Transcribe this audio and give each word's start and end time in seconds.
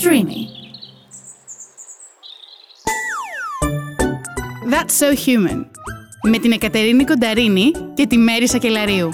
Streamy. 0.00 0.40
That's 4.72 4.94
so 5.00 5.14
human. 5.26 5.64
Με 6.22 6.38
την 6.38 6.52
Εκατερίνη 6.52 7.04
Κονταρίνη 7.04 7.70
και 7.94 8.06
τη 8.06 8.16
Μέρη 8.18 8.48
Σακελαρίου. 8.48 9.10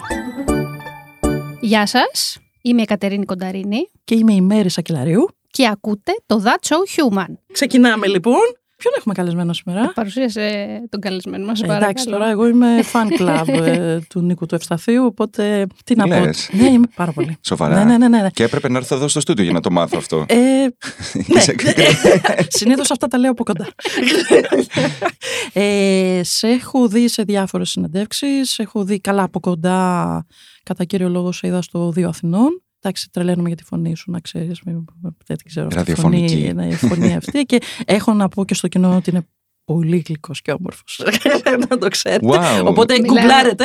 Γεια 1.61 1.87
σας, 1.87 2.39
είμαι 2.63 2.83
η 2.83 2.85
Κατερίνη 2.85 3.25
Κονταρίνη 3.25 3.91
Και 4.05 4.15
είμαι 4.15 4.33
η 4.33 4.41
Μέρη 4.41 4.69
Σακελαρίου. 4.71 5.29
και 5.51 5.69
ακούτε 5.69 6.13
το 6.27 6.43
That's 6.45 6.69
So 6.69 6.77
Human. 6.77 7.35
Ξεκινάμε 7.53 8.07
λοιπόν. 8.07 8.41
Ποιον 8.85 8.97
έχουμε 8.99 9.15
καλεσμένο 9.15 9.53
σήμερα; 9.53 9.93
Παρουσίασε 9.95 10.67
τον 10.89 11.01
καλεσμένο 11.01 11.45
μας, 11.47 11.61
Ε, 11.63 11.67
παρακαλώ. 11.67 11.91
εντάξει, 11.91 12.11
τώρα 12.11 12.31
εγώ 12.31 12.47
είμαι 12.47 12.67
fan 12.93 13.21
club 13.21 13.49
ε, 13.65 13.99
του 14.09 14.21
Νίκου 14.21 14.47
του 14.47 14.55
Ευσταθείου, 14.55 15.05
οπότε 15.05 15.67
τι 15.85 15.95
να 15.95 16.05
πω. 16.09 16.21
Λες. 16.25 16.49
Ναι, 16.53 16.69
είμαι 16.69 16.87
πάρα 16.95 17.13
πολύ. 17.13 17.37
Σοβαρά. 17.41 17.75
Ναι, 17.85 17.97
ναι, 17.97 18.09
ναι. 18.09 18.21
ναι. 18.21 18.29
Και 18.31 18.43
έπρεπε 18.45 18.69
να 18.69 18.79
έρθω 18.79 18.95
εδώ 18.95 19.09
στο 19.09 19.21
στούντιο 19.21 19.45
για 19.45 19.53
να 19.53 19.61
το 19.61 19.71
μάθω 19.71 19.97
αυτό. 19.99 20.25
Ε, 20.29 20.35
ναι, 20.37 21.39
Είσαι- 21.39 21.55
συνήθως 22.59 22.91
αυτά 22.91 23.07
τα 23.07 23.19
λέω 23.19 23.31
από 23.31 23.45
κοντά. 23.45 23.69
ε, 25.53 26.21
σε 26.25 26.49
έχω 26.49 26.89
δει 26.89 27.09
σε 27.09 27.23
διάφορες 27.23 27.71
συνεντεύξεις, 27.71 28.51
σε 28.51 28.63
έχω 28.63 28.85
δει 28.85 29.01
καλά 29.01 29.23
από 29.23 29.41
κοντά, 29.41 30.27
κατά 30.63 30.85
κύριο 30.85 31.09
λόγο 31.09 31.33
σε 31.33 31.47
είδα 31.47 31.63
στο 31.63 31.91
Δύο 31.91 32.09
Αθηνών. 32.09 32.63
Εντάξει, 32.87 33.11
τρελαίνομαι 33.11 33.49
για 33.49 33.57
τη 33.57 33.65
φωνή 33.65 33.97
σου, 33.97 34.11
να 34.11 34.21
ξέρεις, 34.21 34.61
μην- 34.63 34.85
δεν 35.03 35.37
την 35.37 35.47
ξέρω. 35.47 35.67
αυτή 35.67 35.79
τη 35.83 35.89
Ραδιοφωνική. 35.91 36.35
Φωνή, 36.37 36.53
ναι, 36.53 36.67
η 36.67 36.75
φωνή 36.75 37.17
αυτή 37.17 37.43
και 37.43 37.59
έχω 37.87 38.13
να 38.13 38.29
πω 38.29 38.45
και 38.45 38.55
στο 38.55 38.69
κοινό 38.69 38.97
ότι 38.97 39.11
είναι 39.11 39.27
πολύ 39.65 40.03
γλυκός 40.07 40.43
και 40.43 40.53
όμορφος. 40.53 41.03
να 41.69 41.79
το 41.79 41.89
ξέρετε. 41.89 42.27
Wow. 42.27 42.65
Οπότε 42.65 42.93
Μιλάμε- 42.93 43.21
γκουγκλάρετε 43.21 43.65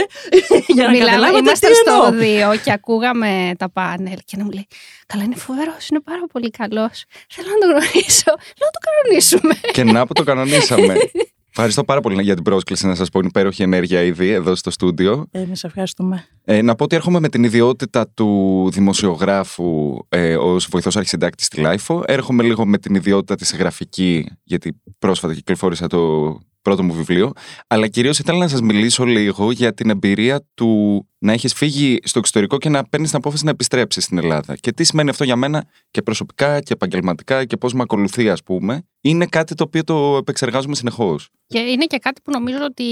για 0.67 0.83
να 0.83 0.89
Μιλάμε, 0.89 0.97
καταλάβετε 1.09 1.37
είμαστε 1.39 1.67
τι 1.67 1.73
στο 1.75 1.91
εννοώ. 1.91 2.11
δύο 2.21 2.55
και 2.63 2.71
ακούγαμε 2.71 3.51
τα 3.57 3.69
πάνελ 3.71 4.17
και 4.25 4.37
να 4.37 4.43
μου 4.43 4.49
λέει 4.51 4.67
Καλά, 5.05 5.23
είναι 5.23 5.35
φοβερός, 5.35 5.87
είναι 5.87 5.99
πάρα 6.01 6.23
πολύ 6.31 6.49
καλός. 6.49 7.03
Θέλω 7.29 7.47
να 7.47 7.57
τον 7.59 7.69
γνωρίσω. 7.69 8.23
Λέω 8.59 8.67
να 8.69 8.75
το 8.75 8.79
κανονίσουμε. 8.87 9.53
Και 9.71 9.83
να 9.83 10.05
που 10.07 10.13
το 10.13 10.23
κανονίσαμε. 10.23 10.95
Ευχαριστώ 11.61 11.83
πάρα 11.83 12.01
πολύ 12.01 12.23
για 12.23 12.35
την 12.35 12.43
πρόσκληση 12.43 12.87
να 12.87 12.95
σας 12.95 13.09
πω. 13.09 13.19
Είναι 13.19 13.27
υπέροχη 13.27 13.63
ενέργεια 13.63 14.01
ήδη 14.01 14.29
εδώ 14.29 14.55
στο 14.55 14.71
στούντιο. 14.71 15.25
Εμείς 15.31 15.63
ευχαριστούμε. 15.63 16.25
Ε, 16.43 16.61
να 16.61 16.75
πω 16.75 16.83
ότι 16.83 16.95
έρχομαι 16.95 17.19
με 17.19 17.29
την 17.29 17.43
ιδιότητα 17.43 18.07
του 18.07 18.69
δημοσιογράφου 18.71 19.97
ε, 20.09 20.35
ως 20.35 20.67
βοηθός 20.71 20.95
αρχισυντάκτης 20.95 21.45
στη 21.45 21.61
LiFO. 21.61 22.03
Έρχομαι 22.05 22.43
λίγο 22.43 22.65
με 22.65 22.77
την 22.77 22.95
ιδιότητα 22.95 23.35
τη 23.35 23.55
συγγραφική, 23.55 24.29
γιατί 24.43 24.81
πρόσφατα 24.99 25.33
κυκλοφόρησα 25.33 25.87
το 25.87 26.39
πρώτο 26.69 26.83
μου 26.83 26.93
βιβλίο. 26.93 27.31
Αλλά 27.67 27.87
κυρίως 27.87 28.19
ήθελα 28.19 28.37
να 28.37 28.47
σας 28.47 28.61
μιλήσω 28.61 29.05
λίγο 29.05 29.51
για 29.51 29.73
την 29.73 29.89
εμπειρία 29.89 30.45
του 30.53 31.03
να 31.17 31.31
έχεις 31.33 31.53
φύγει 31.53 31.99
στο 32.03 32.19
εξωτερικό 32.19 32.57
και 32.57 32.69
να 32.69 32.83
παίρνεις 32.83 33.09
την 33.09 33.17
απόφαση 33.17 33.45
να 33.45 33.49
επιστρέψεις 33.49 34.03
στην 34.03 34.17
Ελλάδα. 34.17 34.55
Και 34.55 34.71
τι 34.71 34.83
σημαίνει 34.83 35.09
αυτό 35.09 35.23
για 35.23 35.35
μένα 35.35 35.65
και 35.91 36.01
προσωπικά 36.01 36.61
και 36.61 36.73
επαγγελματικά 36.73 37.45
και 37.45 37.57
πώς 37.57 37.73
με 37.73 37.81
ακολουθεί, 37.81 38.29
ας 38.29 38.43
πούμε. 38.43 38.87
Είναι 39.01 39.25
κάτι 39.25 39.55
το 39.55 39.63
οποίο 39.63 39.83
το 39.83 40.17
επεξεργάζομαι 40.17 40.75
συνεχώς. 40.75 41.29
Και 41.47 41.59
είναι 41.59 41.85
και 41.85 41.97
κάτι 41.97 42.21
που 42.21 42.31
νομίζω 42.31 42.59
ότι 42.63 42.85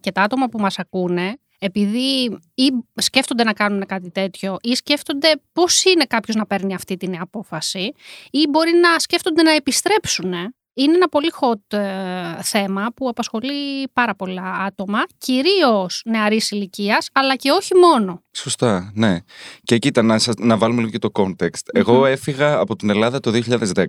και 0.00 0.12
τα 0.12 0.22
άτομα 0.22 0.48
που 0.48 0.58
μας 0.58 0.78
ακούνε, 0.78 1.36
επειδή 1.58 2.38
ή 2.54 2.70
σκέφτονται 2.94 3.44
να 3.44 3.52
κάνουν 3.52 3.86
κάτι 3.86 4.10
τέτοιο 4.10 4.56
ή 4.62 4.74
σκέφτονται 4.74 5.32
πώς 5.52 5.84
είναι 5.84 6.04
κάποιος 6.04 6.36
να 6.36 6.46
παίρνει 6.46 6.74
αυτή 6.74 6.96
την 6.96 7.20
απόφαση 7.20 7.92
ή 8.30 8.46
μπορεί 8.50 8.72
να 8.72 8.98
σκέφτονται 8.98 9.42
να 9.42 9.50
επιστρέψουν. 9.50 10.32
Είναι 10.74 10.94
ένα 10.94 11.08
πολύ 11.08 11.30
hot 11.40 11.78
ε, 11.78 12.42
θέμα 12.42 12.86
που 12.96 13.08
απασχολεί 13.08 13.88
πάρα 13.92 14.14
πολλά 14.14 14.52
άτομα, 14.52 14.98
κυρίως 15.18 16.02
νεαρής 16.04 16.50
ηλικίας, 16.50 17.08
αλλά 17.12 17.36
και 17.36 17.50
όχι 17.50 17.74
μόνο. 17.74 18.22
Σωστά, 18.32 18.92
ναι. 18.94 19.18
Και 19.62 19.78
κοίτα, 19.78 20.02
να, 20.02 20.18
σας, 20.18 20.34
να 20.38 20.56
βάλουμε 20.56 20.80
λίγο 20.80 20.90
και 20.90 20.98
το 20.98 21.10
context. 21.12 21.62
Εγώ 21.72 22.06
έφυγα 22.06 22.58
από 22.58 22.76
την 22.76 22.90
Ελλάδα 22.90 23.20
το 23.20 23.40
2010. 23.74 23.84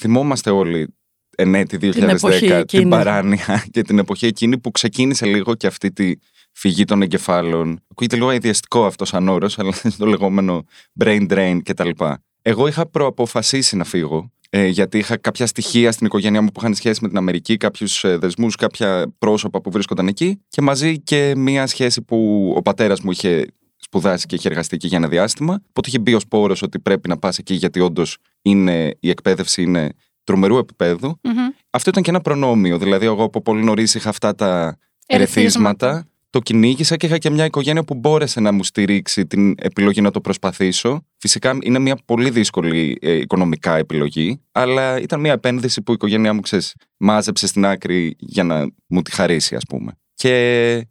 Θυμόμαστε 0.00 0.50
όλοι 0.50 0.94
ενέτη 1.36 1.76
2010 1.80 1.90
την, 1.92 2.08
εποχή 2.08 2.46
εκείνη. 2.46 2.88
παράνοια 2.88 3.64
και 3.72 3.82
την 3.82 3.98
εποχή 3.98 4.26
εκείνη 4.26 4.58
που 4.58 4.70
ξεκίνησε 4.70 5.26
λίγο 5.26 5.54
και 5.54 5.66
αυτή 5.66 5.92
τη 5.92 6.12
φυγή 6.52 6.84
των 6.84 7.02
εγκεφάλων. 7.02 7.84
Ακούγεται 7.90 8.16
λίγο 8.16 8.28
αειδιαστικό 8.28 8.86
αυτό 8.86 9.04
σαν 9.04 9.28
όρος, 9.28 9.58
αλλά 9.58 9.72
είναι 9.84 9.94
το 9.98 10.06
λεγόμενο 10.06 10.64
brain 11.00 11.26
drain 11.32 11.58
κτλ. 11.64 11.90
Εγώ 12.42 12.66
είχα 12.66 12.86
προαποφασίσει 12.86 13.76
να 13.76 13.84
φύγω, 13.84 14.32
ε, 14.50 14.66
γιατί 14.66 14.98
είχα 14.98 15.16
κάποια 15.16 15.46
στοιχεία 15.46 15.92
στην 15.92 16.06
οικογένειά 16.06 16.42
μου 16.42 16.48
που 16.48 16.60
είχαν 16.60 16.74
σχέση 16.74 16.98
με 17.02 17.08
την 17.08 17.16
Αμερική, 17.16 17.56
κάποιους 17.56 18.04
δεσμούς, 18.06 18.56
κάποια 18.56 19.12
πρόσωπα 19.18 19.60
που 19.60 19.70
βρίσκονταν 19.70 20.08
εκεί 20.08 20.42
και 20.48 20.62
μαζί 20.62 21.00
και 21.00 21.32
μία 21.36 21.66
σχέση 21.66 22.02
που 22.02 22.52
ο 22.56 22.62
πατέρας 22.62 23.00
μου 23.00 23.10
είχε 23.10 23.46
σπουδάσει 23.76 24.26
και 24.26 24.34
είχε 24.34 24.48
εργαστεί 24.48 24.74
εκεί 24.74 24.86
για 24.86 24.98
ένα 24.98 25.08
διάστημα. 25.08 25.52
Οπότε 25.68 25.88
είχε 25.88 25.98
μπει 25.98 26.14
ο 26.14 26.20
σπόρο 26.20 26.54
ότι 26.62 26.78
πρέπει 26.78 27.08
να 27.08 27.18
πας 27.18 27.38
εκεί, 27.38 27.54
γιατί 27.54 27.80
όντως 27.80 28.16
η 29.00 29.08
εκπαίδευση 29.10 29.62
είναι 29.62 29.92
τρομερού 30.24 30.58
επίπεδου. 30.58 31.18
Μμμ. 31.22 31.34
Αυτό 31.70 31.90
ήταν 31.90 32.02
και 32.02 32.10
ένα 32.10 32.20
προνόμιο. 32.20 32.78
Δηλαδή, 32.78 33.06
εγώ 33.06 33.22
από 33.22 33.42
πολύ 33.42 33.64
νωρίς 33.64 33.94
είχα 33.94 34.08
αυτά 34.08 34.34
τα 34.34 34.78
Ερεθίσματα. 35.06 35.86
ερεθίσματα. 35.86 36.04
Το 36.30 36.40
κυνήγησα 36.40 36.96
και 36.96 37.06
είχα 37.06 37.18
και 37.18 37.30
μια 37.30 37.44
οικογένεια 37.44 37.84
που 37.84 37.94
μπόρεσε 37.94 38.40
να 38.40 38.52
μου 38.52 38.64
στηρίξει 38.64 39.26
την 39.26 39.54
επιλογή 39.58 40.00
να 40.00 40.10
το 40.10 40.20
προσπαθήσω. 40.20 41.04
Φυσικά 41.20 41.58
είναι 41.62 41.78
μια 41.78 41.98
πολύ 42.04 42.30
δύσκολη 42.30 42.98
ε, 43.00 43.12
οικονομικά 43.12 43.76
επιλογή, 43.76 44.40
αλλά 44.52 45.00
ήταν 45.00 45.20
μια 45.20 45.32
επένδυση 45.32 45.82
που 45.82 45.90
η 45.90 45.94
οικογένειά 45.94 46.34
μου 46.34 46.40
ξέρεις, 46.40 46.74
μάζεψε 46.96 47.46
στην 47.46 47.66
άκρη 47.66 48.14
για 48.18 48.44
να 48.44 48.66
μου 48.86 49.02
τη 49.02 49.10
χαρίσει, 49.10 49.54
ας 49.54 49.62
πούμε. 49.68 49.92
Και 50.14 50.32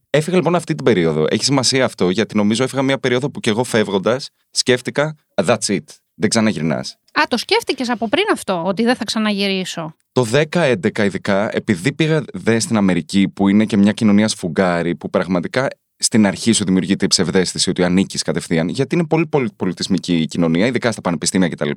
έφυγα 0.09 0.37
λοιπόν 0.37 0.55
αυτή 0.55 0.75
την 0.75 0.85
περίοδο. 0.85 1.25
Έχει 1.29 1.43
σημασία 1.43 1.85
αυτό, 1.85 2.09
γιατί 2.09 2.35
νομίζω 2.35 2.63
έφυγα 2.63 2.81
μια 2.81 2.99
περίοδο 2.99 3.29
που 3.31 3.39
κι 3.39 3.49
εγώ 3.49 3.63
φεύγοντας 3.63 4.29
σκέφτηκα, 4.51 5.15
«Ah, 5.41 5.45
that's 5.45 5.75
it. 5.75 5.83
Δεν 6.13 6.29
ξαναγυρνάς. 6.29 6.97
Α, 7.19 7.23
το 7.27 7.37
σκέφτηκες 7.37 7.89
από 7.89 8.09
πριν 8.09 8.23
αυτό, 8.33 8.63
ότι 8.65 8.83
δεν 8.83 8.95
θα 8.95 9.03
ξαναγυρίσω; 9.03 9.95
Το 10.11 10.25
10-11 10.51 11.03
ειδικά, 11.03 11.55
επειδή 11.55 11.93
πήγα 11.93 12.23
δε 12.33 12.59
στην 12.59 12.77
Αμερική, 12.77 13.29
που 13.29 13.47
είναι 13.47 13.65
και 13.65 13.77
μια 13.77 13.91
κοινωνία 13.91 14.27
σφουγγάρι, 14.27 14.95
που 14.95 15.09
πραγματικά 15.09 15.67
στην 16.01 16.25
αρχή 16.25 16.51
σου 16.51 16.63
δημιουργείται 16.65 17.05
η 17.05 17.07
ψευδέστηση 17.07 17.69
ότι 17.69 17.83
ανήκεις 17.83 18.21
κατευθείαν, 18.21 18.69
γιατί 18.69 18.95
είναι 18.95 19.05
πολύ 19.05 19.51
πολιτισμική 19.55 20.17
η 20.17 20.25
κοινωνία, 20.25 20.65
ειδικά 20.65 20.91
στα 20.91 21.01
πανεπιστήμια 21.01 21.49
κτλ. 21.49 21.69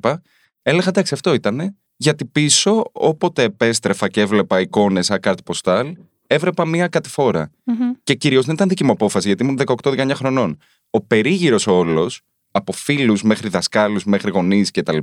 Έλεγα 0.61 0.87
εντάξει, 0.87 1.13
αυτό 1.13 1.33
ήταν. 1.33 1.77
Γιατί 1.97 2.25
πίσω, 2.25 2.83
όποτε 2.91 3.43
επέστρεφα 3.43 4.09
και 4.09 4.21
έβλεπα 4.21 4.59
εικόνες 4.59 5.05
σαν 5.05 5.19
κάρτη 5.19 5.43
ποστάλ, 5.43 5.95
έβλεπα 6.27 6.65
μία 6.65 6.87
κατηφόρα. 6.87 7.51
Μμμ. 7.63 7.91
Και 8.03 8.13
κυρίως 8.15 8.45
δεν 8.45 8.55
ήταν 8.55 8.67
δική 8.67 8.83
μου 8.83 8.91
απόφαση, 8.91 9.27
γιατί 9.27 9.43
ήμουν 9.43 9.59
18-19 9.83 10.11
χρονών. 10.13 10.57
Ο 10.89 11.01
περίγυρος 11.01 11.67
όλος, 11.67 12.21
από 12.51 12.71
φίλους 12.71 13.23
μέχρι 13.23 13.49
δασκάλους, 13.49 14.03
μέχρι 14.03 14.31
γονείς 14.31 14.71
κτλ., 14.71 14.97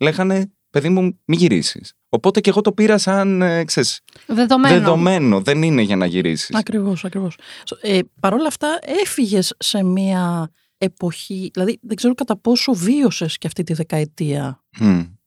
λέγανε 0.00 0.50
παιδί 0.70 0.88
μου, 0.88 1.18
μη 1.24 1.36
γυρίσεις. 1.36 1.92
Οπότε 2.08 2.40
και 2.40 2.50
εγώ 2.50 2.60
το 2.60 2.72
πήρα 2.72 2.98
σαν 2.98 3.42
ε, 3.42 3.64
ξέρεις, 3.64 4.00
Δεδομένο. 4.26 4.74
δεδομένο. 4.74 5.40
Δεν 5.40 5.62
είναι 5.62 5.82
για 5.82 5.96
να 5.96 6.06
γυρίσεις. 6.06 6.54
Ακριβώς, 6.54 7.04
ακριβώς. 7.04 7.36
Ε, 7.80 7.98
Παρ' 8.20 8.32
όλα 8.32 8.46
αυτά 8.46 8.78
έφυγες 9.02 9.54
σε 9.58 9.82
μια 9.82 10.50
εποχή, 10.78 11.50
δηλαδή 11.52 11.78
δεν 11.82 11.96
ξέρω 11.96 12.14
κατά 12.14 12.36
πόσο 12.36 12.72
βίωσες 12.72 13.38
και 13.38 13.46
αυτή 13.46 13.62
τη 13.62 13.72
δεκαετία 13.72 14.62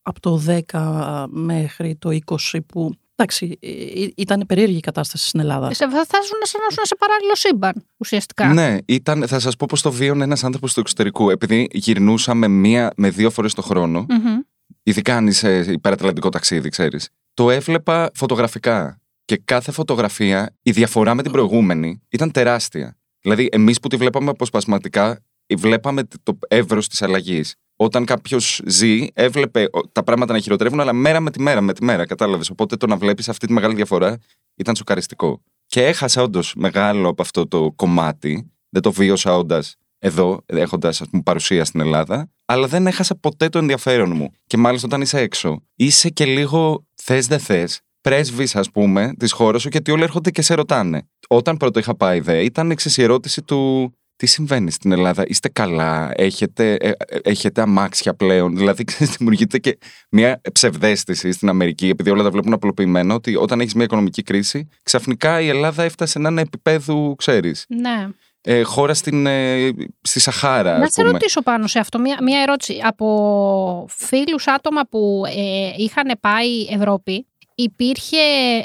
από 0.01 0.19
το 0.19 0.41
10 0.71 1.25
μέχρι 1.29 1.95
το 1.95 2.19
20 2.25 2.59
που 2.65 2.95
εντάξει, 3.15 3.57
ε, 3.61 4.03
ε, 4.03 4.11
ήταν 4.15 4.43
περίεργη 4.47 4.77
η 4.77 4.79
κατάσταση 4.79 5.27
στην 5.27 5.39
Ελλάδα. 5.39 5.73
Σε, 5.73 5.89
θα 5.89 6.05
θα 6.05 6.17
ζουν 6.21 6.39
σαν 6.41 6.61
να 6.61 6.75
ζουν 6.75 6.85
σε 6.85 6.95
παράλληλο 6.95 7.35
σύμπαν, 7.35 7.85
ουσιαστικά. 7.97 8.53
Ναι, 8.53 8.77
ήταν, 8.85 9.27
θα 9.27 9.39
σας 9.39 9.55
πω 9.55 9.65
πώ 9.69 9.81
το 9.81 9.91
βίωνε 9.91 10.23
ένας 10.23 10.43
άνθρωπος 10.43 10.73
του 10.73 10.79
εξωτερικού. 10.79 11.29
Επειδή 11.29 11.67
γυρνούσαμε 11.71 12.47
μία 12.47 12.91
με 12.95 13.09
δύο 13.09 13.29
φορές 13.29 13.53
το 13.53 13.61
χρόνο, 13.61 14.05
Μμμ. 14.09 14.39
Ειδικά 14.83 15.15
αν 15.15 15.27
είσαι 15.27 15.57
υπερατλαντικό 15.57 16.29
ταξίδι, 16.29 16.69
ξέρεις. 16.69 17.09
Το 17.33 17.49
έβλεπα 17.49 18.11
φωτογραφικά. 18.13 19.01
Και 19.25 19.41
κάθε 19.45 19.71
φωτογραφία, 19.71 20.55
η 20.61 20.71
διαφορά 20.71 21.15
με 21.15 21.21
την 21.21 21.31
προηγούμενη 21.31 22.01
ήταν 22.09 22.31
τεράστια. 22.31 22.97
Δηλαδή, 23.21 23.49
εμείς 23.51 23.79
που 23.79 23.87
τη 23.87 23.95
βλέπαμε 23.95 24.29
αποσπασματικά, 24.29 25.23
βλέπαμε 25.57 26.03
το 26.23 26.39
εύρος 26.47 26.87
της 26.87 27.01
αλλαγής. 27.01 27.55
Όταν 27.75 28.05
κάποιος 28.05 28.61
ζει, 28.65 29.07
έβλεπε 29.13 29.67
ο, 29.71 29.87
τα 29.87 30.03
πράγματα 30.03 30.33
να 30.33 30.39
χειροτερεύουν, 30.39 30.79
αλλά 30.79 30.93
μέρα 30.93 31.19
με 31.19 31.31
τη 31.31 31.41
μέρα, 31.41 31.61
με 31.61 31.73
τη 31.73 31.83
μέρα, 31.83 32.05
κατάλαβες. 32.05 32.49
Οπότε 32.49 32.75
το 32.75 32.87
να 32.87 32.97
βλέπεις 32.97 33.29
αυτή 33.29 33.47
τη 33.47 33.53
μεγάλη 33.53 33.75
διαφορά 33.75 34.17
ήταν 34.55 34.75
σοκαριστικό. 34.75 35.41
Και 35.65 35.85
έχασα 35.85 36.21
όντως 36.21 36.53
μεγάλο 36.55 37.09
από 37.09 37.21
αυτό 37.21 37.47
το 37.47 37.71
κομμάτι. 37.75 38.51
Δεν 38.69 38.81
το 38.81 38.91
βίωσα 38.91 39.37
όντας 39.37 39.75
εδώ, 40.03 40.43
έχοντας 40.45 41.01
παρουσία 41.23 41.65
στην 41.65 41.79
Ελλάδα, 41.79 42.29
αλλά 42.45 42.67
δεν 42.67 42.87
έχασα 42.87 43.15
ποτέ 43.15 43.49
το 43.49 43.57
ενδιαφέρον 43.57 44.11
μου. 44.15 44.31
Και 44.47 44.57
μάλιστα 44.57 44.87
όταν 44.87 45.01
είσαι 45.01 45.19
έξω, 45.19 45.61
είσαι 45.75 46.09
και 46.09 46.25
λίγο 46.25 46.85
θες 46.95 47.27
δεν 47.27 47.39
θες, 47.39 47.81
πρέσβης, 48.01 48.55
ας 48.55 48.71
πούμε, 48.71 49.13
της 49.19 49.31
χώρας 49.31 49.61
σου, 49.61 49.69
γιατί 49.71 49.91
όλοι 49.91 50.03
έρχονται 50.03 50.31
και 50.31 50.41
σε 50.41 50.53
ρωτάνε. 50.53 51.07
Όταν 51.27 51.57
πρώτο 51.57 51.79
είχα 51.79 51.95
πάει 51.95 52.19
δε, 52.19 52.43
ήταν 52.43 52.71
εξής 52.71 52.97
η 52.97 53.03
ερώτηση 53.03 53.41
του 53.41 53.91
τι 54.15 54.27
συμβαίνει 54.27 54.71
στην 54.71 54.91
Ελλάδα, 54.91 55.23
είστε 55.27 55.49
καλά, 55.49 56.11
έχετε, 56.15 56.73
ε, 56.73 56.89
ε, 56.89 57.19
έχετε 57.23 57.61
αμάξια 57.61 58.13
πλέον; 58.13 58.55
Δηλαδή, 58.57 58.83
ξέρεις, 58.83 59.15
δημιουργείται 59.15 59.57
και 59.57 59.77
μια 60.09 60.41
ψευδέστηση 60.53 61.31
στην 61.31 61.49
Αμερική, 61.49 61.87
επειδή 61.87 62.09
όλα 62.09 62.23
τα 62.23 62.31
βλέπουν 62.31 62.53
απλοποιημένα, 62.53 63.13
ότι 63.13 63.35
όταν 63.35 63.59
έχεις 63.59 63.73
μια 63.73 63.83
οικονομική 63.83 64.23
κρίση, 64.23 64.67
ξαφνικά 64.83 65.41
η 65.41 65.47
Ελλάδα 65.47 65.83
έφτασε 65.83 66.19
να 66.19 66.29
είναι 66.29 66.41
επίπεδου, 66.41 67.15
ξέρεις. 67.17 67.65
Ναι. 67.67 68.07
Ε, 68.41 68.61
χώρα 68.61 68.93
στην, 68.93 69.25
ε, 69.25 69.69
στη 70.01 70.19
Σαχάρα. 70.19 70.77
Να 70.77 70.87
σε 70.87 71.01
ρωτήσω 71.01 71.41
πάνω 71.41 71.67
σε 71.67 71.79
αυτό 71.79 71.99
μία, 71.99 72.17
μία 72.21 72.41
ερώτηση. 72.41 72.79
Από 72.83 73.85
φίλους 73.89 74.47
άτομα 74.47 74.81
που 74.89 75.23
ε, 75.35 75.71
είχαν 75.77 76.11
πάει 76.19 76.65
Ευρώπη, 76.69 77.27
υπήρχε, 77.55 78.17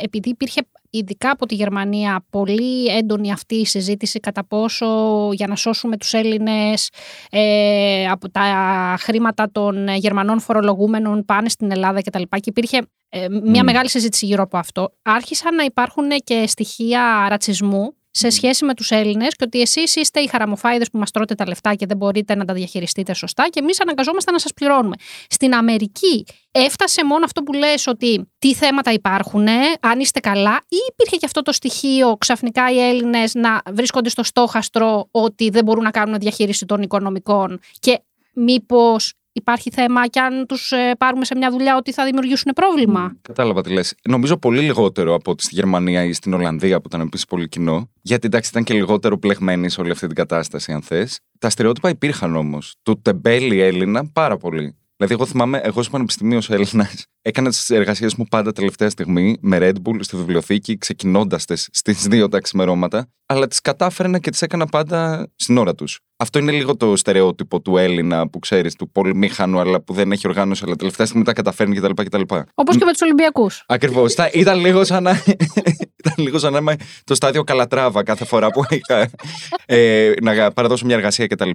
επειδή 0.03 0.29
υπήρχε 0.29 0.61
ειδικά 0.91 1.31
από 1.31 1.47
τη 1.47 1.55
Γερμανία 1.55 2.25
πολύ 2.31 2.87
έντονη 2.87 3.33
αυτή 3.33 3.55
η 3.55 3.67
συζήτηση 3.67 4.21
κατά 4.21 4.45
πόσο 4.45 4.87
για 5.33 5.47
να 5.47 5.57
σώσουμε 5.57 5.97
τους 5.97 6.13
Έλληνες 6.13 6.91
ε, 7.31 8.07
από 8.09 8.31
τα 8.31 8.45
χρήματα 8.99 9.51
των 9.53 9.89
Γερμανών 9.89 10.41
φορολογούμενων 10.41 11.25
πάνε 11.25 11.49
στην 11.49 11.71
Ελλάδα 11.71 12.03
κτλ. 12.03 12.23
Και, 12.23 12.39
και 12.41 12.51
υπήρχε 12.51 12.83
ε, 13.09 13.27
μια 13.29 13.65
μεγάλη 13.65 13.89
συζήτηση 13.89 14.27
γύρω 14.27 14.43
από 14.43 14.59
αυτό. 14.59 14.93
Άρχισαν 15.03 15.55
να 15.55 15.65
υπάρχουν 15.65 16.09
και 16.25 16.45
στοιχεία 16.47 17.27
ρατσισμού 17.29 17.95
σε 18.17 18.31
σχέση 18.31 18.65
με 18.65 18.75
τους 18.75 18.91
Έλληνες 18.91 19.35
και 19.37 19.45
ότι 19.45 19.61
εσείς 19.61 19.97
είστε 19.97 20.21
οι 20.21 20.29
χαραμοφάιδες 20.29 20.91
που 20.91 20.99
μας 20.99 21.11
τρώτε 21.11 21.35
τα 21.35 21.47
λεφτά 21.49 21.75
και 21.75 21.87
δεν 21.87 21.97
μπορείτε 21.97 22.35
να 22.35 22.45
τα 22.45 22.55
διαχειριστείτε 22.55 23.15
σωστά 23.15 23.49
και 23.49 23.61
εμείς 23.61 23.81
αναγκαζόμαστε 23.81 24.31
να 24.31 24.39
σας 24.39 24.53
πληρώνουμε. 24.53 24.97
Στην 25.29 25.55
Αμερική 25.55 26.25
έφτασε 26.51 27.05
μόνο 27.05 27.25
αυτό 27.25 27.43
που 27.43 27.53
λες 27.53 27.87
ότι 27.87 28.31
τι 28.39 28.55
θέματα 28.55 28.93
υπάρχουν, 28.93 29.47
αν 29.81 30.01
είστε 30.01 30.21
καλά, 30.21 30.61
ή 30.69 30.77
υπήρχε 30.89 31.17
και 31.17 31.27
αυτό 31.27 31.43
το 31.43 31.53
στοιχείο 31.53 32.17
ξαφνικά 32.17 32.71
οι 32.71 32.79
Έλληνες 32.79 33.35
να 33.35 33.63
βρίσκονται 33.73 34.09
στο 34.09 34.23
στόχαστρο 34.23 35.09
ότι 35.11 35.51
δεν 35.51 35.65
μπορούν 35.65 35.83
να 35.83 35.91
κάνουν 35.91 36.19
διαχείριση 36.19 36.67
των 36.67 36.83
οικονομικών 36.83 37.61
και 37.79 38.01
μήπως 38.33 39.13
υπάρχει 39.37 39.71
θέμα 39.71 40.07
και 40.07 40.21
αν 40.21 40.47
τους 40.47 40.73
ε, 40.73 40.93
πάρουμε 40.99 41.25
σε 41.25 41.37
μια 41.37 41.51
δουλειά 41.51 41.77
ότι 41.77 41.93
θα 41.93 42.05
δημιουργήσουν 42.05 42.53
πρόβλημα. 42.55 43.17
Κατάλαβα 43.23 43.63
τι 43.63 43.73
λες. 43.73 43.95
Νομίζω 44.09 44.37
πολύ 44.37 44.61
λιγότερο 44.61 45.15
από 45.15 45.31
ότι 45.31 45.43
στη 45.43 45.55
Γερμανία 45.55 46.05
ή 46.05 46.13
στην 46.13 46.33
Ολλανδία 46.35 46.81
που 46.81 46.89
ήταν 46.89 47.01
επίσης 47.01 47.27
πολύ 47.27 47.49
κοινό. 47.49 47.91
Γιατί 48.03 48.27
εντάξει 48.27 48.51
ήταν 48.51 48.65
και 48.65 48.75
λιγότερο 48.75 49.19
πλεγμένοι 49.19 49.71
σε 49.71 49.81
όλη 49.81 49.91
αυτή 49.91 50.07
την 50.07 50.17
κατάσταση, 50.17 50.73
αν 50.73 50.83
θες. 50.83 51.21
Τα 51.39 51.51
στερεότυπα 51.51 51.89
υπήρχαν 51.89 52.37
όμως. 52.37 52.75
Το 52.83 52.97
τεμπέλι 52.97 53.61
Έλληνα 53.61 54.11
πάρα 54.13 54.37
πολύ. 54.37 54.77
Δηλαδή, 54.97 55.15
εγώ 55.15 55.27
θυμάμαι, 55.27 55.59
εγώ 55.59 55.83
στο 55.83 55.91
Πανεπιστημίο 55.91 56.41
Έλληνας 56.49 57.07
έκανα 57.23 57.49
τις 57.49 57.71
εργασίες 57.71 58.15
μου 58.15 58.25
πάντα 58.31 58.53
τελευταία 58.53 58.91
στιγμή 58.91 59.37
με 59.41 59.59
Red 59.61 59.75
Bull 59.85 59.97
στη 60.01 60.17
βιβλιοθήκη, 60.17 60.79
ξεκινώντας 60.79 61.45
τις 61.45 61.69
στις 61.73 62.07
2 62.11 62.29
τα 62.31 62.41
ξημερώματα, 62.41 63.09
αλλά 63.27 63.47
τις 63.47 63.61
κατάφερνα 63.61 64.19
και 64.19 64.31
τις 64.31 64.43
έκανα 64.43 64.67
πάντα 64.67 65.29
στην 65.37 65.57
ώρα 65.59 65.75
τους. 65.75 66.01
Αυτό 66.17 66.39
είναι 66.39 66.53
λίγο 66.53 66.77
το 66.77 66.97
στερεότυπο 66.97 67.61
του 67.61 67.77
Έλληνα 67.77 68.29
που 68.29 68.39
ξέρεις, 68.39 68.75
του 68.75 68.91
πολυμήχανου, 68.91 69.61
αλλά 69.61 69.81
που 69.81 69.93
δεν 69.93 70.13
έχει 70.13 70.29
οργάνωση, 70.29 70.63
αλλά 70.67 70.77
τελευταία 70.77 71.07
στιγμή 71.07 71.25
τα 71.25 71.33
καταφέρνει 71.33 71.77
κτλ. 71.77 72.03
κτλ. 72.03 72.21
Όπως 72.55 72.77
και 72.77 72.85
με 72.85 72.93
τους 72.93 73.01
Ολυμπιακούς. 73.01 73.65
Ακριβώς. 73.67 74.15
ήταν 74.33 74.61
λίγο 74.61 74.85
σαν 74.85 75.03
να. 75.03 75.23
Ήταν 75.99 76.25
λίγο 76.25 76.39
σαν 76.39 76.53
να 76.53 76.59
είμαι 76.59 76.77
το 77.05 77.15
στάδιο 77.15 77.45
Καλατράβα 77.45 78.03
κάθε 78.03 78.25
φορά 78.25 78.51
που 78.51 78.63
είχα 78.69 79.11
ε, 79.67 80.13
να 80.23 80.53
παραδώσω 80.53 80.87
μια 80.87 80.95
εργασία 80.95 81.27
κτλ. 81.27 81.51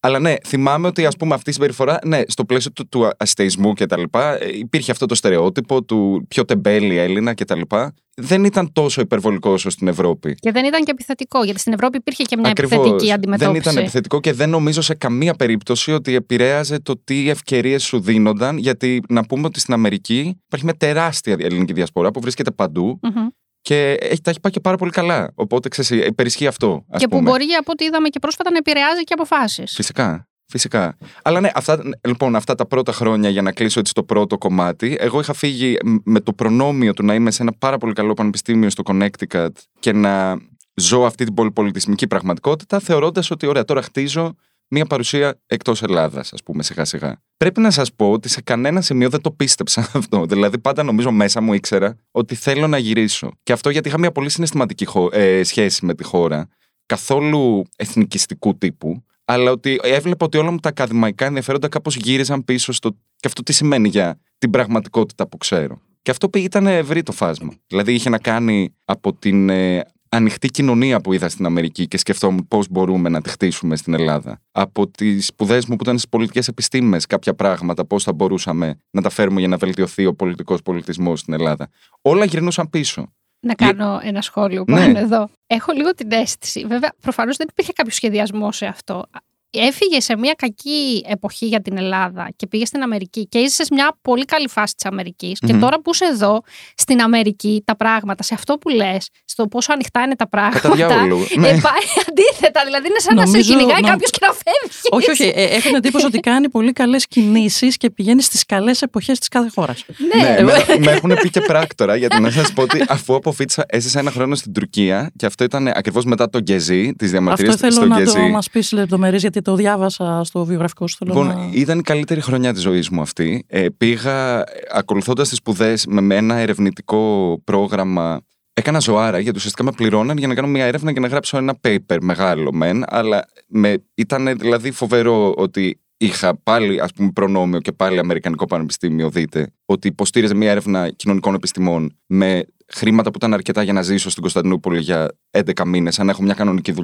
Αλλά 0.00 0.18
ναι, 0.18 0.34
θυμάμαι 0.46 0.86
ότι 0.86 1.06
ας 1.06 1.16
πούμε 1.16 1.34
αυτή 1.34 1.50
η 1.50 1.52
συμπεριφορά, 1.52 1.98
ναι, 2.04 2.22
στο 2.26 2.44
πλαίσιο 2.44 2.72
του, 2.72 2.88
του 2.88 3.10
αστεϊσμού 3.16 3.72
και 3.72 3.86
τα 3.86 3.98
λοιπά, 3.98 4.42
ε, 4.42 4.58
υπήρχε 4.58 4.90
αυτό 4.90 5.06
το 5.06 5.14
στερεότυπο 5.14 5.82
του 5.82 6.26
πιο 6.28 6.44
τεμπέλη 6.44 6.96
Έλληνα 6.96 7.34
και 7.34 7.44
τα 7.44 7.56
λοιπά. 7.56 7.94
Δεν 8.14 8.44
ήταν 8.44 8.72
τόσο 8.72 9.00
υπερβολικό 9.00 9.50
όσο 9.50 9.70
στην 9.70 9.88
Ευρώπη. 9.88 10.34
Και 10.34 10.50
δεν 10.50 10.64
ήταν 10.64 10.84
και 10.84 10.90
επιθετικό, 10.90 11.44
γιατί 11.44 11.60
στην 11.60 11.72
Ευρώπη 11.72 11.96
υπήρχε 11.96 12.22
και 12.22 12.36
μια 12.36 12.50
Ακριβώς. 12.50 12.78
επιθετική 12.78 13.12
αντιμετώπιση. 13.12 13.52
Δεν 13.52 13.60
ήταν 13.60 13.82
επιθετικό 13.82 14.20
και 14.20 14.32
δεν 14.32 14.50
νομίζω 14.50 14.80
σε 14.80 14.94
καμία 14.94 15.34
περίπτωση 15.34 15.92
ότι 15.92 16.14
επηρέαζε 16.14 16.80
το 16.80 17.00
τι 17.04 17.30
ευκαιρίες 17.30 17.82
σου 17.84 18.00
δίνονταν. 18.00 18.56
Γιατί 18.58 19.02
να 19.08 19.24
πούμε 19.24 19.46
ότι 19.46 19.60
στην 19.60 19.74
Αμερική 19.74 20.40
υπάρχει 20.46 20.64
μια 20.64 20.76
τεράστια 20.76 21.36
ελληνική 21.40 21.72
διασπορά 21.72 22.10
που 22.10 22.20
βρίσκεται 22.20 22.50
παντού. 22.50 23.00
Mm-hmm. 23.02 23.39
Και 23.62 23.92
έχει, 23.92 24.20
τα 24.20 24.30
έχει 24.30 24.40
πάει 24.40 24.52
και 24.52 24.60
πάρα 24.60 24.76
πολύ 24.76 24.90
καλά. 24.90 25.32
Οπότε 25.34 25.68
ξέρεις, 25.68 26.06
υπερισχύει 26.06 26.46
αυτό. 26.46 26.84
Ας 26.88 27.00
και 27.00 27.08
πούμε. 27.08 27.22
που 27.22 27.30
μπορεί 27.30 27.44
από 27.58 27.70
ό,τι 27.72 27.84
είδαμε 27.84 28.08
και 28.08 28.18
πρόσφατα 28.18 28.50
να 28.50 28.56
επηρεάζει 28.56 29.04
και 29.04 29.12
αποφάσεις. 29.12 29.72
Φυσικά. 29.74 30.28
Φυσικά. 30.50 30.96
Αλλά 31.22 31.40
ναι, 31.40 31.50
αυτά, 31.54 31.82
λοιπόν, 32.06 32.36
αυτά 32.36 32.54
τα 32.54 32.66
πρώτα 32.66 32.92
χρόνια 32.92 33.28
για 33.28 33.42
να 33.42 33.52
κλείσω 33.52 33.80
έτσι 33.80 33.92
το 33.92 34.02
πρώτο 34.02 34.38
κομμάτι, 34.38 34.96
εγώ 35.00 35.20
είχα 35.20 35.32
φύγει 35.32 35.76
με 36.04 36.20
το 36.20 36.32
προνόμιο 36.32 36.92
του 36.92 37.04
να 37.04 37.14
είμαι 37.14 37.30
σε 37.30 37.42
ένα 37.42 37.52
πάρα 37.58 37.78
πολύ 37.78 37.92
καλό 37.92 38.14
πανεπιστήμιο 38.14 38.70
στο 38.70 38.82
Connecticut 38.86 39.48
και 39.78 39.92
να 39.92 40.38
ζω 40.74 41.04
αυτή 41.04 41.24
την 41.24 41.34
πολυπολιτισμική 41.34 42.06
πραγματικότητα, 42.06 42.78
θεωρώντας 42.78 43.30
ότι 43.30 43.46
ωραία, 43.46 43.64
τώρα 43.64 43.82
χτίζω 43.82 44.34
μια 44.70 44.86
παρουσία 44.86 45.40
εκτός 45.46 45.82
Ελλάδας, 45.82 46.32
ας 46.32 46.42
πούμε, 46.42 46.62
σιγά 46.62 46.84
σιγά. 46.84 47.22
Πρέπει 47.36 47.60
να 47.60 47.70
σας 47.70 47.92
πω 47.94 48.10
ότι 48.10 48.28
σε 48.28 48.40
κανένα 48.40 48.80
σημείο 48.80 49.08
δεν 49.08 49.20
το 49.20 49.30
πίστεψα 49.30 49.80
αυτό. 49.94 50.26
Δηλαδή, 50.26 50.58
πάντα 50.58 50.82
νομίζω 50.82 51.10
μέσα 51.10 51.40
μου 51.40 51.52
ήξερα 51.52 51.96
ότι 52.10 52.34
θέλω 52.34 52.66
να 52.66 52.78
γυρίσω. 52.78 53.30
Και 53.42 53.52
αυτό 53.52 53.70
γιατί 53.70 53.88
είχα 53.88 53.98
μια 53.98 54.12
πολύ 54.12 54.28
συναισθηματική 54.28 54.86
ε, 55.12 55.42
σχέση 55.42 55.84
με 55.84 55.94
τη 55.94 56.04
χώρα, 56.04 56.48
καθόλου 56.86 57.62
εθνικιστικού 57.76 58.58
τύπου, 58.58 59.04
αλλά 59.24 59.50
ότι 59.50 59.80
έβλεπα 59.82 60.24
ότι 60.24 60.38
όλα 60.38 60.50
μου 60.50 60.58
τα 60.58 60.68
ακαδημαϊκά 60.68 61.26
ενδιαφέροντα 61.26 61.68
κάπως 61.68 61.96
γύριζαν 61.96 62.44
πίσω 62.44 62.72
στο. 62.72 62.90
και 62.90 63.26
αυτό 63.26 63.42
τι 63.42 63.52
σημαίνει 63.52 63.88
για 63.88 64.20
την 64.38 64.50
πραγματικότητα 64.50 65.28
που 65.28 65.36
ξέρω. 65.36 65.80
Και 66.02 66.10
αυτό 66.10 66.30
ήταν 66.34 66.66
ευρύ 66.66 67.02
το 67.02 67.12
φάσμα. 67.12 67.52
Δηλαδή 67.66 67.92
είχε 67.92 68.10
να 68.10 68.18
κάνει 68.18 68.74
από 68.84 69.14
την 69.14 69.48
ε, 69.48 69.84
ανοιχτή 70.10 70.48
κοινωνία 70.48 71.00
που 71.00 71.12
είδα 71.12 71.28
στην 71.28 71.46
Αμερική 71.46 71.88
και 71.88 71.96
σκεφτόμουν 71.96 72.48
πώς 72.48 72.68
μπορούμε 72.68 73.08
να 73.08 73.20
τη 73.20 73.30
χτίσουμε 73.30 73.76
στην 73.76 73.94
Ελλάδα. 73.94 74.40
Από 74.52 74.88
τις 74.88 75.26
σπουδές 75.26 75.66
μου 75.66 75.76
που 75.76 75.82
ήταν 75.82 75.98
στις 75.98 76.08
πολιτικές 76.08 76.48
επιστήμες, 76.48 77.06
κάποια 77.06 77.34
πράγματα, 77.34 77.84
πώς 77.84 78.04
θα 78.04 78.12
μπορούσαμε 78.12 78.80
να 78.90 79.02
τα 79.02 79.10
φέρουμε 79.10 79.40
για 79.40 79.48
να 79.48 79.56
βελτιωθεί 79.56 80.06
ο 80.06 80.14
πολιτικός 80.14 80.62
πολιτισμός 80.62 81.20
στην 81.20 81.32
Ελλάδα. 81.32 81.68
Όλα 82.02 82.24
γυρνούσαν 82.24 82.70
πίσω. 82.70 83.12
Να 83.46 83.54
κάνω 83.54 84.00
ένα 84.02 84.22
σχόλιο 84.22 84.64
ναι. 84.66 84.76
πάνω 84.76 84.98
εδώ. 84.98 85.30
Έχω 85.46 85.72
λίγο 85.72 85.94
την 85.94 86.12
αίσθηση. 86.12 86.66
Βέβαια, 86.66 86.92
προφανώς 87.00 87.36
δεν 87.36 87.46
υπήρχε 87.50 87.72
κάποιο 87.72 87.92
σχεδιασμό 87.92 88.52
σε 88.52 88.66
αυτό 88.66 89.04
έφυγε 89.50 90.00
σε 90.00 90.16
μια 90.16 90.34
κακή 90.38 91.04
εποχή 91.08 91.46
για 91.46 91.60
την 91.60 91.76
Ελλάδα 91.76 92.28
και 92.36 92.46
πήγε 92.46 92.64
στην 92.64 92.82
Αμερική 92.82 93.26
και 93.26 93.38
είσαι 93.38 93.64
σε 93.64 93.74
μια 93.74 93.98
πολύ 94.02 94.24
καλή 94.24 94.48
φάση 94.48 94.74
της 94.74 94.84
αμερικη 94.84 95.32
Και 95.46 95.52
τώρα 95.52 95.80
που 95.80 95.90
είσαι 95.92 96.04
εδώ, 96.04 96.42
στην 96.74 97.00
Αμερική, 97.00 97.62
τα 97.64 97.76
πράγματα, 97.76 98.22
σε 98.22 98.34
αυτό 98.34 98.54
που 98.54 98.68
λες, 98.68 99.08
στο 99.24 99.46
πόσο 99.46 99.72
ανοιχτά 99.72 100.02
είναι 100.02 100.16
τα 100.16 100.28
πράγματα. 100.28 100.68
Κατά 100.68 101.06
ναι. 101.06 101.48
ε, 101.48 101.50
πάει 101.50 101.84
αντίθετα. 102.08 102.62
Δηλαδή 102.64 102.86
είναι 102.88 102.98
σαν 102.98 103.14
Νομίζω, 103.14 103.36
να 103.36 103.42
σε 103.42 103.50
κυνηγάει 103.50 103.80
νο... 103.80 103.88
κάποιος 103.88 104.10
και 104.10 104.18
να 104.20 104.32
φεύγεις. 104.32 104.80
Όχι, 104.90 105.10
όχι. 105.10 105.32
Ε, 105.34 105.44
έχω 105.44 105.66
την 105.66 105.74
εντύπωση 105.74 106.06
ότι 106.06 106.18
κάνει 106.18 106.48
πολύ 106.48 106.72
καλές 106.72 107.06
κινήσεις 107.06 107.76
και 107.76 107.90
πηγαίνει 107.90 108.22
στις 108.22 108.46
καλές 108.46 108.82
εποχές 108.82 109.18
της 109.18 109.28
κάθε 109.28 109.50
χώρας. 109.54 109.84
Ναι, 110.14 110.22
ναι 110.22 110.42
με, 110.42 110.52
με 110.78 110.90
έχουν 110.90 111.14
πει 111.22 111.30
και 111.30 111.40
πράκτορα 111.40 111.96
γιατί 111.96 112.20
να 112.20 112.30
σας 112.30 112.52
πω 112.52 112.62
ότι 112.62 112.84
αφού 112.88 113.14
αποφύτησα, 113.14 113.64
έζησα 113.68 113.98
ένα 113.98 114.10
χρόνο 114.10 114.34
στην 114.34 114.52
Τουρκία 114.52 115.10
και 115.16 115.26
αυτό 115.26 115.44
ήταν 115.44 115.68
ακριβώς 115.68 116.04
μετά 116.04 116.30
το 116.30 116.40
Γκεζί, 116.40 116.92
τις 116.98 117.10
διαμαρτυρίες 117.10 117.54
στο 117.54 117.66
Γκεζί. 117.68 118.02
Αυτό 118.02 118.10
θέλω 118.10 118.24
να 118.24 118.30
μας 118.30 118.50
πεις 118.50 118.72
λεπτομέρειες 118.72 119.20
γιατί 119.20 119.39
το 119.42 119.54
διάβασα 119.54 120.20
στο 120.24 120.44
βιογραφικό 120.44 120.86
σου. 120.86 121.04
Λοιπόν, 121.04 121.26
να... 121.26 121.50
ήταν 121.52 121.78
η 121.78 121.82
καλύτερη 121.82 122.20
χρονιά 122.20 122.52
της 122.52 122.62
ζωής 122.62 122.88
μου 122.88 123.00
αυτή. 123.00 123.44
Ε, 123.46 123.66
πήγα 123.76 124.44
ακολουθώντας 124.72 125.28
τις 125.28 125.38
σπουδές 125.38 125.86
με 125.86 126.14
ένα 126.14 126.34
ερευνητικό 126.36 127.40
πρόγραμμα. 127.44 128.20
Έκανα 128.52 128.78
ζωάρα 128.78 129.18
γιατί 129.18 129.36
ουσιαστικά 129.36 129.64
με 129.64 129.72
πληρώναν 129.72 130.16
για 130.16 130.28
να 130.28 130.34
κάνω 130.34 130.48
μια 130.48 130.64
έρευνα 130.64 130.92
και 130.92 131.00
να 131.00 131.08
γράψω 131.08 131.36
ένα 131.36 131.58
paper 131.62 131.96
μεγάλο 132.00 132.52
μεν, 132.52 132.84
αλλά 132.86 133.24
με, 133.46 133.84
ήταν 133.94 134.38
δηλαδή 134.38 134.70
φοβερό 134.70 135.34
ότι 135.36 135.80
είχα 136.00 136.36
πάλι 136.36 136.80
ας 136.80 136.92
πούμε 136.92 137.10
προνόμιο 137.10 137.60
και 137.60 137.72
πάλι 137.72 137.98
Αμερικανικό 137.98 138.46
Πανεπιστήμιο 138.46 139.10
δείτε 139.10 139.52
ότι 139.64 139.88
υποστήριζε 139.88 140.34
μια 140.34 140.50
έρευνα 140.50 140.90
κοινωνικών 140.90 141.34
επιστημών 141.34 141.96
με 142.06 142.44
χρήματα 142.72 143.10
που 143.10 143.16
ήταν 143.16 143.34
αρκετά 143.34 143.62
για 143.62 143.72
να 143.72 143.82
ζήσω 143.82 144.10
στην 144.10 144.22
Κωνσταντινούπολη 144.22 144.80
για 144.80 145.08
11 145.30 145.64
μήνες, 145.66 145.98
αν 146.00 146.08
έχω 146.08 146.22
μια 146.22 146.34
κανονική 146.34 146.74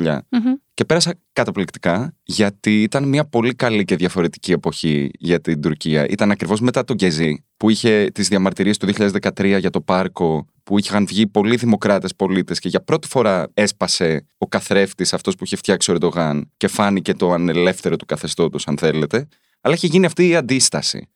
Και 0.75 0.85
πέρασα 0.85 1.15
καταπληκτικά, 1.33 2.15
γιατί 2.23 2.83
ήταν 2.83 3.09
μια 3.09 3.25
πολύ 3.25 3.55
καλή 3.55 3.85
και 3.85 3.97
διαφορετική 3.97 4.53
εποχή 4.53 5.11
για 5.19 5.41
την 5.41 5.61
Τουρκία. 5.61 6.07
Ήταν 6.07 6.31
ακριβώς 6.31 6.61
μετά 6.61 6.85
τον 6.85 6.97
Γκεζί, 6.97 7.45
που 7.57 7.71
είχε 7.71 8.11
τις 8.15 8.29
διαμαρτυρίες 8.29 8.77
του 8.77 8.87
2013 8.87 9.59
για 9.59 9.71
το 9.71 9.81
πάρκο, 9.81 10.47
που 10.67 10.79
είχαν 10.79 11.07
βγει 11.07 11.27
πολλοί 11.27 11.57
δημοκράτες 11.57 12.15
πολίτες 12.15 12.59
και 12.59 12.69
για 12.69 12.81
πρώτη 12.81 13.09
φορά 13.09 13.49
έσπασε 13.55 14.27
ο 14.39 14.47
καθρέφτης 14.47 15.13
αυτός 15.13 15.35
που 15.35 15.45
είχε 15.45 15.57
φτιάξει 15.57 15.91
ο 15.91 15.95
Ερντογάν 15.95 16.51
και 16.57 16.69
φάνηκε 16.69 17.15
το 17.15 17.33
ανελεύθερο 17.33 17.97
του 17.97 18.07
καθεστώτος, 18.07 18.67
αν 18.67 18.79
θέλετε. 18.79 19.29
Αλλά 19.61 19.75
είχε 19.75 19.87
γίνει 19.87 20.07
αυτή 20.07 20.29
η 20.29 20.37
αντισταση 20.37 21.09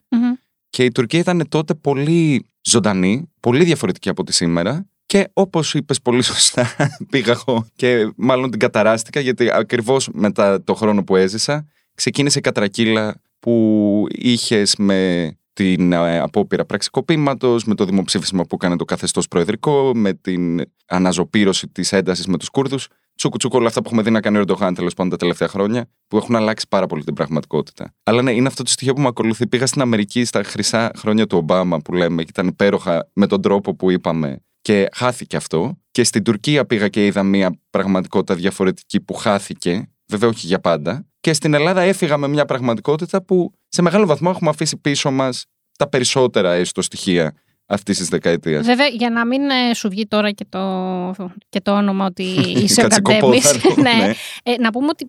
Και 0.70 0.84
η 0.84 0.92
Τουρκία 0.92 1.18
ήταν 1.18 1.48
τότε 1.48 1.74
πολύ 1.74 2.46
ζωντανή, 2.62 3.30
πολύ 3.40 3.64
διαφορετική 3.64 4.08
από 4.08 4.24
τη 4.24 4.32
σήμερα. 4.32 4.86
Και 5.06 5.28
όπως 5.32 5.74
είπες 5.74 6.00
πολύ 6.00 6.22
σωστά, 6.22 6.76
πήγα 7.10 7.32
εγώ 7.32 7.66
και 7.76 8.12
μάλλον 8.16 8.50
την 8.50 8.58
καταράστηκα 8.58 9.20
γιατί 9.20 9.50
ακριβώς 9.52 10.08
μετά 10.12 10.62
το 10.64 10.74
χρόνο 10.74 11.04
που 11.04 11.16
έζησα 11.16 11.66
ξεκίνησε 11.94 12.38
η 12.38 12.42
κατρακύλα 12.42 13.20
που 13.38 14.06
είχες 14.10 14.76
με 14.76 15.30
την 15.52 15.92
ε, 15.92 16.18
απόπειρα 16.18 16.64
πραξικοπήματο, 16.64 17.56
με 17.64 17.74
το 17.74 17.84
δημοψήφισμα 17.84 18.44
που 18.44 18.54
έκανε 18.54 18.76
το 18.76 18.84
καθεστώς 18.84 19.28
προεδρικό, 19.28 19.92
με 19.94 20.12
την 20.12 20.62
αναζωπήρωση 20.86 21.68
της 21.68 21.92
έντασης 21.92 22.26
με 22.26 22.38
τους 22.38 22.48
Κούρδους 22.48 22.88
τσούκου 23.20 23.36
τσούκου 23.36 23.56
όλα 23.56 23.66
αυτά 23.66 23.80
που 23.80 23.86
έχουμε 23.86 24.02
δει 24.02 24.10
να 24.10 24.20
κάνει 24.20 24.36
ο 24.36 24.40
Ερντογάν 24.40 24.74
τέλος 24.74 24.94
πάντων 24.94 25.10
τα 25.10 25.16
τελευταία 25.16 25.48
χρόνια, 25.48 25.88
που 26.08 26.16
έχουν 26.16 26.36
αλλάξει 26.36 26.66
πάρα 26.68 26.86
πολύ 26.86 27.04
την 27.04 27.14
πραγματικότητα. 27.14 27.94
Αλλά 28.02 28.22
ναι, 28.22 28.32
είναι 28.32 28.46
αυτό 28.46 28.62
το 28.62 28.70
στοιχείο 28.70 28.94
που 28.94 29.00
με 29.00 29.06
ακολουθεί. 29.06 29.46
Πήγα 29.46 29.66
στην 29.66 29.80
Αμερική 29.80 30.24
στα 30.24 30.42
χρυσά 30.42 30.90
χρόνια 30.96 31.26
του 31.26 31.38
Ομπάμα 31.38 31.78
που 31.78 31.92
λέμε 31.92 32.22
και 32.22 32.28
ήταν 32.30 32.46
υπέροχα 32.46 33.10
με 33.12 33.26
τον 33.26 33.42
τρόπο 33.42 33.74
που 33.74 33.90
είπαμε 33.90 34.40
και 34.60 34.88
χάθηκε 34.92 35.36
αυτό. 35.36 35.78
Και 35.90 36.04
στην 36.04 36.22
Τουρκία 36.22 36.66
πήγα 36.66 36.88
και 36.88 37.06
είδα 37.06 37.22
μια 37.22 37.60
πραγματικότητα 37.70 38.34
διαφορετική 38.34 39.00
που 39.00 39.14
χάθηκε, 39.14 39.90
βέβαια 40.10 40.28
όχι 40.28 40.46
για 40.46 40.60
πάντα. 40.60 41.06
Και 41.20 41.32
στην 41.32 41.54
Ελλάδα 41.54 41.80
έφυγα 41.80 42.16
με 42.16 42.28
μια 42.28 42.44
πραγματικότητα 42.44 43.22
που 43.22 43.52
σε 43.68 43.82
μεγάλο 43.82 44.06
βαθμό 44.06 44.30
έχουμε 44.34 44.50
αφήσει 44.50 44.76
πίσω 44.76 45.10
μας 45.10 45.44
τα 45.78 45.88
περισσότερα 45.88 46.52
έστω 46.52 46.82
στοιχεία 46.82 47.34
αυτής 47.66 47.98
της 47.98 48.08
δεκαετίας. 48.08 48.66
Βέβαια, 48.66 48.86
για 48.86 49.10
να 49.10 49.26
μην 49.26 49.50
ε, 49.50 49.74
σου 49.74 49.88
βγει 49.88 50.06
τώρα 50.06 50.30
και 50.30 50.46
το, 50.48 51.14
και 51.48 51.60
το 51.60 51.72
όνομα 51.76 52.06
ότι 52.06 52.22
είσαι 52.62 52.84
ο 52.84 52.88
Καντέμι. 52.88 53.40
ναι. 53.76 53.82
ναι. 54.06 54.12
Ε, 54.42 54.56
να 54.58 54.70
πούμε 54.70 54.86
ότι 54.88 55.08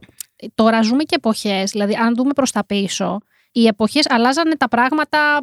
τώρα 0.55 0.81
ζούμε 0.81 1.03
και 1.03 1.15
εποχές. 1.15 1.71
Δηλαδή, 1.71 1.93
αν 1.95 2.15
δούμε 2.15 2.33
προς 2.33 2.51
τα 2.51 2.65
πίσω, 2.65 3.17
οι 3.51 3.65
εποχές 3.67 4.05
αλλάζανε 4.09 4.55
τα 4.55 4.67
πράγματα 4.67 5.39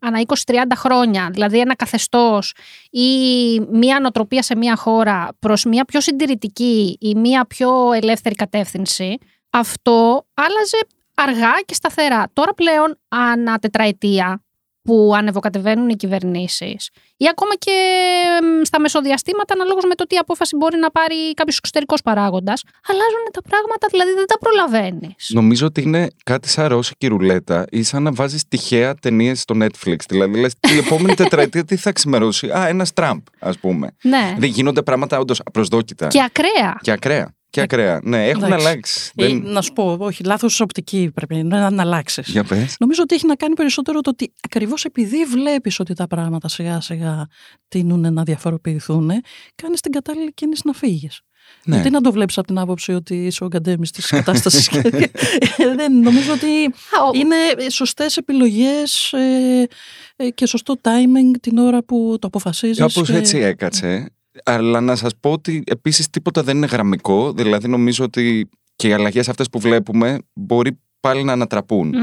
ανά 0.00 0.22
20-30 0.46 0.54
χρόνια. 0.74 1.28
Δηλαδή, 1.32 1.58
ένα 1.58 1.76
καθεστώς 1.76 2.54
ή 2.90 3.60
μία 3.60 4.00
νοοτροπία 4.00 4.42
σε 4.42 4.56
μία 4.56 4.76
χώρα 4.76 5.28
προς 5.38 5.64
μία 5.64 5.84
πιο 5.84 6.00
συντηρητική 6.00 6.96
ή 7.00 7.14
μία 7.14 7.46
πιο 7.46 7.92
ελεύθερη 7.92 8.34
κατεύθυνση. 8.34 9.18
Αυτό 9.50 10.26
άλλαζε 10.34 10.78
αργά 11.14 11.60
και 11.64 11.74
σταθερά. 11.74 12.30
Τώρα 12.32 12.54
πλέον, 12.54 12.98
ανά 13.08 13.58
τετραετία, 13.58 14.42
που 14.82 15.12
ανεβοκατεβαίνουν 15.16 15.88
οι 15.88 15.96
κυβερνήσεις, 15.96 16.90
ή 17.16 17.28
ακόμα 17.30 17.54
και 17.58 17.76
στα 18.62 18.80
μεσοδιαστήματα, 18.80 19.54
αναλόγως 19.54 19.84
με 19.84 19.94
το 19.94 20.06
τι 20.06 20.16
απόφαση 20.16 20.56
μπορεί 20.56 20.78
να 20.78 20.90
πάρει 20.90 21.34
κάποιος 21.34 21.56
εξωτερικός 21.58 22.02
παράγοντας, 22.02 22.62
αλλάζουν 22.88 23.24
τα 23.32 23.42
πράγματα, 23.42 23.86
δηλαδή 23.90 24.12
δεν 24.12 24.26
τα 24.26 24.38
προλαβαίνεις. 24.38 25.30
Νομίζω 25.32 25.66
ότι 25.66 25.82
είναι 25.82 26.08
κάτι 26.24 26.48
σαν 26.48 26.66
ρώσικη 26.66 27.06
ρουλέτα 27.06 27.64
ή 27.70 27.82
σαν 27.82 28.02
να 28.02 28.12
βάζεις 28.12 28.48
τυχαία 28.48 28.94
ταινίες 28.94 29.40
στο 29.40 29.54
Netflix. 29.58 29.96
Δηλαδή, 30.08 30.40
λες, 30.40 30.52
την 30.60 30.78
επόμενη 30.78 31.14
τετραετία 31.14 31.64
τι 31.64 31.76
θα 31.76 31.92
ξημερώσει; 31.92 32.50
Α, 32.50 32.66
ένας 32.68 32.92
Τραμπ, 32.92 33.20
ας 33.38 33.58
πούμε. 33.58 33.96
Ναι. 34.02 34.34
Δεν 34.38 34.48
γίνονται 34.48 34.82
πράγματα 34.82 35.18
όντως 35.18 35.40
απροσδόκητα. 35.44 36.06
Και 36.06 36.22
ακραία. 36.22 36.78
Και 36.80 36.90
ακραία. 36.90 37.34
Και 37.50 37.60
ακραία. 37.60 38.00
Ναι, 38.02 38.28
έχουν 38.28 38.44
Εντάξει. 38.44 38.66
αλλάξει. 38.66 39.10
Ε, 39.14 39.26
δεν... 39.26 39.42
Να 39.42 39.62
σου 39.62 39.72
πω, 39.72 39.96
όχι, 40.00 40.24
λάθος 40.24 40.60
οπτική 40.60 41.10
πρέπει 41.14 41.34
να, 41.34 41.70
να 41.70 41.82
αλλάξεις. 41.82 42.28
Για 42.28 42.44
πες. 42.44 42.76
Νομίζω 42.78 43.02
ότι 43.02 43.14
έχει 43.14 43.26
να 43.26 43.34
κάνει 43.34 43.54
περισσότερο 43.54 44.00
το 44.00 44.10
ότι 44.10 44.32
ακριβώς 44.44 44.84
επειδή 44.84 45.24
βλέπεις 45.24 45.80
ότι 45.80 45.94
τα 45.94 46.06
πράγματα 46.06 46.48
σιγά 46.48 46.80
σιγά 46.80 47.26
τείνουν 47.68 48.12
να 48.12 48.22
διαφοροποιηθούν, 48.22 49.10
κάνεις 49.54 49.80
την 49.80 49.92
κατάλληλη 49.92 50.32
κίνηση 50.32 50.62
να 50.64 50.72
φύγεις. 50.72 51.20
Ναι. 51.64 51.74
Γιατί 51.74 51.90
να 51.90 52.00
το 52.00 52.12
βλέπεις 52.12 52.38
από 52.38 52.46
την 52.46 52.58
άποψη 52.58 52.92
ότι 52.92 53.26
είσαι 53.26 53.44
ο 53.44 53.46
γκαντέμις 53.46 53.90
της 53.90 54.06
κατάστασης. 54.06 54.70
Ε, 55.56 55.74
δεν 55.74 56.00
νομίζω 56.00 56.32
ότι 56.32 56.46
είναι 57.18 57.70
σωστές 57.70 58.16
επιλογές 58.16 59.12
ε, 59.12 59.68
ε, 60.16 60.30
και 60.30 60.46
σωστό 60.46 60.80
timing 60.82 61.38
την 61.40 61.58
ώρα 61.58 61.82
που 61.82 62.16
το 62.20 62.26
αποφασίζεις. 62.26 62.78
Κάπως 62.78 63.10
και... 63.10 63.16
έτσι 63.16 63.38
έκατσε. 63.38 64.12
Αλλά 64.44 64.80
να 64.80 64.96
σας 64.96 65.12
πω 65.20 65.32
ότι 65.32 65.62
επίσης 65.66 66.10
τίποτα 66.10 66.42
δεν 66.42 66.56
είναι 66.56 66.66
γραμμικό. 66.66 67.32
Δηλαδή 67.32 67.68
νομίζω 67.68 68.04
ότι 68.04 68.48
και 68.76 68.88
οι 68.88 68.92
αλλαγές 68.92 69.28
αυτές 69.28 69.48
που 69.48 69.58
βλέπουμε 69.58 70.18
μπορεί 70.34 70.78
πάλι 71.00 71.22
να 71.22 71.32
ανατραπουν 71.32 71.94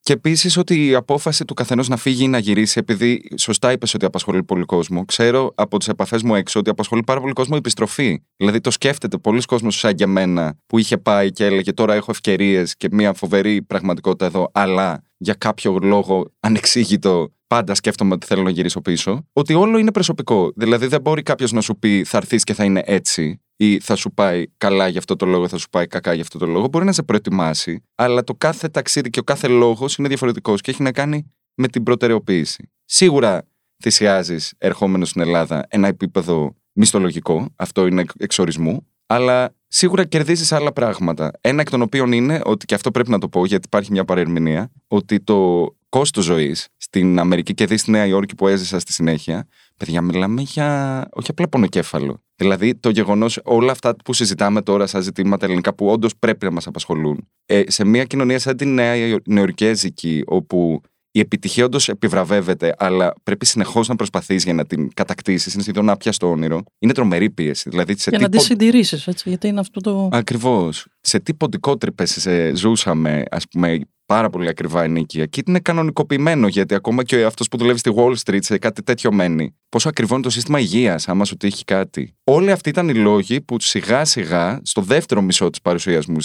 Και 0.00 0.12
επίσης 0.12 0.56
ότι 0.56 0.86
η 0.86 0.94
απόφαση 0.94 1.44
του 1.44 1.54
καθενός 1.54 1.88
να 1.88 1.96
φύγει 1.96 2.24
ή 2.24 2.28
να 2.28 2.38
γυρίσει, 2.38 2.78
επειδή 2.78 3.22
σωστά 3.36 3.72
είπες 3.72 3.94
ότι 3.94 4.04
απασχολεί 4.04 4.42
πολύ 4.42 4.64
κόσμο, 4.64 5.04
ξέρω 5.04 5.52
από 5.54 5.78
τις 5.78 5.88
επαφές 5.88 6.22
μου 6.22 6.34
έξω 6.34 6.58
ότι 6.58 6.70
απασχολεί 6.70 7.02
πάρα 7.02 7.20
πολύ 7.20 7.32
κόσμο 7.32 7.52
η 7.54 7.58
επιστροφή. 7.58 8.22
Δηλαδή 8.36 8.60
το 8.60 8.70
σκέφτεται 8.70 9.18
πολλοί 9.18 9.42
κόσμος 9.42 9.78
σαν 9.78 9.94
και 9.94 10.04
εμένα 10.04 10.58
που 10.66 10.78
είχε 10.78 10.98
πάει 10.98 11.32
και 11.32 11.44
έλεγε 11.44 11.72
τώρα 11.72 11.94
έχω 11.94 12.10
ευκαιρίες 12.10 12.76
και 12.76 12.88
μια 12.90 13.12
φοβερή 13.12 13.62
πραγματικότητα 13.62 14.26
εδώ, 14.26 14.50
αλλά 14.52 15.02
για 15.22 15.34
κάποιο 15.34 15.78
λόγο 15.82 16.32
ανεξήγητο 16.40 17.32
πάντα 17.46 17.74
σκέφτομαι 17.74 18.14
ότι 18.14 18.26
θέλω 18.26 18.42
να 18.42 18.50
γυρίσω 18.50 18.80
πίσω. 18.80 19.28
Ότι 19.32 19.54
όλο 19.54 19.78
είναι 19.78 19.92
προσωπικό. 19.92 20.52
Δηλαδή 20.56 20.86
δεν 20.86 21.00
μπορεί 21.00 21.22
κάποιος 21.22 21.52
να 21.52 21.60
σου 21.60 21.78
πει 21.78 22.04
θα 22.04 22.16
έρθεις 22.16 22.44
και 22.44 22.54
θα 22.54 22.64
είναι 22.64 22.82
έτσι 22.84 23.40
ή 23.56 23.80
θα 23.80 23.94
σου 23.94 24.12
πάει 24.12 24.46
καλά 24.56 24.88
για 24.88 24.98
αυτό 24.98 25.16
το 25.16 25.26
λόγο, 25.26 25.48
θα 25.48 25.58
σου 25.58 25.68
πάει 25.68 25.86
κακά 25.86 26.12
για 26.12 26.22
αυτό 26.22 26.38
το 26.38 26.46
λόγο. 26.46 26.68
Μπορεί 26.68 26.84
να 26.84 26.92
σε 26.92 27.02
προετοιμάσει, 27.02 27.84
αλλά 27.94 28.24
το 28.24 28.34
κάθε 28.34 28.68
ταξίδι 28.68 29.10
και 29.10 29.18
ο 29.20 29.22
κάθε 29.22 29.48
λόγος 29.48 29.96
είναι 29.96 30.08
διαφορετικός 30.08 30.60
και 30.60 30.70
έχει 30.70 30.82
να 30.82 30.92
κάνει 30.92 31.32
με 31.54 31.68
την 31.68 31.82
προτεραιοποίηση. 31.82 32.70
Σίγουρα 32.84 33.48
θυσιάζεις 33.82 34.54
ερχόμενο 34.58 35.04
στην 35.04 35.20
Ελλάδα 35.20 35.66
ένα 35.68 35.88
επίπεδο 35.88 36.56
μισθολογικό, 36.72 37.46
αυτό 37.56 37.86
είναι 37.86 38.04
εξορισμού, 38.18 38.86
αλλά 39.06 39.54
σίγουρα 39.72 40.04
κερδίζεις 40.04 40.52
άλλα 40.52 40.72
πράγματα. 40.72 41.30
Ένα 41.40 41.60
εκ 41.60 41.70
των 41.70 41.82
οποίων 41.82 42.12
είναι 42.12 42.40
ότι, 42.44 42.66
και 42.66 42.74
αυτό 42.74 42.90
πρέπει 42.90 43.10
να 43.10 43.18
το 43.18 43.28
πω 43.28 43.46
γιατί 43.46 43.62
υπάρχει 43.66 43.92
μια 43.92 44.04
παρερμηνία, 44.04 44.70
ότι 44.88 45.20
το 45.20 45.66
κόστος 45.88 46.24
ζωής 46.24 46.68
στην 46.76 47.18
Αμερική 47.18 47.54
και 47.54 47.66
δεις 47.66 47.80
στη 47.80 47.90
Νέα 47.90 48.06
Υόρκη 48.06 48.34
που 48.34 48.48
έζησα 48.48 48.78
στη 48.78 48.92
συνέχεια, 48.92 49.46
παιδιά, 49.76 50.00
μιλάμε 50.00 50.40
για 50.40 51.08
όχι 51.12 51.30
απλά 51.30 51.48
πονοκέφαλο. 51.48 52.22
Δηλαδή 52.36 52.74
το 52.74 52.90
γεγονός, 52.90 53.40
όλα 53.44 53.72
αυτά 53.72 53.96
που 54.04 54.12
συζητάμε 54.12 54.62
τώρα 54.62 54.86
σαν 54.86 55.02
ζητήματα 55.02 55.46
ελληνικά 55.46 55.74
που 55.74 55.86
όντως 55.86 56.16
πρέπει 56.18 56.44
να 56.44 56.50
μας 56.50 56.66
απασχολούν, 56.66 57.28
ε, 57.46 57.62
σε 57.66 57.84
μια 57.84 58.04
κοινωνία 58.04 58.38
σαν 58.38 58.56
την 58.56 58.74
Νέα 58.74 59.18
Νεορκέζικη, 59.24 60.22
όπου 60.26 60.80
η 61.10 61.20
επιτυχία 61.20 61.64
όντω 61.64 61.78
επιβραβεύεται, 61.86 62.74
αλλά 62.78 63.12
πρέπει 63.22 63.46
συνεχώς 63.46 63.88
να 63.88 63.96
προσπαθείς 63.96 64.44
για 64.44 64.54
να 64.54 64.66
την 64.66 64.94
κατακτήσεις. 64.94 65.54
Είναι 65.54 65.62
σχεδόν 65.62 65.90
άπια 65.90 66.12
στο 66.12 66.30
όνειρο. 66.30 66.62
Είναι 66.78 66.92
τρομερή 66.92 67.30
πίεση. 67.30 67.70
Δηλαδή, 67.70 67.98
σε 67.98 68.10
για 68.10 68.18
τι 68.18 68.24
να 68.24 68.30
τη 68.30 68.38
συντηρήσεις, 68.38 69.06
έτσι. 69.06 69.28
Γιατί 69.28 69.48
είναι 69.48 69.60
αυτό 69.60 69.80
το. 69.80 70.08
Ακριβώς. 70.12 70.86
Σε 71.00 71.20
τι 71.20 71.34
ποντικότρυπες 71.34 72.28
ζούσαμε, 72.54 73.22
ας 73.30 73.44
πούμε, 73.48 73.80
πάρα 74.06 74.30
πολύ 74.30 74.48
ακριβά 74.48 74.82
ενίκεια. 74.82 75.26
Και 75.26 75.42
είναι 75.46 75.58
κανονικοποιημένο, 75.58 76.48
γιατί 76.48 76.74
ακόμα 76.74 77.02
και 77.02 77.24
αυτό 77.24 77.44
που 77.50 77.56
δουλεύει 77.56 77.78
στη 77.78 77.92
Wall 77.96 78.14
Street 78.24 78.38
σε 78.42 78.58
κάτι 78.58 78.82
τέτοιο 78.82 79.12
μένει. 79.12 79.56
Πόσο 79.68 79.88
ακριβό 79.88 80.14
είναι 80.14 80.22
το 80.22 80.30
σύστημα 80.30 80.60
υγείας, 80.60 81.08
άμα 81.08 81.24
σου 81.24 81.36
τύχει 81.36 81.64
κάτι. 81.64 82.14
Όλοι 82.24 82.50
αυτοί 82.50 82.68
ήταν 82.68 82.88
οι 82.88 82.94
λόγοι 82.94 83.40
που 83.40 83.56
σιγά 83.60 84.04
σιγά, 84.04 84.60
στο 84.62 84.80
δεύτερο 84.80 85.22
μισό 85.22 85.50
της 85.50 85.60
παρουσίας 85.60 86.06
μου 86.06 86.20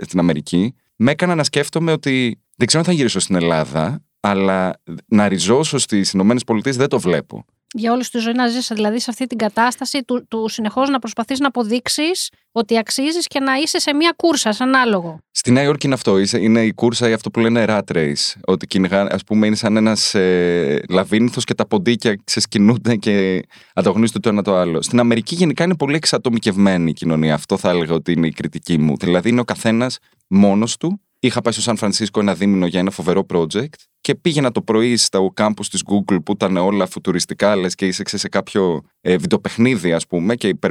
στην 0.00 0.18
Αμερική, 0.18 0.74
με 0.96 1.10
έκανα 1.10 1.34
να 1.34 1.44
σκέφτομαι 1.44 1.92
ότι 1.92 2.40
δεν 2.56 2.66
ξέρω 2.66 2.82
αν 2.82 2.88
θα 2.88 2.96
γυρίσω 2.96 3.18
στην 3.18 3.34
Ελλάδα, 3.34 4.02
αλλά 4.20 4.80
να 5.06 5.28
ριζώσω 5.28 5.78
στις 5.78 6.12
Ηνωμένες 6.12 6.44
Πολιτείες 6.44 6.76
δεν 6.76 6.88
το 6.88 6.98
βλέπω. 6.98 7.44
Για 7.72 7.92
όλη 7.92 8.04
τη 8.04 8.18
ζωής 8.18 8.36
να 8.36 8.48
ζεις 8.48 8.70
δηλαδή 8.74 9.00
σε 9.00 9.10
αυτή 9.10 9.26
την 9.26 9.38
κατάσταση 9.38 10.02
του, 10.04 10.26
του 10.28 10.48
συνεχώς 10.48 10.88
να 10.88 10.98
προσπαθείς 10.98 11.38
να 11.38 11.46
αποδείξεις 11.46 12.30
ότι 12.52 12.78
αξίζεις 12.78 13.26
και 13.26 13.40
να 13.40 13.54
είσαι 13.54 13.78
σε 13.78 13.94
μια 13.94 14.14
κούρσα, 14.16 14.52
σαν 14.52 14.74
άλογο. 14.74 15.18
Στη 15.30 15.50
Νέα 15.50 15.62
Υόρκη 15.62 15.86
είναι 15.86 15.94
αυτό. 15.94 16.18
Είναι 16.18 16.64
η 16.64 16.72
κούρσα 16.72 17.08
ή 17.08 17.12
αυτό 17.12 17.30
που 17.30 17.40
λένε 17.40 17.64
rat 17.68 17.92
race. 17.94 18.32
Ότι 18.44 18.66
κυνηγά, 18.66 19.02
ας 19.02 19.24
πούμε, 19.24 19.46
είναι 19.46 19.56
σαν 19.56 19.76
ένας 19.76 20.14
ε, 20.14 20.82
λαβύρινθος 20.88 21.44
και 21.44 21.54
τα 21.54 21.66
ποντίκια 21.66 22.20
ξεσκινούνται 22.24 22.96
και 22.96 23.42
ανταγωνίζονται 23.74 24.18
το 24.18 24.28
ένα 24.28 24.42
το 24.42 24.56
άλλο. 24.56 24.82
Στην 24.82 25.00
Αμερική 25.00 25.34
γενικά 25.34 25.64
είναι 25.64 25.76
πολύ 25.76 25.96
εξατομικευμένη 25.96 26.90
η 26.90 26.92
κοινωνία. 26.92 27.34
Αυτό 27.34 27.56
θα 27.56 27.70
έλεγα 27.70 27.94
ότι 27.94 28.12
είναι 28.12 28.26
η 28.26 28.32
κριτική 28.32 28.78
μου. 28.78 28.96
Δηλαδή 28.96 29.28
είναι 29.28 29.40
ο 29.40 29.44
καθένας 29.44 29.98
μόνος 30.28 30.76
του 30.76 31.00
Είχα 31.20 31.40
πάει 31.40 31.52
στο 31.52 31.62
Σαν 31.62 31.76
Φρανσίσκο 31.76 32.20
ένα 32.20 32.34
δίμηνο 32.34 32.66
για 32.66 32.80
ένα 32.80 32.90
φοβερό 32.90 33.26
project 33.32 33.72
και 34.00 34.14
πήγαινα 34.14 34.52
το 34.52 34.62
πρωί 34.62 34.96
στο 34.96 35.30
κάμπου 35.34 35.62
της 35.62 35.82
Google 35.86 36.18
που 36.24 36.32
ήταν 36.32 36.56
όλα 36.56 36.86
φουτουριστικά, 36.86 37.56
λες 37.56 37.74
και 37.74 37.86
είσαι 37.86 38.02
σε 38.04 38.28
κάποιο 38.28 38.82
ε, 39.00 39.16
βιντεοπαιχνίδι, 39.16 39.92
ας 39.92 40.06
πούμε, 40.06 40.36
και 40.36 40.48
υπερ, 40.48 40.70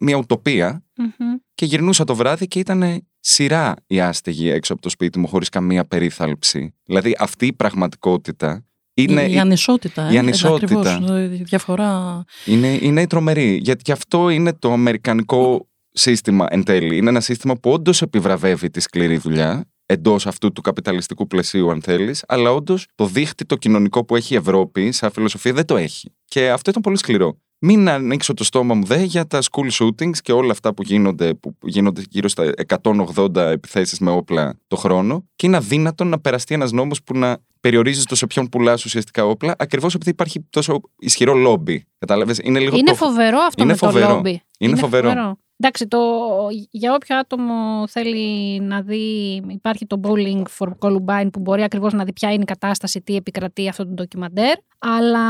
μια 0.00 0.16
ουτοπία. 0.16 0.84
Και 1.54 1.64
γυρνούσα 1.64 2.04
το 2.04 2.14
βράδυ 2.14 2.48
και 2.48 2.58
ήταν 2.58 3.06
σειρά 3.20 3.74
οι 3.86 4.00
άστεγοι 4.00 4.48
έξω 4.48 4.72
από 4.72 4.82
το 4.82 4.88
σπίτι 4.88 5.18
μου, 5.18 5.26
χωρίς 5.26 5.48
καμία 5.48 5.84
περίθαλψη. 5.84 6.74
Δηλαδή 6.84 7.16
αυτή 7.18 7.46
η 7.46 7.52
πραγματικότητα. 7.52 8.64
Είναι 8.94 9.22
η, 9.22 9.32
η 9.32 9.38
ανισότητα. 9.38 10.10
Η 10.10 10.16
ε, 10.16 10.18
ανισότητα. 10.18 10.94
Ακριβώς, 10.94 11.20
η 11.20 11.42
διαφορά. 11.42 12.24
Είναι, 12.44 12.78
είναι 12.80 13.00
η 13.00 13.06
τρομερή. 13.06 13.60
Γιατί 13.62 13.82
και 13.82 13.92
αυτό 13.92 14.28
είναι 14.28 14.52
το 14.52 14.72
αμερικανικό 14.72 15.68
σύστημα 15.96 16.46
εν 16.50 16.64
τέλει. 16.64 16.96
Είναι 16.96 17.08
ένα 17.08 17.20
σύστημα 17.20 17.54
που 17.54 17.70
όντως 17.70 18.02
επιβραβεύει 18.02 18.70
τη 18.70 18.80
σκληρή 18.80 19.16
δουλειά 19.16 19.64
εντός 19.86 20.26
αυτού 20.26 20.52
του 20.52 20.60
καπιταλιστικού 20.60 21.26
πλαισίου, 21.26 21.70
αν 21.70 21.82
θέλεις, 21.82 22.24
αλλά 22.28 22.52
όντως 22.52 22.86
το 22.94 23.06
δίχτυ 23.06 23.44
το 23.44 23.56
κοινωνικό 23.56 24.04
που 24.04 24.16
έχει 24.16 24.34
η 24.34 24.36
Ευρώπη, 24.36 24.92
σαν 24.92 25.10
φιλοσοφία, 25.10 25.52
δεν 25.52 25.64
το 25.64 25.76
έχει. 25.76 26.14
Και 26.24 26.50
αυτό 26.50 26.70
ήταν 26.70 26.82
πολύ 26.82 26.96
σκληρό. 26.98 27.36
Μην 27.58 27.88
ανοίξω 27.88 28.34
το 28.34 28.44
στόμα 28.44 28.74
μου 28.74 28.84
δε 28.84 29.02
για 29.02 29.26
τα 29.26 29.42
school 29.42 29.70
shootings 29.70 30.16
και 30.22 30.32
όλα 30.32 30.52
αυτά 30.52 30.74
που 30.74 30.82
γίνονται, 30.82 31.34
που 31.34 31.56
γίνονται 31.62 32.02
γύρω 32.10 32.28
στα 32.28 32.52
180 32.82 33.36
επιθέσεις 33.36 33.98
με 33.98 34.10
όπλα 34.10 34.58
το 34.66 34.76
χρόνο. 34.76 35.24
Και 35.36 35.46
είναι 35.46 35.56
αδύνατο 35.56 36.04
να 36.04 36.20
περαστεί 36.20 36.54
ένας 36.54 36.72
νόμος 36.72 37.02
που 37.02 37.18
να 37.18 37.38
περιορίζει 37.60 38.02
το 38.04 38.14
σε 38.14 38.26
ποιον 38.26 38.48
πουλάς 38.48 38.84
ουσιαστικά 38.84 39.26
όπλα, 39.26 39.54
ακριβώς 39.58 39.94
επειδή 39.94 40.10
υπάρχει 40.10 40.46
τόσο 40.50 40.80
ισχυρό 40.98 41.34
λόμπι. 41.34 41.84
Κατάλαβες; 41.98 42.38
Είναι, 42.42 42.58
λίγο 42.58 42.76
είναι 42.76 42.94
φοβερό 42.94 43.38
αυτό 43.38 43.62
είναι 43.62 43.72
με 43.72 43.78
φοβερό. 43.78 44.06
το 44.06 44.12
λόμπι. 44.14 44.30
Είναι, 44.30 44.42
είναι 44.58 44.76
φοβερό. 44.76 45.08
φοβερό. 45.08 45.38
Εντάξει, 45.58 45.86
το, 45.88 45.98
για 46.70 46.94
όποιο 46.94 47.18
άτομο 47.18 47.86
θέλει 47.88 48.60
να 48.60 48.82
δει, 48.82 49.42
υπάρχει 49.48 49.86
το 49.86 50.00
Bowling 50.02 50.42
for 50.58 50.68
Columbine 50.78 51.28
που 51.32 51.40
μπορεί 51.40 51.62
ακριβώς 51.62 51.92
να 51.92 52.04
δει 52.04 52.12
ποια 52.12 52.32
είναι 52.32 52.42
η 52.42 52.46
κατάσταση, 52.46 53.00
τι 53.00 53.16
επικρατεί 53.16 53.68
αυτό 53.68 53.84
το 53.84 53.92
ντοκιμαντέρ, 53.92 54.56
αλλά 54.78 55.28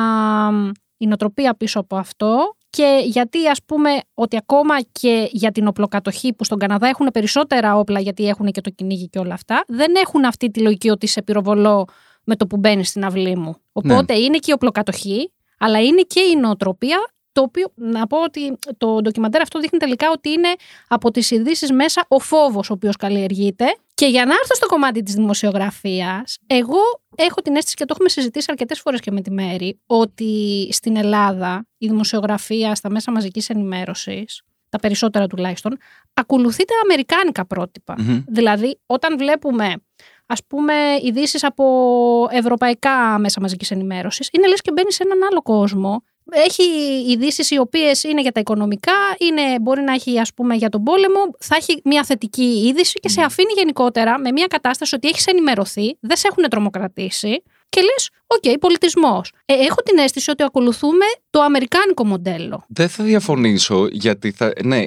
η 0.96 1.06
νοτροπία 1.06 1.54
πίσω 1.54 1.80
από 1.80 1.96
αυτό 1.96 2.56
και 2.70 3.02
γιατί 3.04 3.48
ας 3.48 3.58
πούμε 3.66 3.90
ότι 4.14 4.36
ακόμα 4.36 4.74
και 4.92 5.28
για 5.32 5.52
την 5.52 5.66
οπλοκατοχή 5.66 6.32
που 6.32 6.44
στον 6.44 6.58
Καναδά 6.58 6.88
έχουν 6.88 7.08
περισσότερα 7.12 7.78
όπλα 7.78 8.00
γιατί 8.00 8.28
έχουν 8.28 8.46
και 8.46 8.60
το 8.60 8.70
κυνήγι 8.70 9.08
και 9.08 9.18
όλα 9.18 9.34
αυτά, 9.34 9.64
δεν 9.66 9.94
έχουν 9.94 10.24
αυτή 10.24 10.50
τη 10.50 10.60
λογική 10.60 10.90
ότι 10.90 11.06
σε 11.06 11.22
πυροβολώ 11.22 11.84
με 12.24 12.36
το 12.36 12.46
που 12.46 12.56
μπαίνεις 12.56 12.88
στην 12.88 13.04
αυλή 13.04 13.36
μου. 13.36 13.56
Οπότε 13.72 14.14
ναι. 14.14 14.18
είναι 14.18 14.38
και 14.38 14.50
η 14.50 14.52
οπλοκατοχή, 14.52 15.32
αλλά 15.58 15.80
είναι 15.82 16.02
και 16.02 16.20
η 16.20 16.36
νοοτροπία 16.36 16.98
το 17.36 17.42
οποίο 17.42 17.72
να 17.74 18.06
πω 18.06 18.22
ότι 18.22 18.58
το 18.76 19.00
ντοκιμαντέρ 19.00 19.40
αυτό 19.40 19.58
δείχνει 19.60 19.78
τελικά 19.78 20.10
ότι 20.10 20.30
είναι 20.30 20.48
από 20.88 21.10
τις 21.10 21.30
ειδήσεις 21.30 21.72
μέσα 21.72 22.04
ο 22.08 22.18
φόβος 22.18 22.70
ο 22.70 22.72
οποίος 22.72 22.96
καλλιεργείται. 22.96 23.76
Και 23.94 24.06
για 24.06 24.24
να 24.24 24.32
έρθω 24.32 24.54
στο 24.54 24.66
κομμάτι 24.66 25.02
της 25.02 25.14
δημοσιογραφίας, 25.14 26.38
εγώ 26.46 26.78
έχω 27.14 27.40
την 27.42 27.56
αίσθηση 27.56 27.74
και 27.76 27.84
το 27.84 27.90
έχουμε 27.92 28.08
συζητήσει 28.08 28.46
αρκετές 28.50 28.80
φορές 28.80 29.00
και 29.00 29.10
με 29.10 29.20
τη 29.20 29.30
Μέρη, 29.30 29.80
ότι 29.86 30.68
στην 30.72 30.96
Ελλάδα 30.96 31.66
η 31.78 31.86
δημοσιογραφία 31.86 32.74
στα 32.74 32.90
μέσα 32.90 33.12
μαζικής 33.12 33.48
ενημέρωσης 33.48 34.42
τα 34.68 34.78
περισσότερα 34.78 35.26
τουλάχιστον, 35.26 35.78
ακολουθεί 36.14 36.64
τα 36.64 36.74
αμερικάνικα 36.84 37.46
Δηλαδή, 38.26 38.78
όταν 38.86 39.18
βλέπουμε 39.18 39.74
ας 40.26 40.44
πούμε 40.46 40.74
ειδήσεις 41.02 41.44
από 41.44 41.64
ευρωπαϊκά 42.30 43.18
μέσα 43.18 43.40
μαζικής 43.40 43.70
ενημέρωσης, 43.70 44.28
είναι 44.32 44.48
λες 44.48 44.60
και 44.60 44.72
μπαίνεις 44.72 44.94
σε 44.94 45.02
έναν 45.02 45.18
άλλο 45.30 45.42
κόσμο. 45.42 46.02
Έχει 46.30 46.62
ειδήσεις 47.08 47.50
οι 47.50 47.58
οποίες 47.58 48.02
είναι 48.02 48.20
για 48.20 48.32
τα 48.32 48.40
οικονομικά, 48.40 48.92
είναι, 49.18 49.60
μπορεί 49.60 49.80
να 49.80 49.92
έχει 49.92 50.18
ας 50.18 50.34
πούμε 50.34 50.54
για 50.54 50.68
τον 50.68 50.82
πόλεμο, 50.82 51.20
θα 51.38 51.56
έχει 51.56 51.80
μια 51.84 52.04
θετική 52.04 52.66
είδηση 52.66 52.98
και 53.00 53.08
σε 53.08 53.20
αφήνει 53.22 53.52
γενικότερα 53.56 54.18
με 54.18 54.32
μια 54.32 54.46
κατάσταση 54.46 54.94
ότι 54.94 55.08
έχεις 55.08 55.26
ενημερωθεί, 55.26 55.96
δεν 56.00 56.16
σε 56.16 56.28
έχουν 56.30 56.48
τρομοκρατήσει 56.48 57.42
και 57.68 57.80
λες, 57.80 58.10
OK, 58.26 58.42
okay, 58.42 58.56
πολιτισμός. 58.60 59.32
Ε, 59.44 59.54
έχω 59.54 59.82
την 59.82 59.98
αίσθηση 59.98 60.30
ότι 60.30 60.42
ακολουθούμε 60.42 61.04
το 61.30 61.40
αμερικάνικο 61.40 62.04
μοντέλο. 62.06 62.64
Δεν 62.68 62.88
θα 62.88 63.04
διαφωνήσω, 63.04 63.86
γιατί 63.90 64.30
θα, 64.30 64.52
ναι, 64.64 64.84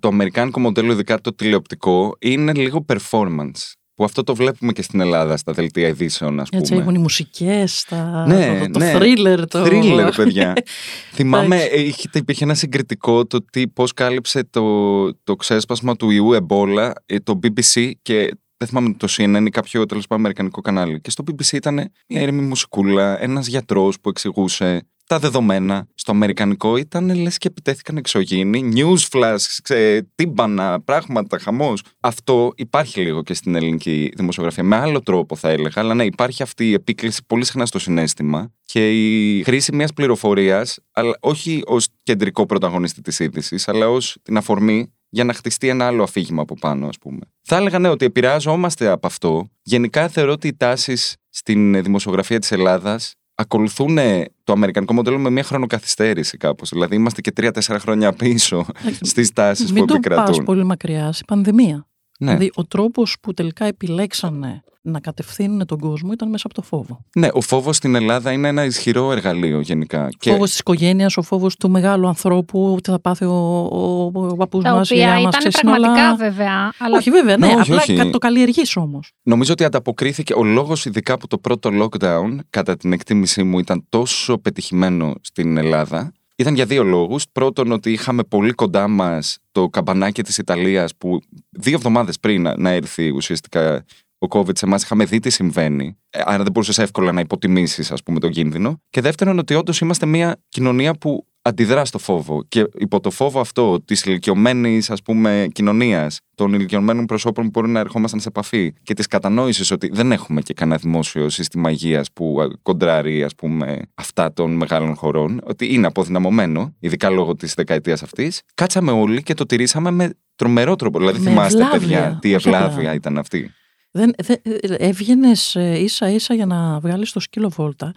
το 0.00 0.08
αμερικάνικο 0.08 0.60
μοντέλο, 0.60 0.92
ειδικά 0.92 1.20
το 1.20 1.34
τηλεοπτικό, 1.34 2.16
είναι 2.20 2.52
λίγο 2.52 2.84
performance. 2.92 3.72
Που 3.94 4.04
αυτό 4.04 4.22
το 4.22 4.34
βλέπουμε 4.34 4.72
και 4.72 4.82
στην 4.82 5.00
Ελλάδα 5.00 5.36
στα 5.36 5.52
δελτία 5.52 5.88
ειδήσεων, 5.88 6.40
ας 6.40 6.48
πούμε. 6.48 6.62
Έτσι 6.62 6.74
έχουν 6.74 6.94
οι 6.94 6.98
μουσικές, 6.98 7.84
τα... 7.88 8.26
ναι, 8.26 8.60
το, 8.60 8.70
το 8.70 8.78
ναι. 8.78 8.92
thriller. 8.96 9.44
Το... 9.48 9.64
Thriller, 9.64 10.10
παιδιά. 10.16 10.52
Θυμάμαι, 11.14 11.68
υπήρχε 12.12 12.44
ένα 12.44 12.54
συγκριτικό 12.54 13.26
το 13.26 13.44
τι, 13.44 13.68
πώς 13.68 13.92
κάλυψε 13.92 14.44
το, 14.50 15.14
το 15.14 15.36
ξέσπασμα 15.36 15.96
του 15.96 16.10
ιού 16.10 16.32
εμπόλα 16.32 16.92
ε, 17.06 17.18
το 17.18 17.38
BBC 17.42 17.90
και 18.02 18.30
δεν 18.56 18.68
θυμάμαι 18.68 18.94
το 18.96 19.08
CNN 19.10 19.42
ή 19.46 19.50
κάποιο 19.50 19.86
τέλος 19.86 20.06
πάντων 20.06 20.24
αμερικανικό 20.24 20.60
κανάλι. 20.60 21.00
Και 21.00 21.10
στο 21.10 21.24
BBC 21.26 21.52
ήταν 21.52 21.74
μια 22.08 22.20
έρημη 22.20 22.42
μουσικούλα, 22.42 23.22
ένας 23.22 23.46
γιατρός 23.46 24.00
που 24.00 24.08
εξηγούσε 24.08 24.86
τα 25.06 25.18
δεδομένα. 25.18 25.86
Στο 25.94 26.10
αμερικανικό 26.10 26.76
ήταν 26.76 27.14
λες 27.14 27.38
και 27.38 27.48
επιτέθηκαν 27.48 27.96
εξωγήινοι, 27.96 28.72
news 28.74 29.18
flash, 29.18 29.58
ξέ, 29.62 30.08
τύμπανα, 30.14 30.80
πράγματα, 30.80 31.38
χαμός. 31.38 31.82
Αυτό 32.00 32.52
υπάρχει 32.56 33.00
λίγο 33.00 33.22
και 33.22 33.34
στην 33.34 33.54
ελληνική 33.54 34.12
δημοσιογραφία. 34.16 34.62
Με 34.62 34.76
άλλο 34.76 35.02
τρόπο 35.02 35.36
θα 35.36 35.48
έλεγα, 35.48 35.82
αλλά 35.82 35.94
ναι, 35.94 36.04
υπάρχει 36.04 36.42
αυτή 36.42 36.68
η 36.68 36.72
επίκληση 36.72 37.20
πολύ 37.26 37.44
συχνά 37.44 37.66
στο 37.66 37.78
συνέστημα 37.78 38.52
και 38.64 38.90
η 38.90 39.42
χρήση 39.42 39.74
μιας 39.74 39.92
πληροφορίας, 39.92 40.78
όχι 41.20 41.62
ως 41.64 41.88
κεντρικό 42.02 42.46
πρωταγωνιστή 42.46 43.00
της 43.00 43.18
είδησης, 43.18 43.68
αλλά 43.68 43.88
ως 43.88 44.16
την 44.22 44.36
αφορμή 44.36 44.92
για 45.08 45.24
να 45.24 45.32
χτιστεί 45.32 45.68
ένα 45.68 45.86
άλλο 45.86 46.02
αφήγημα 46.02 46.42
από 46.42 46.54
πάνω, 46.54 46.88
ας 46.88 46.98
πούμε. 46.98 47.20
Θα 47.42 47.56
έλεγα 47.56 47.78
ναι, 47.78 47.88
ότι 47.88 48.04
επηρεάζομαστε 48.04 48.88
από 48.88 49.06
αυτό. 49.06 49.50
Γενικά 49.62 50.08
θεωρώ 50.08 50.32
ότι 50.32 50.48
οι 50.48 50.54
τάσεις 50.56 51.16
στην 51.28 51.82
δημοσιογραφία 51.82 52.38
της 52.38 52.52
Ελλάδας 52.52 53.14
ακολουθούν 53.42 53.98
το 54.44 54.52
αμερικανικό 54.52 54.92
μοντέλο 54.94 55.18
με 55.18 55.30
μια 55.30 55.42
χρονοκαθυστέρηση 55.42 56.36
κάπως. 56.36 56.68
Δηλαδή 56.68 56.94
είμαστε 56.94 57.20
και 57.20 57.32
τρία-τέσσερα 57.32 57.78
χρόνια 57.78 58.12
πίσω 58.12 58.66
στις 59.00 59.32
τάσεις 59.32 59.72
που 59.72 59.82
επικρατούν. 59.82 60.30
Μην 60.30 60.38
το 60.38 60.42
πολύ 60.42 60.64
μακριά, 60.64 61.14
η 61.20 61.24
πανδημία. 61.26 61.86
Ναι. 62.22 62.30
Δηλαδή 62.30 62.50
ο 62.54 62.64
τρόπος 62.64 63.16
που 63.20 63.34
τελικά 63.34 63.64
επιλέξανε 63.64 64.62
να 64.84 65.00
κατευθύνουν 65.00 65.66
τον 65.66 65.78
κόσμο 65.78 66.12
ήταν 66.12 66.28
μέσα 66.28 66.42
από 66.46 66.54
το 66.54 66.62
φόβο. 66.62 67.04
Ναι, 67.14 67.28
ο 67.32 67.40
φόβος 67.40 67.76
στην 67.76 67.94
Ελλάδα 67.94 68.32
είναι 68.32 68.48
ένα 68.48 68.64
ισχυρό 68.64 69.12
εργαλείο 69.12 69.60
γενικά. 69.60 70.08
Ο 70.26 70.30
φόβος 70.30 70.50
της 70.50 70.58
οικογένειας, 70.58 71.16
ο 71.16 71.22
φόβος 71.22 71.56
του 71.56 71.70
μεγάλου 71.70 72.06
ανθρώπου, 72.06 72.72
ότι 72.76 72.90
θα 72.90 73.00
πάθει 73.00 73.24
ο, 73.24 73.68
ο, 73.72 74.10
ο 74.14 74.36
παππούς 74.36 74.64
μας, 74.64 74.90
η 74.90 74.94
γιαγιά 74.94 75.20
μας. 75.20 75.36
Ήταν 75.36 75.50
πραγματικά 75.52 76.14
βέβαια. 76.16 76.72
Αλλά... 76.78 76.96
Όχι, 76.96 77.10
βέβαια, 77.10 77.36
ναι, 77.36 77.46
όχι, 77.46 77.60
απλά 77.60 77.76
όχι. 77.76 78.10
το 78.10 78.18
καλλιεργείς 78.18 78.76
όμως. 78.76 79.12
Νομίζω 79.22 79.52
ότι 79.52 79.64
ανταποκρίθηκε. 79.64 80.34
Ο 80.34 80.44
λόγος, 80.44 80.84
ειδικά 80.84 81.18
που 81.18 81.26
το 81.26 81.38
πρώτο 81.38 81.70
lockdown, 81.72 82.36
κατά 82.50 82.76
την 82.76 82.92
εκτίμησή 82.92 83.42
μου, 83.42 83.58
ήταν 83.58 83.86
τόσο 83.88 84.38
πετυχημένο 84.38 85.14
στην 85.20 85.56
Ελλάδα, 85.56 86.12
ήταν 86.36 86.54
για 86.54 86.66
δύο 86.66 86.84
λόγους. 86.84 87.24
Πρώτον, 87.32 87.72
ότι 87.72 87.92
είχαμε 87.92 88.22
πολύ 88.24 88.52
κοντά 88.52 88.88
μας 88.88 89.38
το 89.52 89.68
καμπανάκι 89.68 90.22
της 90.22 90.38
Ιταλίας 90.38 90.96
που 90.96 91.20
δύο 91.50 91.74
εβδομάδες 91.74 92.18
πριν 92.20 92.54
να 92.56 92.70
έρθει 92.70 93.10
ουσιαστικά 93.10 93.84
ο 94.18 94.26
COVID 94.28 94.58
σε 94.58 94.66
εμάς, 94.66 94.82
είχαμε 94.82 95.04
δει 95.04 95.18
τι 95.18 95.30
συμβαίνει. 95.30 95.98
Ε, 96.10 96.20
άρα 96.24 96.42
δεν 96.42 96.52
μπορούσες 96.52 96.78
εύκολα 96.78 97.12
να 97.12 97.20
υποτιμήσεις, 97.20 97.92
ας 97.92 98.02
πούμε, 98.02 98.18
τον 98.18 98.30
κίνδυνο. 98.30 98.80
Και 98.90 99.00
δεύτερον, 99.00 99.38
ότι 99.38 99.54
όντως 99.54 99.80
είμαστε 99.80 100.06
μια 100.06 100.42
κοινωνία 100.48 100.94
που 100.94 101.26
αντιδρά 101.42 101.84
στο 101.84 101.98
φόβο. 101.98 102.44
Και 102.48 102.68
υπό 102.78 103.00
το 103.00 103.10
φόβο 103.10 103.40
αυτό 103.40 103.80
της 103.80 104.02
ηλικιωμένης, 104.04 104.90
ας 104.90 105.02
πούμε, 105.02 105.48
κοινωνίας, 105.52 106.20
των 106.34 106.52
ηλικιωμένων 106.52 107.06
προσώπων 107.06 107.44
που 107.44 107.50
μπορεί 107.50 107.68
να 107.68 107.80
ερχόμασταν 107.80 108.20
σε 108.20 108.28
επαφή 108.28 108.72
και 108.82 108.94
της 108.94 109.06
κατανόησης 109.06 109.70
ότι 109.70 109.88
δεν 109.92 110.12
έχουμε 110.12 110.40
και 110.40 110.54
κανένα 110.54 110.80
δημόσιο 110.82 111.28
σύστημα 111.28 111.70
υγείας 111.70 112.12
που 112.12 112.36
κοντράρει, 112.62 113.22
ας 113.24 113.34
πούμε, 113.34 113.80
αυτά 113.94 114.32
των 114.32 114.52
μεγάλων 114.52 114.94
χωρών, 114.94 115.40
ότι 115.44 115.74
είναι 115.74 115.86
αποδυναμωμένο, 115.86 116.74
ειδικά 116.78 117.10
λόγω 117.10 117.34
της 117.34 117.54
δεκαετίας 117.54 118.02
αυτής, 118.02 118.42
κάτσαμε 118.54 118.90
όλοι 118.90 119.22
και 119.22 119.34
το 119.34 119.46
τηρήσαμε 119.46 119.90
με 119.90 120.10
τρομερό 120.36 120.76
τρόπο. 120.76 120.98
Δηλαδή, 120.98 121.18
με 121.18 121.30
θυμάστε, 121.30 121.62
ευλάβεια. 121.62 121.78
παιδιά, 121.78 122.18
τι 122.20 122.32
ευλάβεια 122.32 122.94
ήταν 122.94 123.18
αυτή. 123.18 123.50
Δεν, 123.92 124.12
δεν, 124.22 124.36
έβγαινες 124.78 125.54
ίσα 125.54 126.10
ίσα 126.10 126.34
για 126.34 126.46
να 126.46 126.78
βγάλεις 126.80 127.12
το 127.12 127.20
σκύλο 127.20 127.48
βόλτα 127.48 127.92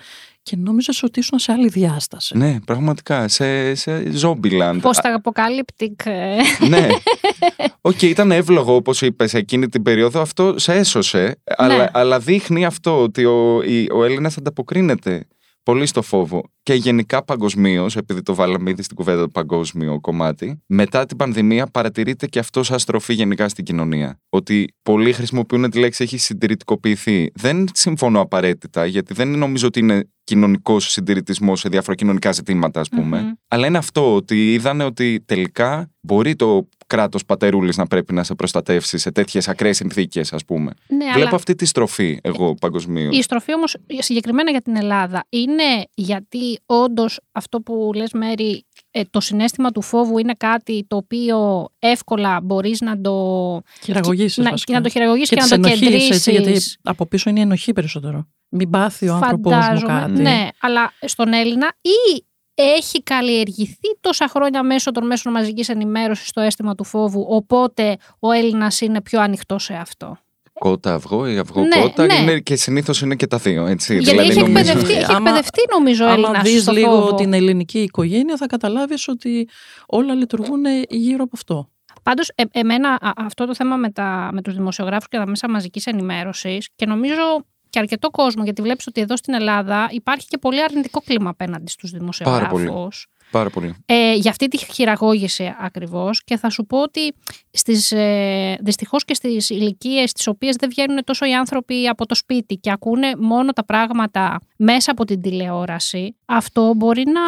και 0.45 0.55
νόμιζες 0.55 1.03
ότι 1.03 1.19
ήσουν 1.19 1.39
σε 1.39 1.51
άλλη 1.51 1.67
διάσταση. 1.67 2.37
Ναι, 2.37 2.59
πραγματικά. 2.65 3.27
Σε, 3.27 3.75
σε 3.75 4.03
zombieland. 4.21 4.77
Post-apocalyptic. 4.81 5.99
Ε. 6.05 6.35
ναι. 6.69 6.87
OK, 7.81 7.97
okay, 7.97 8.03
ήταν 8.03 8.31
εύλογο 8.31 8.75
όπως 8.75 9.01
είπες 9.01 9.33
εκείνη 9.33 9.67
την 9.67 9.81
περίοδο. 9.81 10.21
Αυτό 10.21 10.53
σε 10.57 10.73
έσωσε. 10.73 11.23
Ναι. 11.23 11.33
Αλλά, 11.57 11.89
αλλά 11.93 12.19
δείχνει 12.19 12.65
αυτό 12.65 13.01
ότι 13.01 13.25
ο, 13.25 13.55
ο 13.95 14.03
Έλληνας 14.03 14.37
ανταποκρίνεται 14.37 15.27
πολύ 15.65 15.85
στο 15.85 16.01
φόβο 16.01 16.43
και 16.63 16.73
γενικά 16.73 17.23
παγκοσμίως, 17.23 17.95
επειδή 17.95 18.21
το 18.21 18.35
βάλαμε 18.35 18.69
ήδη 18.69 18.83
στην 18.83 18.95
κουβέντα 18.95 19.21
το 19.21 19.29
παγκόσμιο 19.29 19.99
κομμάτι, 19.99 20.61
μετά 20.65 21.05
την 21.05 21.17
πανδημία 21.17 21.67
παρατηρείται 21.67 22.27
και 22.27 22.39
αυτό 22.39 22.63
σαν 22.63 22.79
στροφή 22.79 23.13
γενικά 23.13 23.49
στην 23.49 23.65
κοινωνία. 23.65 24.19
Ότι 24.29 24.73
πολλοί 24.81 25.13
χρησιμοποιούν 25.13 25.69
τη 25.69 25.79
λέξη 25.79 26.03
έχει 26.03 26.17
συντηρητικοποιηθεί. 26.17 27.31
Δεν 27.33 27.67
συμφωνώ 27.73 28.19
απαραίτητα, 28.19 28.85
γιατί 28.85 29.13
δεν 29.13 29.37
νομίζω 29.37 29.67
ότι 29.67 29.79
είναι 29.79 30.09
κοινωνικός 30.23 30.91
συντηρητισμός 30.91 31.59
σε 31.59 31.69
διάφορα 31.69 31.95
κοινωνικά 31.95 32.31
ζητήματα, 32.31 32.79
ας 32.79 32.89
πούμε. 32.89 33.37
Αλλά 33.47 33.67
είναι 33.67 33.77
αυτό 33.77 34.15
ότι 34.15 34.53
είδανε 34.53 34.83
ότι 34.83 35.23
τελικά 35.25 35.91
μπορεί 36.01 36.35
το 36.35 36.67
κράτος 36.87 37.25
πατερούλης 37.25 37.77
να 37.77 37.87
πρέπει 37.87 38.13
να 38.13 38.23
σε 38.23 38.35
προστατεύσει 38.35 38.97
σε 38.97 39.11
τέτοιες 39.11 39.47
ακραίες 39.47 39.75
συνθήκες, 39.75 40.33
ας 40.33 40.45
πούμε. 40.45 40.71
Ναι, 40.87 41.05
Βλέπω 41.13 41.35
αυτή 41.35 41.55
τη 41.55 41.65
στροφή 41.65 42.19
εγώ 42.21 42.55
παγκοσμίως. 42.55 43.17
Η 43.17 43.21
στροφή 43.21 43.53
όμως 43.53 43.75
συγκεκριμένα 43.99 44.51
για 44.51 44.61
την 44.61 44.75
Ελλάδα 44.75 45.25
είναι 45.29 45.63
γιατί 45.93 46.59
όντως 46.65 47.19
αυτό 47.31 47.61
που 47.61 47.91
λες 47.95 48.11
Μέρη 48.11 48.65
ε, 48.91 49.01
το 49.09 49.19
συνέστημα 49.19 49.71
του 49.71 49.81
φόβου 49.81 50.17
είναι 50.17 50.33
κάτι 50.37 50.85
το 50.87 50.95
οποίο 50.95 51.67
εύκολα 51.79 52.41
μπορείς 52.41 52.81
να 52.81 53.01
το 53.01 53.61
χειραγωγήσεις, 53.81 54.37
να, 54.37 54.53
να 54.71 54.81
το 54.81 54.89
χειραγωγήσεις 54.89 55.29
και, 55.29 55.35
και 55.35 55.41
να 55.41 55.59
το 55.59 55.69
κεντρήσεις. 55.69 56.27
γιατί 56.27 56.61
από 56.83 57.05
πίσω 57.05 57.29
είναι 57.29 57.39
η 57.39 57.41
ενοχή 57.41 57.73
περισσότερο. 57.73 58.27
Μην 58.49 58.69
πάθει 58.69 59.07
ο 59.07 59.13
άνθρωπος 59.13 59.53
μου 59.73 59.81
κάτι. 59.87 60.21
Ναι, 60.21 60.47
αλλά 60.59 60.93
στον 61.05 61.33
Έλληνα 61.33 61.73
ή 61.81 62.25
έχει 62.55 63.03
καλλιεργηθεί 63.03 63.97
τόσα 63.99 64.27
χρόνια 64.27 64.63
μέσω 64.63 64.91
των 64.91 65.05
μέσων 65.05 65.31
μαζικής 65.31 65.69
ενημέρωσης 65.69 66.31
το 66.31 66.41
αίσθημα 66.41 66.75
του 66.75 66.83
φόβου, 66.83 67.25
οπότε 67.29 67.97
ο 68.19 68.31
Έλληνας 68.31 68.81
είναι 68.81 69.01
πιο 69.01 69.21
ανοιχτό 69.21 69.59
σε 69.59 69.73
αυτό. 69.73 70.17
Κότα 70.59 70.93
αυγό 70.93 71.27
ή 71.27 71.37
αυγό 71.37 71.61
ναι, 71.61 71.81
κότα. 71.81 72.05
Ναι. 72.05 72.13
Είναι, 72.15 72.39
και 72.39 72.55
συνήθως 72.55 73.01
είναι 73.01 73.15
και 73.15 73.27
τα 73.27 73.37
δύο. 73.37 73.65
Έτσι. 73.65 73.93
Γιατί 73.93 74.09
δηλαδή, 74.09 74.29
έχει, 74.29 74.39
νομίζω... 74.39 74.59
εκπαιδευτεί, 74.59 74.93
έχει 74.93 75.11
εκπαιδευτεί 75.11 75.61
νομίζω 75.71 76.05
ο 76.05 76.07
Έλληνας. 76.07 76.35
Αν 76.35 76.43
δει 76.43 76.71
λίγο 76.71 76.91
φόβο. 76.91 77.15
την 77.15 77.33
ελληνική 77.33 77.79
οικογένεια, 77.79 78.37
θα 78.37 78.45
καταλάβεις 78.45 79.07
ότι 79.07 79.49
όλα 79.85 80.13
λειτουργούν 80.13 80.63
γύρω 80.89 81.23
από 81.23 81.31
αυτό. 81.33 81.69
Πάντως, 82.03 82.31
ε, 82.35 82.43
εμένα 82.51 83.13
αυτό 83.15 83.45
το 83.45 83.55
θέμα 83.55 83.75
με, 83.75 83.89
τα, 83.89 84.29
με 84.33 84.41
τους 84.41 84.55
δημοσιογράφους 84.55 85.07
και 85.07 85.17
τα 85.17 85.27
μέσα 85.27 85.49
μαζικής 85.49 85.85
ενημέρωσης 85.85 86.69
και 86.75 86.85
νομίζω 86.85 87.45
και 87.75 87.81
αρκετό 87.81 88.09
κόσμο, 88.09 88.43
γιατί 88.43 88.61
βλέπεις 88.61 88.87
ότι 88.87 89.01
εδώ 89.01 89.17
στην 89.17 89.33
Ελλάδα 89.33 89.87
υπάρχει 89.91 90.27
και 90.27 90.37
πολύ 90.37 90.63
αρνητικό 90.63 91.01
κλίμα 91.01 91.29
απέναντι 91.29 91.71
στους 91.71 91.91
δημοσιογράφους. 91.91 93.07
Πάρα 93.35 93.49
πολύ. 93.49 93.75
Ε, 93.85 94.13
για 94.13 94.31
αυτή 94.31 94.47
τη 94.47 94.57
χειραγώγηση 94.57 95.55
ακριβώς. 95.59 96.23
Και 96.23 96.37
θα 96.37 96.49
σου 96.49 96.65
πω 96.65 96.81
ότι 96.81 97.13
στις, 97.51 97.91
ε, 97.91 98.57
δυστυχώς 98.61 99.05
και 99.05 99.13
στις 99.13 99.49
ηλικίες 99.49 100.11
τις 100.11 100.27
οποίες 100.27 100.55
δεν 100.55 100.69
βγαίνουν 100.69 101.03
τόσο 101.03 101.25
οι 101.25 101.33
άνθρωποι 101.33 101.87
από 101.87 102.05
το 102.05 102.15
σπίτι 102.15 102.55
και 102.55 102.71
ακούνε 102.71 103.11
μόνο 103.17 103.51
τα 103.51 103.65
πράγματα 103.65 104.39
μέσα 104.57 104.91
από 104.91 105.05
την 105.05 105.21
τηλεόραση, 105.21 106.15
αυτό 106.25 106.73
μπορεί 106.75 107.03
να 107.05 107.21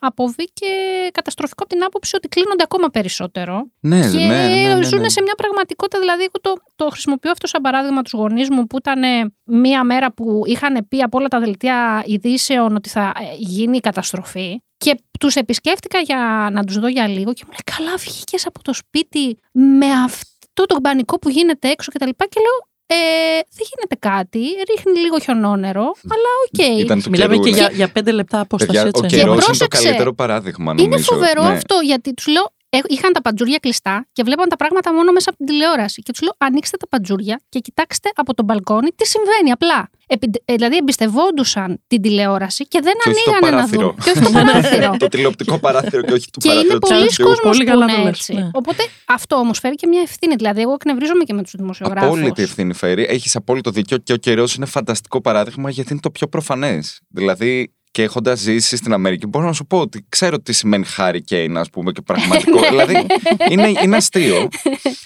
αποβεί 0.00 0.44
και 0.44 0.66
καταστροφικό 1.12 1.62
από 1.62 1.74
την 1.74 1.84
άποψη 1.84 2.16
ότι 2.16 2.28
κλείνονται 2.28 2.62
ακόμα 2.62 2.88
περισσότερο. 2.88 3.70
Ναι, 3.80 4.00
και 4.00 4.18
ναι, 4.18 4.26
ναι, 4.26 4.68
ναι, 4.68 4.74
ναι, 4.74 4.82
ζουν 4.82 5.10
σε 5.10 5.22
μια 5.22 5.34
πραγματικότητα. 5.36 5.98
Δηλαδή, 5.98 6.22
εγώ 6.22 6.40
το, 6.40 6.62
το 6.76 6.88
χρησιμοποιώ 6.90 7.30
αυτό 7.30 7.46
σαν 7.46 7.60
παράδειγμα 7.62 8.02
τους 8.02 8.12
γονείς 8.12 8.50
μου 8.50 8.66
που 8.66 8.76
ήταν 8.76 9.32
μία 9.44 9.84
μέρα 9.84 10.12
που 10.12 10.42
είχαν 10.44 10.86
πει 10.88 11.02
από 11.02 11.18
όλα 11.18 11.28
τα 11.28 11.40
δελτία 11.40 12.02
ειδήσεων 12.06 12.76
ότι 12.76 12.88
θα 12.88 13.12
ε, 13.20 13.34
γίνει 13.36 13.76
η 13.76 13.80
καταστροφή 13.80 14.60
Και 14.84 15.00
τους 15.20 15.34
επισκέφτηκα 15.34 15.98
για 15.98 16.48
να 16.52 16.64
τους 16.64 16.78
δω 16.78 16.88
για 16.88 17.08
λίγο 17.08 17.32
και 17.32 17.42
μου 17.46 17.50
λέει: 17.50 17.76
Καλά, 17.76 17.96
βγήκες 17.96 18.46
από 18.46 18.62
το 18.62 18.72
σπίτι 18.72 19.38
με 19.52 19.86
αυτό 20.04 20.66
το 20.66 20.80
πανικό 20.82 21.18
που 21.18 21.28
γίνεται 21.28 21.68
έξω 21.68 21.92
κτλ. 21.92 22.08
Και, 22.08 22.26
και 22.28 22.40
λέω: 22.40 22.58
ε, 22.86 23.40
δεν 23.56 23.66
γίνεται 23.70 23.96
κάτι. 23.98 24.38
Ρίχνει 24.68 24.98
λίγο 25.00 25.18
χιονόνερο, 25.18 25.82
αλλά 25.82 26.30
OK. 26.44 26.60
Okay. 26.60 27.08
Μιλάμε 27.10 27.36
και 27.36 27.50
για, 27.50 27.70
για 27.72 27.88
πέντε 27.88 28.10
λεπτά 28.10 28.40
απόσταση. 28.40 28.90
Ο 28.94 29.00
καιρός 29.00 29.46
είναι 29.46 29.56
το 29.56 29.68
καλύτερο 29.68 30.14
παράδειγμα, 30.14 30.74
νομίζω. 30.74 30.86
Είναι 30.86 31.02
φοβερό 31.02 31.42
ναι. 31.42 31.52
αυτό, 31.52 31.78
γιατί 31.82 32.14
τους 32.14 32.26
λέω: 32.26 32.52
είχαν 32.86 33.12
τα 33.12 33.20
παντζούρια 33.22 33.58
κλειστά 33.58 34.06
και 34.12 34.22
βλέπαν 34.22 34.48
τα 34.48 34.56
πράγματα 34.56 34.94
μόνο 34.94 35.12
μέσα 35.12 35.28
από 35.28 35.38
την 35.38 35.46
τηλεόραση. 35.46 36.02
Και 36.02 36.12
τους 36.12 36.20
λέω: 36.22 36.34
Ανοίξτε 36.38 36.76
τα 36.76 36.88
παντζούρια 36.88 37.40
και 37.48 37.58
κοιτάξτε 37.58 38.10
από 38.14 38.34
το 38.34 38.44
μπαλκόνι 38.44 38.88
τι 38.96 39.06
συμβαίνει 39.06 39.50
απλά. 39.50 39.90
Επι, 40.06 40.30
ε, 40.44 40.54
δηλαδή 40.54 40.76
εμπιστευόντουσαν 40.76 41.82
την 41.86 42.02
τηλεόραση 42.02 42.68
και 42.68 42.80
δεν 42.82 42.92
και 42.92 43.10
ανοίγανε 43.10 43.56
να 43.56 43.66
δουν. 43.66 43.94
Και 44.04 44.10
όχι 44.10 44.20
το 44.20 44.30
παράθυρο. 44.38 44.96
το 44.98 45.08
τηλεοπτικό 45.08 45.58
παράθυρο 45.58 46.02
και 46.02 46.12
όχι 46.12 46.30
το 46.30 46.40
και 46.40 46.48
παράθυρο. 46.48 46.78
Και 46.78 46.94
είναι 46.94 47.00
πολλοί 47.00 47.16
κόσμοι 47.16 47.64
που 47.64 47.72
είναι 47.72 48.08
έτσι. 48.08 48.34
Ναι. 48.34 48.50
Οπότε 48.52 48.82
αυτό 49.06 49.36
όμως 49.36 49.58
φέρει 49.58 49.74
και 49.74 49.86
μια 49.86 50.00
ευθύνη. 50.00 50.34
Δηλαδή, 50.34 50.60
εγώ 50.60 50.72
εκνευρίζομαι 50.72 51.24
και 51.24 51.32
με 51.32 51.42
τους 51.42 51.54
δημοσιογράφους. 51.56 52.08
Απόλυτη 52.08 52.42
ευθύνη 52.42 52.74
φέρει. 52.74 53.06
Έχεις 53.08 53.36
απόλυτο 53.36 53.70
δίκιο 53.70 53.96
και 53.96 54.12
ο 54.12 54.16
καιρός 54.16 54.54
είναι 54.54 54.66
φανταστικό 54.66 55.20
παράδειγμα 55.20 55.70
γιατί 55.70 55.92
είναι 55.92 56.00
το 56.00 56.10
πιο 56.10 56.28
προφανές. 56.28 57.00
Δηλαδή, 57.08 57.74
και 57.90 58.02
έχοντας 58.02 58.40
ζήσει 58.40 58.76
στην 58.76 58.92
Αμερική, 58.92 59.26
μπορώ 59.26 59.46
να 59.46 59.52
σου 59.52 59.66
πω 59.66 59.80
ότι 59.80 60.06
ξέρω 60.08 60.40
τι 60.40 60.52
σημαίνει 60.52 60.84
hurricane, 60.96 61.52
ας 61.54 61.70
πούμε, 61.70 61.92
και 61.92 62.02
πραγματικό. 62.02 62.60
δηλαδή, 62.68 63.06
είναι, 63.50 63.72
είναι 63.84 63.96
αστείο. 63.96 64.48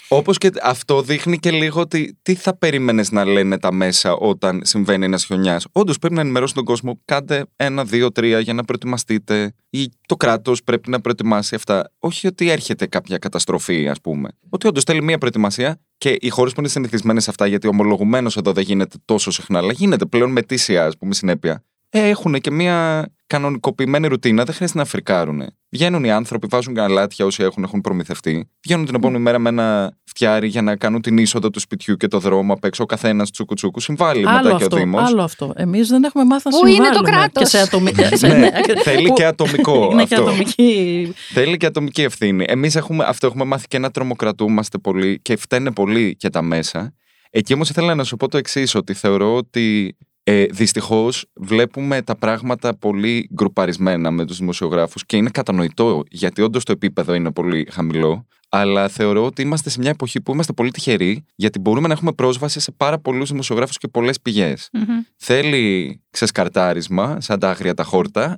Όπως 0.08 0.38
και 0.38 0.50
αυτό 0.62 1.02
δείχνει 1.02 1.38
και 1.38 1.50
λίγο 1.50 1.80
ότι 1.80 2.18
τι 2.22 2.34
θα 2.34 2.56
περίμενες 2.56 3.10
να 3.10 3.24
λένε 3.24 3.58
τα 3.58 3.72
μέσα 3.72 4.12
όταν 4.12 4.60
συμβαίνει 4.64 5.04
ένας 5.04 5.24
χιονιάς. 5.24 5.66
Όντως 5.72 5.98
πρέπει 5.98 6.14
να 6.14 6.20
ενημερώσουν 6.20 6.54
τον 6.54 6.64
κόσμο. 6.64 7.00
Κάντε 7.04 7.44
ένα, 7.56 7.84
δύο, 7.84 8.12
τρία 8.12 8.40
για 8.40 8.54
να 8.54 8.64
προετοιμαστείτε. 8.64 9.54
Ή 9.70 9.92
το 10.06 10.16
κράτος 10.16 10.62
πρέπει 10.62 10.90
να 10.90 11.00
προετοιμάσει 11.00 11.54
αυτά. 11.54 11.92
Όχι 11.98 12.26
ότι 12.26 12.50
έρχεται 12.50 12.86
κάποια 12.86 13.18
καταστροφή, 13.18 13.88
ας 13.88 14.00
πούμε. 14.00 14.28
Ότι 14.48 14.66
όντως 14.66 14.84
θέλει 14.84 15.02
μία 15.02 15.18
προετοιμασία 15.18 15.80
και 15.98 16.16
οι 16.20 16.28
χώρες 16.28 16.52
που 16.52 16.60
είναι 16.60 16.68
συνηθισμένες 16.68 17.22
σε 17.22 17.30
αυτά, 17.30 17.46
γιατί 17.46 17.66
ομολογουμένως 17.66 18.36
εδώ 18.36 18.52
δεν 18.52 18.64
γίνεται 18.64 18.96
τόσο 19.04 19.30
συχνά, 19.30 19.58
αλλά 19.58 19.72
γίνεται 19.72 20.04
πλέον 20.06 20.30
με 20.30 20.42
τήσια, 20.42 20.86
ας 20.86 20.96
πούμε, 20.98 21.14
συνέπεια 21.14 21.64
έχουν 21.98 22.40
και 22.40 22.50
μια 22.50 23.08
κανονικοποιημένη 23.26 24.06
ρουτίνα, 24.06 24.44
δεν 24.44 24.54
χρειάζεται 24.54 24.78
να 24.78 24.84
φρικάρουν. 24.84 25.42
Βγαίνουν 25.68 26.04
οι 26.04 26.10
άνθρωποι, 26.10 26.46
βάζουν 26.50 26.74
καλάτια 26.74 27.24
όσοι 27.24 27.42
έχουν, 27.42 27.62
έχουν 27.62 27.80
προμηθευτεί. 27.80 28.50
Βγαίνουν 28.62 28.86
την 28.86 28.94
επόμενη 28.94 29.22
μέρα 29.22 29.38
με 29.38 29.48
ένα 29.48 29.96
φτιάρι 30.04 30.48
για 30.48 30.62
να 30.62 30.76
κάνουν 30.76 31.00
την 31.00 31.18
είσοδο 31.18 31.50
του 31.50 31.60
σπιτιού 31.60 31.96
και 31.96 32.08
το 32.08 32.18
δρόμο 32.18 32.52
απ' 32.52 32.64
έξω. 32.64 32.82
Ο 32.82 32.86
καθένας 32.86 33.30
τσούκου 33.30 33.54
τσούκου. 33.54 33.80
Συμβάλλει 33.80 34.26
άλλο 34.28 34.42
μετά 34.42 34.54
αυτό, 34.54 34.68
και 34.68 34.74
ο 34.74 34.78
Δήμος. 34.78 35.02
Άλλο 35.08 35.22
αυτό. 35.22 35.52
Εμείς 35.56 35.88
δεν 35.88 36.04
έχουμε 36.04 36.24
μάθει 36.24 36.48
να 36.50 36.58
Πού 36.58 36.66
συμβάλλουμε. 36.66 36.86
είναι 36.86 36.96
το 36.96 37.02
κράτος; 37.02 37.42
Και 37.42 37.48
σε 37.48 37.58
ατομική. 37.58 38.26
ναι, 38.26 38.50
θέλει 38.84 39.12
και 39.12 39.24
ατομικό. 39.24 39.88
Είναι 39.92 40.02
αυτό. 40.02 40.14
και 40.14 40.20
ατομική. 40.22 41.12
Θέλει 41.32 41.56
και 41.56 41.66
ατομική 41.66 42.02
ευθύνη. 42.02 42.44
Εμείς 42.48 42.76
αυτό 43.06 43.26
έχουμε 43.26 43.44
μάθει 43.44 43.66
και 43.66 43.78
να 43.78 43.90
τρομοκρατούμαστε 43.90 44.78
πολύ 44.78 45.20
και 45.22 45.36
φταίνε 45.36 45.72
πολύ 45.72 46.16
και 46.16 46.30
τα 46.30 46.42
μέσα. 46.42 46.94
Εκεί 47.30 47.52
όμως 47.54 47.70
ήθελα 47.70 47.94
να 47.94 48.04
σου 48.04 48.16
πω 48.16 48.28
το 48.28 48.36
εξής, 48.38 48.74
ότι 48.74 48.94
θεωρώ 48.94 49.34
ότι 49.34 49.96
ε, 50.26 50.44
Δυστυχώς 50.44 51.26
βλέπουμε 51.34 52.02
τα 52.02 52.16
πράγματα 52.16 52.76
πολύ 52.76 53.28
γκρουπαρισμένα 53.34 54.10
με 54.10 54.24
τους 54.24 54.38
δημοσιογράφους 54.38 55.06
και 55.06 55.16
είναι 55.16 55.30
κατανοητό 55.30 56.02
γιατί 56.10 56.42
όντως 56.42 56.64
το 56.64 56.72
επίπεδο 56.72 57.14
είναι 57.14 57.32
πολύ 57.32 57.68
χαμηλό. 57.70 58.26
Αλλά 58.48 58.88
θεωρώ 58.88 59.24
ότι 59.24 59.42
είμαστε 59.42 59.70
σε 59.70 59.78
μια 59.78 59.90
εποχή 59.90 60.20
που 60.20 60.32
είμαστε 60.32 60.52
πολύ 60.52 60.70
τυχεροί 60.70 61.24
γιατί 61.34 61.58
μπορούμε 61.58 61.86
να 61.86 61.92
έχουμε 61.92 62.12
πρόσβαση 62.12 62.60
σε 62.60 62.72
πάρα 62.76 62.98
πολλούς 62.98 63.30
δημοσιογράφους 63.30 63.78
και 63.78 63.88
πολλές 63.88 64.20
πηγές. 64.20 64.68
Mm-hmm. 64.72 65.12
Θέλει 65.16 66.00
ξεσκαρτάρισμα, 66.10 67.20
σαν 67.20 67.38
τα 67.38 67.50
άγρια 67.50 67.74
τα 67.74 67.82
χόρτα, 67.82 68.34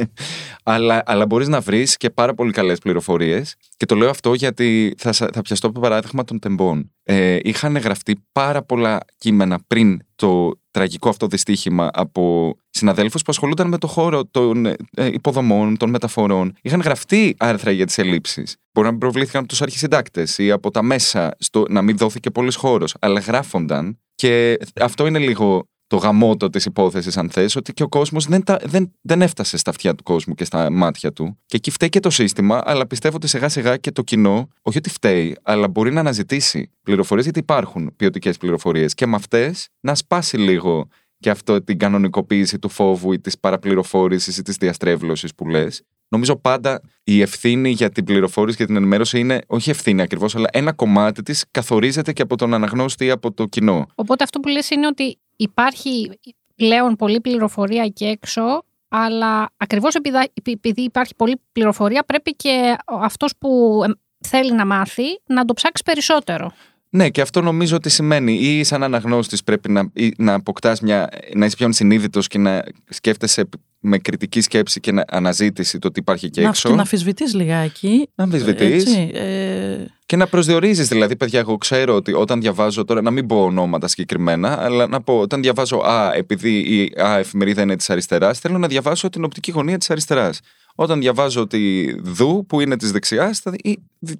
αλλά, 0.62 1.02
αλλά 1.06 1.26
μπορείς 1.26 1.48
να 1.48 1.60
βρεις 1.60 1.96
και 1.96 2.10
πάρα 2.10 2.34
πολύ 2.34 2.52
καλές 2.52 2.78
πληροφορίες. 2.78 3.56
Και 3.76 3.86
το 3.86 3.94
λέω 3.94 4.10
αυτό 4.10 4.34
γιατί 4.34 4.94
θα, 4.98 5.12
θα 5.12 5.42
πιαστώ 5.42 5.72
το 5.72 5.80
παράδειγμα 5.80 6.24
των 6.24 6.38
τεμπών. 6.38 6.92
Ε, 7.02 7.38
είχαν 7.42 7.76
γραφτεί 7.76 8.24
πάρα 8.32 8.62
πολλά 8.62 9.00
κείμενα 9.18 9.58
πριν 9.66 10.00
το 10.14 10.52
τραγικό 10.76 11.08
αυτό 11.08 11.26
δυστύχημα 11.26 11.90
από 11.92 12.54
συναδέλφους 12.70 13.22
που 13.22 13.30
ασχολούνταν 13.30 13.68
με 13.68 13.78
το 13.78 13.86
χώρο 13.86 14.24
των 14.24 14.66
ε, 14.66 14.76
υποδομών, 15.12 15.76
των 15.76 15.90
μεταφορών. 15.90 16.52
Είχαν 16.62 16.80
γραφτεί 16.80 17.34
άρθρα 17.38 17.70
για 17.70 17.86
τις 17.86 17.98
ελλείψεις. 17.98 18.56
Μπορεί 18.72 18.88
να 18.88 18.98
προβλήθηκαν 18.98 19.40
από 19.40 19.48
τους 19.48 19.62
αρχισυντάκτες 19.62 20.38
ή 20.38 20.50
από 20.50 20.70
τα 20.70 20.82
μέσα 20.82 21.36
στο 21.38 21.64
να 21.68 21.82
μην 21.82 21.96
δόθηκε 21.96 22.30
πολλής 22.30 22.56
χώρος, 22.56 22.94
αλλά 23.00 23.20
γράφονταν 23.20 23.98
και 24.14 24.56
αυτό 24.80 25.06
είναι 25.06 25.18
λίγο 25.18 25.68
το 25.86 25.96
γαμότο 25.96 26.50
της 26.50 26.64
υπόθεσης, 26.64 27.16
αν 27.16 27.30
θες, 27.30 27.56
ότι 27.56 27.72
και 27.72 27.82
ο 27.82 27.88
κόσμος 27.88 28.26
δεν, 28.26 28.42
δεν, 28.62 28.92
δεν 29.00 29.22
έφτασε 29.22 29.56
στα 29.56 29.70
αυτιά 29.70 29.94
του 29.94 30.02
κόσμου 30.02 30.34
και 30.34 30.44
στα 30.44 30.70
μάτια 30.70 31.12
του. 31.12 31.38
Και 31.46 31.56
εκεί 31.56 31.70
φταίει 31.70 31.88
και 31.88 32.00
το 32.00 32.10
σύστημα, 32.10 32.62
αλλά 32.64 32.86
πιστεύω 32.86 33.16
ότι 33.16 33.26
σιγά 33.28 33.48
σιγά 33.48 33.76
και 33.76 33.90
το 33.90 34.02
κοινό, 34.02 34.48
όχι 34.62 34.78
ότι 34.78 34.90
φταίει, 34.90 35.36
αλλά 35.42 35.68
μπορεί 35.68 35.92
να 35.92 36.00
αναζητήσει 36.00 36.70
πληροφορίες, 36.82 37.24
γιατί 37.24 37.38
υπάρχουν 37.38 37.92
ποιοτικές 37.96 38.36
πληροφορίες. 38.36 38.94
Και 38.94 39.06
με 39.06 39.16
αυτές 39.16 39.68
να 39.80 39.94
σπάσει 39.94 40.36
λίγο 40.36 40.88
και 41.18 41.30
αυτό 41.30 41.62
την 41.62 41.78
κανονικοποίηση 41.78 42.58
του 42.58 42.68
φόβου 42.68 43.12
ή 43.12 43.20
της 43.20 43.38
παραπληροφόρησης 43.38 44.36
ή 44.36 44.42
της 44.42 44.56
διαστρέβλωσης 44.56 45.34
που 45.34 45.48
λες. 45.48 45.82
Νομίζω 46.08 46.36
πάντα 46.36 46.80
η 47.04 47.20
ευθύνη 47.20 47.70
για 47.70 47.90
την 47.90 48.04
πληροφόρηση 48.04 48.56
και 48.56 48.64
την 48.64 48.76
ενημέρωση 48.76 49.18
είναι 49.18 49.40
όχι 49.46 49.70
ευθύνη 49.70 50.02
ακριβώς, 50.02 50.36
αλλά 50.36 50.48
ένα 50.52 50.72
κομμάτι 50.72 51.22
της 51.22 51.44
καθορίζεται 51.50 52.12
και 52.12 52.22
από 52.22 52.36
τον 52.36 52.54
αναγνώστη 52.54 53.04
ή 53.04 53.10
από 53.10 53.32
το 53.32 53.46
κοινό. 53.46 53.86
Οπότε 53.94 54.24
αυτό 54.24 54.40
που 54.40 54.48
λες 54.48 54.70
είναι 54.70 54.86
ότι 54.86 55.18
υπάρχει 55.36 56.18
πλέον 56.56 56.96
πολλή 56.96 57.20
πληροφορία 57.20 57.82
εκεί 57.82 58.04
έξω, 58.04 58.62
αλλά 58.88 59.50
ακριβώς 59.56 59.94
επειδή 60.42 60.82
υπάρχει 60.82 61.14
πολλή 61.14 61.40
πληροφορία 61.52 62.04
πρέπει 62.04 62.34
και 62.34 62.76
αυτός 62.86 63.32
που 63.38 63.82
θέλει 64.20 64.52
να 64.52 64.66
μάθει 64.66 65.20
να 65.26 65.44
το 65.44 65.54
ψάξει 65.54 65.82
περισσότερο. 65.82 66.52
Ναι, 66.90 67.10
και 67.10 67.20
αυτό 67.20 67.40
νομίζω 67.40 67.76
ότι 67.76 67.88
σημαίνει 67.88 68.32
ή 68.32 68.64
σαν 68.64 68.82
αναγνώστης 68.82 69.42
πρέπει 69.42 69.70
να, 69.70 69.92
να 70.16 70.34
αποκτάς 70.34 70.80
μια, 70.80 71.08
να 71.34 71.46
είσαι 71.46 71.56
πιο 71.56 71.72
συνείδητος 71.72 72.26
και 72.26 72.38
να 72.38 72.64
σκέφτεσαι 72.88 73.48
με 73.86 73.98
κριτική 73.98 74.40
σκέψη 74.40 74.80
και 74.80 75.04
αναζήτηση 75.08 75.78
το 75.78 75.90
τι 75.90 76.00
υπάρχει 76.00 76.26
εκεί 76.26 76.40
έξω. 76.40 76.68
Να, 76.68 76.74
να 76.74 76.80
αμφισβητείς 76.80 77.34
λιγάκι. 77.34 78.08
Να 78.14 78.24
αμφισβητείς. 78.24 78.94
Ε... 78.94 79.90
Και 80.06 80.16
να 80.16 80.26
προσδιορίζεις 80.26 80.88
δηλαδή, 80.88 81.16
παιδιά, 81.16 81.38
εγώ 81.38 81.56
ξέρω 81.56 81.94
ότι 81.94 82.12
όταν 82.12 82.40
διαβάζω 82.40 82.84
τώρα, 82.84 83.02
να 83.02 83.10
μην 83.10 83.26
πω 83.26 83.42
ονόματα 83.42 83.88
συγκεκριμένα, 83.88 84.62
αλλά 84.62 84.86
να 84.86 85.00
πω 85.00 85.18
όταν 85.18 85.42
διαβάζω 85.42 85.76
Α, 85.76 86.12
επειδή 86.14 86.58
η 86.58 87.00
Α 87.00 87.18
εφημερίδα 87.18 87.62
είναι 87.62 87.76
της 87.76 87.90
αριστεράς, 87.90 88.38
θέλω 88.38 88.58
να 88.58 88.66
διαβάσω 88.66 89.08
την 89.08 89.24
οπτική 89.24 89.50
γωνία 89.50 89.78
της 89.78 89.90
αριστεράς. 89.90 90.40
Όταν 90.74 91.00
διαβάζω 91.00 91.46
τη 91.46 91.92
Δου, 92.00 92.44
που 92.48 92.60
είναι 92.60 92.76
της 92.76 92.92
δεξιάς, 92.92 93.38
θα 93.38 93.54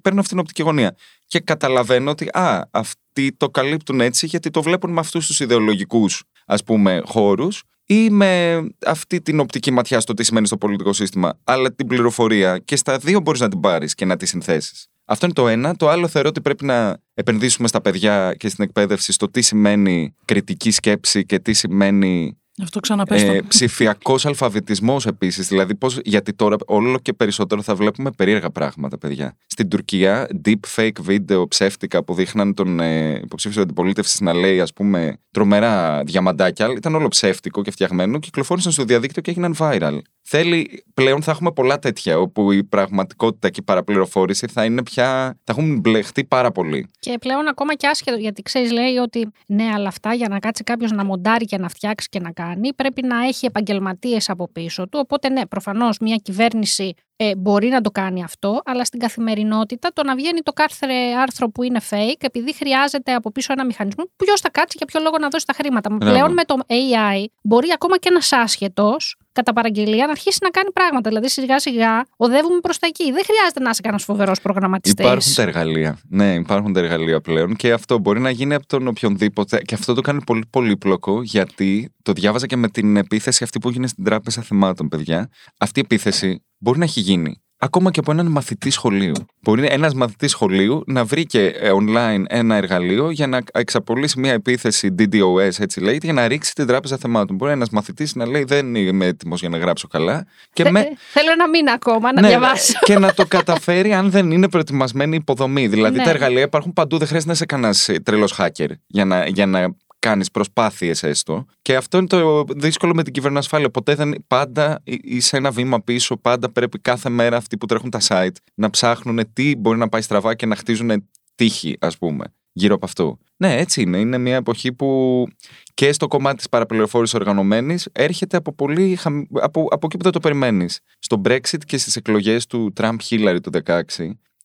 παίρνω 0.01 0.19
αυτή 0.19 0.31
την 0.31 0.39
οπτική 0.39 0.61
γωνία. 0.61 0.95
Και 1.25 1.39
καταλαβαίνω 1.39 2.11
ότι 2.11 2.25
α, 2.25 2.67
αυτοί 2.71 3.35
το 3.37 3.49
καλύπτουν 3.49 4.01
έτσι 4.01 4.25
γιατί 4.25 4.49
το 4.49 4.61
βλέπουν 4.61 4.91
με 4.91 4.99
αυτούς 4.99 5.27
τους 5.27 5.39
ιδεολογικούς 5.39 6.23
ας 6.45 6.63
πούμε 6.63 7.01
χώρους 7.05 7.63
ή 7.89 8.09
με 8.09 8.61
αυτή 8.85 9.21
την 9.21 9.39
οπτική 9.39 9.71
ματιά 9.71 9.99
στο 9.99 10.13
τι 10.13 10.23
σημαίνει 10.23 10.47
στο 10.47 10.57
πολιτικό 10.57 10.93
σύστημα, 10.93 11.39
αλλά 11.43 11.73
την 11.73 11.87
πληροφορία 11.87 12.57
και 12.57 12.75
στα 12.75 12.97
δύο 12.97 13.19
μπορείς 13.19 13.41
να 13.41 13.49
την 13.49 13.59
πάρεις 13.59 13.95
και 13.95 14.05
να 14.05 14.17
τη 14.17 14.25
συνθέσεις. 14.25 14.87
Αυτό 15.05 15.25
είναι 15.25 15.35
το 15.35 15.47
ένα. 15.47 15.75
Το 15.75 15.89
άλλο 15.89 16.07
θεωρώ 16.07 16.29
ότι 16.29 16.41
πρέπει 16.41 16.65
να 16.65 16.97
επενδύσουμε 17.13 17.67
στα 17.67 17.81
παιδιά 17.81 18.33
και 18.37 18.49
στην 18.49 18.63
εκπαίδευση 18.63 19.11
στο 19.11 19.29
τι 19.29 19.41
σημαίνει 19.41 20.15
κριτική 20.25 20.71
σκέψη 20.71 21.25
και 21.25 21.39
τι 21.39 21.53
σημαίνει 21.53 22.37
αυτό 22.63 22.79
ξαναπέστο. 22.79 23.31
Ε, 23.31 23.41
Ψηφιακός 23.47 24.25
αλφαβητισμός 24.25 25.05
επίσης. 25.05 25.47
Δηλαδή, 25.47 25.75
πώς, 25.75 25.99
γιατί 26.03 26.33
τώρα 26.33 26.55
όλο 26.65 26.99
και 26.99 27.13
περισσότερο 27.13 27.61
θα 27.61 27.75
βλέπουμε 27.75 28.11
περίεργα 28.11 28.49
πράγματα, 28.49 28.97
παιδιά. 28.97 29.35
Στην 29.45 29.69
Τουρκία, 29.69 30.27
deep 30.45 30.59
fake 30.75 31.01
βίντεο 31.01 31.47
ψεύτικα 31.47 32.03
που 32.03 32.13
δείχναν 32.13 32.53
τον 32.53 32.79
ε, 32.79 33.19
υποψήφιο 33.23 33.61
αντιπολίτευση 33.61 34.23
να 34.23 34.33
λέει, 34.33 34.61
ας 34.61 34.73
πούμε, 34.73 35.17
τρομερά 35.31 36.03
διαμαντάκια. 36.03 36.71
Ήταν 36.75 36.95
όλο 36.95 37.07
ψεύτικο 37.07 37.61
και 37.61 37.71
φτιαγμένο. 37.71 38.19
Κυκλοφόρησαν 38.19 38.71
στο 38.71 38.83
διαδίκτυο 38.83 39.21
και 39.21 39.31
έγιναν 39.31 39.55
viral. 39.59 39.99
Θέλει, 40.29 40.83
πλέον 40.93 41.21
θα 41.21 41.31
έχουμε 41.31 41.51
πολλά 41.51 41.79
τέτοια, 41.79 42.19
όπου 42.19 42.51
η 42.51 42.63
πραγματικότητα 42.63 43.49
και 43.49 43.59
η 43.59 43.63
παραπληροφόρηση 43.63 44.47
θα 44.47 44.65
είναι 44.65 44.83
πια. 44.83 45.37
θα 45.43 45.51
έχουν 45.51 45.79
μπλεχτεί 45.79 46.25
πάρα 46.25 46.51
πολύ. 46.51 46.89
Και 46.99 47.17
πλέον 47.19 47.47
ακόμα 47.47 47.75
και 47.75 47.87
άσχετο, 47.87 48.17
γιατί 48.17 48.41
ξέρεις, 48.41 48.71
λέει 48.71 48.95
ότι 48.95 49.31
ναι, 49.47 49.63
αλλά 49.73 49.87
αυτά 49.87 50.13
για 50.13 50.27
να 50.29 50.39
κάτσει 50.39 50.63
κάποιος 50.63 50.91
να 50.91 51.05
μοντάρει 51.05 51.45
και 51.45 51.57
να 51.57 51.69
φτιάξει 51.69 52.07
και 52.09 52.19
να 52.19 52.31
κάνει, 52.31 52.73
πρέπει 52.73 53.01
να 53.01 53.25
έχει 53.25 53.45
επαγγελματίες 53.45 54.29
από 54.29 54.49
πίσω 54.51 54.87
του. 54.87 54.99
Οπότε, 55.01 55.29
ναι, 55.29 55.45
προφανώς 55.45 55.97
μια 55.99 56.15
κυβέρνηση 56.15 56.93
ε, 57.15 57.35
μπορεί 57.35 57.67
να 57.67 57.81
το 57.81 57.91
κάνει 57.91 58.23
αυτό, 58.23 58.61
αλλά 58.65 58.85
στην 58.85 58.99
καθημερινότητα 58.99 59.89
το 59.93 60.03
να 60.03 60.15
βγαίνει 60.15 60.41
το 60.41 60.51
κάθε 60.51 60.85
άρθρο 61.21 61.49
που 61.49 61.63
είναι 61.63 61.79
fake, 61.89 62.19
επειδή 62.19 62.53
χρειάζεται 62.53 63.13
από 63.13 63.31
πίσω 63.31 63.53
ένα 63.53 63.65
μηχανισμό, 63.65 64.03
ποιος 64.15 64.41
θα 64.41 64.49
κάτσει 64.49 64.75
για 64.77 64.85
ποιο 64.85 64.99
λόγο 65.03 65.17
να 65.17 65.27
δώσει 65.27 65.45
τα 65.45 65.53
χρήματα. 65.53 65.89
Μπράβο. 65.89 66.13
Πλέον 66.13 66.33
με 66.33 66.43
το 66.43 66.55
AI 66.67 67.25
μπορεί 67.43 67.67
ακόμα 67.73 67.97
και 67.97 68.07
ένας 68.11 68.31
άσχετος 68.31 69.17
κατά 69.37 69.53
παραγγελία 69.53 70.05
να 70.05 70.11
αρχίσει 70.11 70.39
να 70.41 70.49
κάνει 70.49 70.71
πράγματα. 70.71 71.09
Δηλαδή, 71.09 71.29
σιγά 71.29 71.59
σιγά 71.59 72.05
οδεύουμε 72.17 72.59
προς 72.59 72.79
τα 72.79 72.87
εκεί. 72.87 73.11
Δεν 73.11 73.23
χρειάζεται 73.29 73.59
να 73.59 73.69
είσαι 73.69 73.81
κανένας 73.81 74.03
φοβερός 74.03 74.41
προγραμματιστής. 74.41 75.05
Υπάρχουν 75.05 75.33
τα 75.35 75.41
εργαλεία. 75.41 75.99
Ναι, 76.09 76.33
υπάρχουν 76.33 76.73
τα 76.73 76.79
εργαλεία 76.79 77.21
πλέον 77.21 77.55
και 77.55 77.71
αυτό 77.71 77.99
μπορεί 77.99 78.19
να 78.19 78.29
γίνει 78.29 78.53
από 78.53 78.65
τον 78.67 78.87
οποιονδήποτε. 78.87 79.57
Και 79.61 79.75
αυτό 79.75 79.93
το 79.93 80.01
κάνει 80.01 80.23
πολύ 80.25 80.45
πολύπλοκο, 80.49 81.21
γιατί 81.23 81.93
το 82.01 82.11
διάβαζα 82.11 82.45
και 82.45 82.55
με 82.55 82.69
την 82.69 82.97
επίθεση 82.97 83.43
αυτή 83.43 83.59
που 83.59 83.69
έγινε 83.69 83.87
στην 83.87 84.03
Τράπεζα 84.03 84.41
Θεμάτων, 84.41 84.87
παιδιά. 84.87 85.29
Αυτή 85.59 85.79
η 85.79 85.83
επίθεση 85.85 86.43
μπορεί 86.57 86.77
να 86.79 86.83
έχει 86.83 86.99
γίνει 86.99 87.41
ακόμα 87.57 87.91
και 87.91 87.99
από 87.99 88.11
έναν 88.11 88.25
μαθητή 88.25 88.69
σχολείου. 88.69 89.13
Μπορεί 89.41 89.67
ένας 89.69 89.93
μαθητής 89.93 90.31
σχολείου 90.31 90.83
να 90.87 91.05
βρει 91.05 91.25
και 91.25 91.45
ε, 91.45 91.71
online 91.71 92.23
ένα 92.27 92.55
εργαλείο 92.55 93.09
για 93.09 93.27
να 93.27 93.39
εξαπολύσει 93.53 94.19
μια 94.19 94.33
επίθεση 94.33 94.95
DDoS, 94.99 95.59
έτσι 95.59 95.79
λέγεται, 95.79 96.05
για 96.05 96.13
να 96.13 96.27
ρίξει 96.27 96.53
την 96.53 96.67
τράπεζα 96.67 96.97
θεμάτων. 96.97 97.35
Μπορεί 97.35 97.51
ένας 97.51 97.69
μαθητής 97.69 98.15
να 98.15 98.27
λέει: 98.27 98.43
Δεν 98.43 98.75
είμαι 98.75 99.05
έτοιμος 99.05 99.39
για 99.39 99.49
να 99.49 99.57
γράψω 99.57 99.87
καλά. 99.87 100.25
Και 100.53 100.69
με... 100.69 100.87
Θέλω 101.11 101.31
ένα 101.31 101.49
μήνα 101.49 101.71
ακόμα 101.71 102.13
να 102.13 102.21
ναι, 102.21 102.27
διαβάσω. 102.27 102.79
Και 102.81 102.99
να 102.99 103.13
το 103.13 103.25
καταφέρει 103.25 103.93
αν 103.93 104.11
δεν 104.11 104.31
είναι 104.31 104.49
προετοιμασμένη 104.49 105.15
υποδομή. 105.15 105.67
Δηλαδή 105.67 105.97
ναι. 105.97 106.03
τα 106.03 106.09
εργαλεία 106.09 106.43
υπάρχουν 106.43 106.73
παντού, 106.73 106.97
δεν 106.97 107.07
χρειάζεται 107.07 107.31
να 107.31 107.35
είσαι 107.35 107.45
κανένας 107.45 107.89
τρελός 108.03 108.39
hacker 108.39 108.69
για 108.87 109.05
να, 109.05 109.27
για 109.27 109.45
να 109.45 109.75
κάνεις 110.07 110.31
προσπάθειες 110.31 111.03
έστω. 111.03 111.45
Και 111.61 111.75
αυτό 111.75 111.97
είναι 111.97 112.07
το 112.07 112.43
δύσκολο 112.55 112.93
με 112.93 113.03
την 113.03 113.13
κυβερνοασφάλεια. 113.13 113.69
Ποτέ 113.69 113.95
δεν. 113.95 114.15
Πάντα 114.27 114.81
είσαι 114.83 115.37
ένα 115.37 115.51
βήμα 115.51 115.81
πίσω. 115.81 116.17
Πάντα 116.17 116.51
πρέπει 116.51 116.79
κάθε 116.79 117.09
μέρα 117.09 117.37
αυτοί 117.37 117.57
που 117.57 117.65
τρέχουν 117.65 117.89
τα 117.89 117.99
site 118.07 118.35
να 118.53 118.69
ψάχνουν 118.69 119.19
τι 119.33 119.55
μπορεί 119.55 119.77
να 119.77 119.89
πάει 119.89 120.01
στραβά 120.01 120.35
και 120.35 120.45
να 120.45 120.55
χτίζουν 120.55 121.09
τύχη, 121.35 121.77
ας 121.79 121.97
πούμε, 121.97 122.25
γύρω 122.51 122.75
από 122.75 122.85
αυτό. 122.85 123.17
Ναι, 123.37 123.57
έτσι 123.57 123.81
είναι. 123.81 123.97
Είναι 123.97 124.17
μια 124.17 124.35
εποχή 124.35 124.73
που 124.73 125.27
και 125.73 125.91
στο 125.91 126.07
κομμάτι 126.07 126.37
της 126.37 126.49
παραπληροφόρησης 126.49 127.15
οργανωμένης 127.15 127.89
έρχεται 127.91 128.37
από, 128.37 128.53
πολύ, 128.53 128.97
από, 129.41 129.67
από 129.69 129.85
εκεί 129.85 129.97
που 129.97 130.03
δεν 130.03 130.11
το 130.11 130.19
περιμένεις. 130.19 130.79
Στο 130.99 131.21
Brexit 131.25 131.61
και 131.65 131.77
στις 131.77 131.95
εκλογές 131.95 132.45
του 132.45 132.71
Τραμπ 132.73 132.99
Χίλαρη 133.01 133.39
του 133.39 133.51
2016 133.65 133.81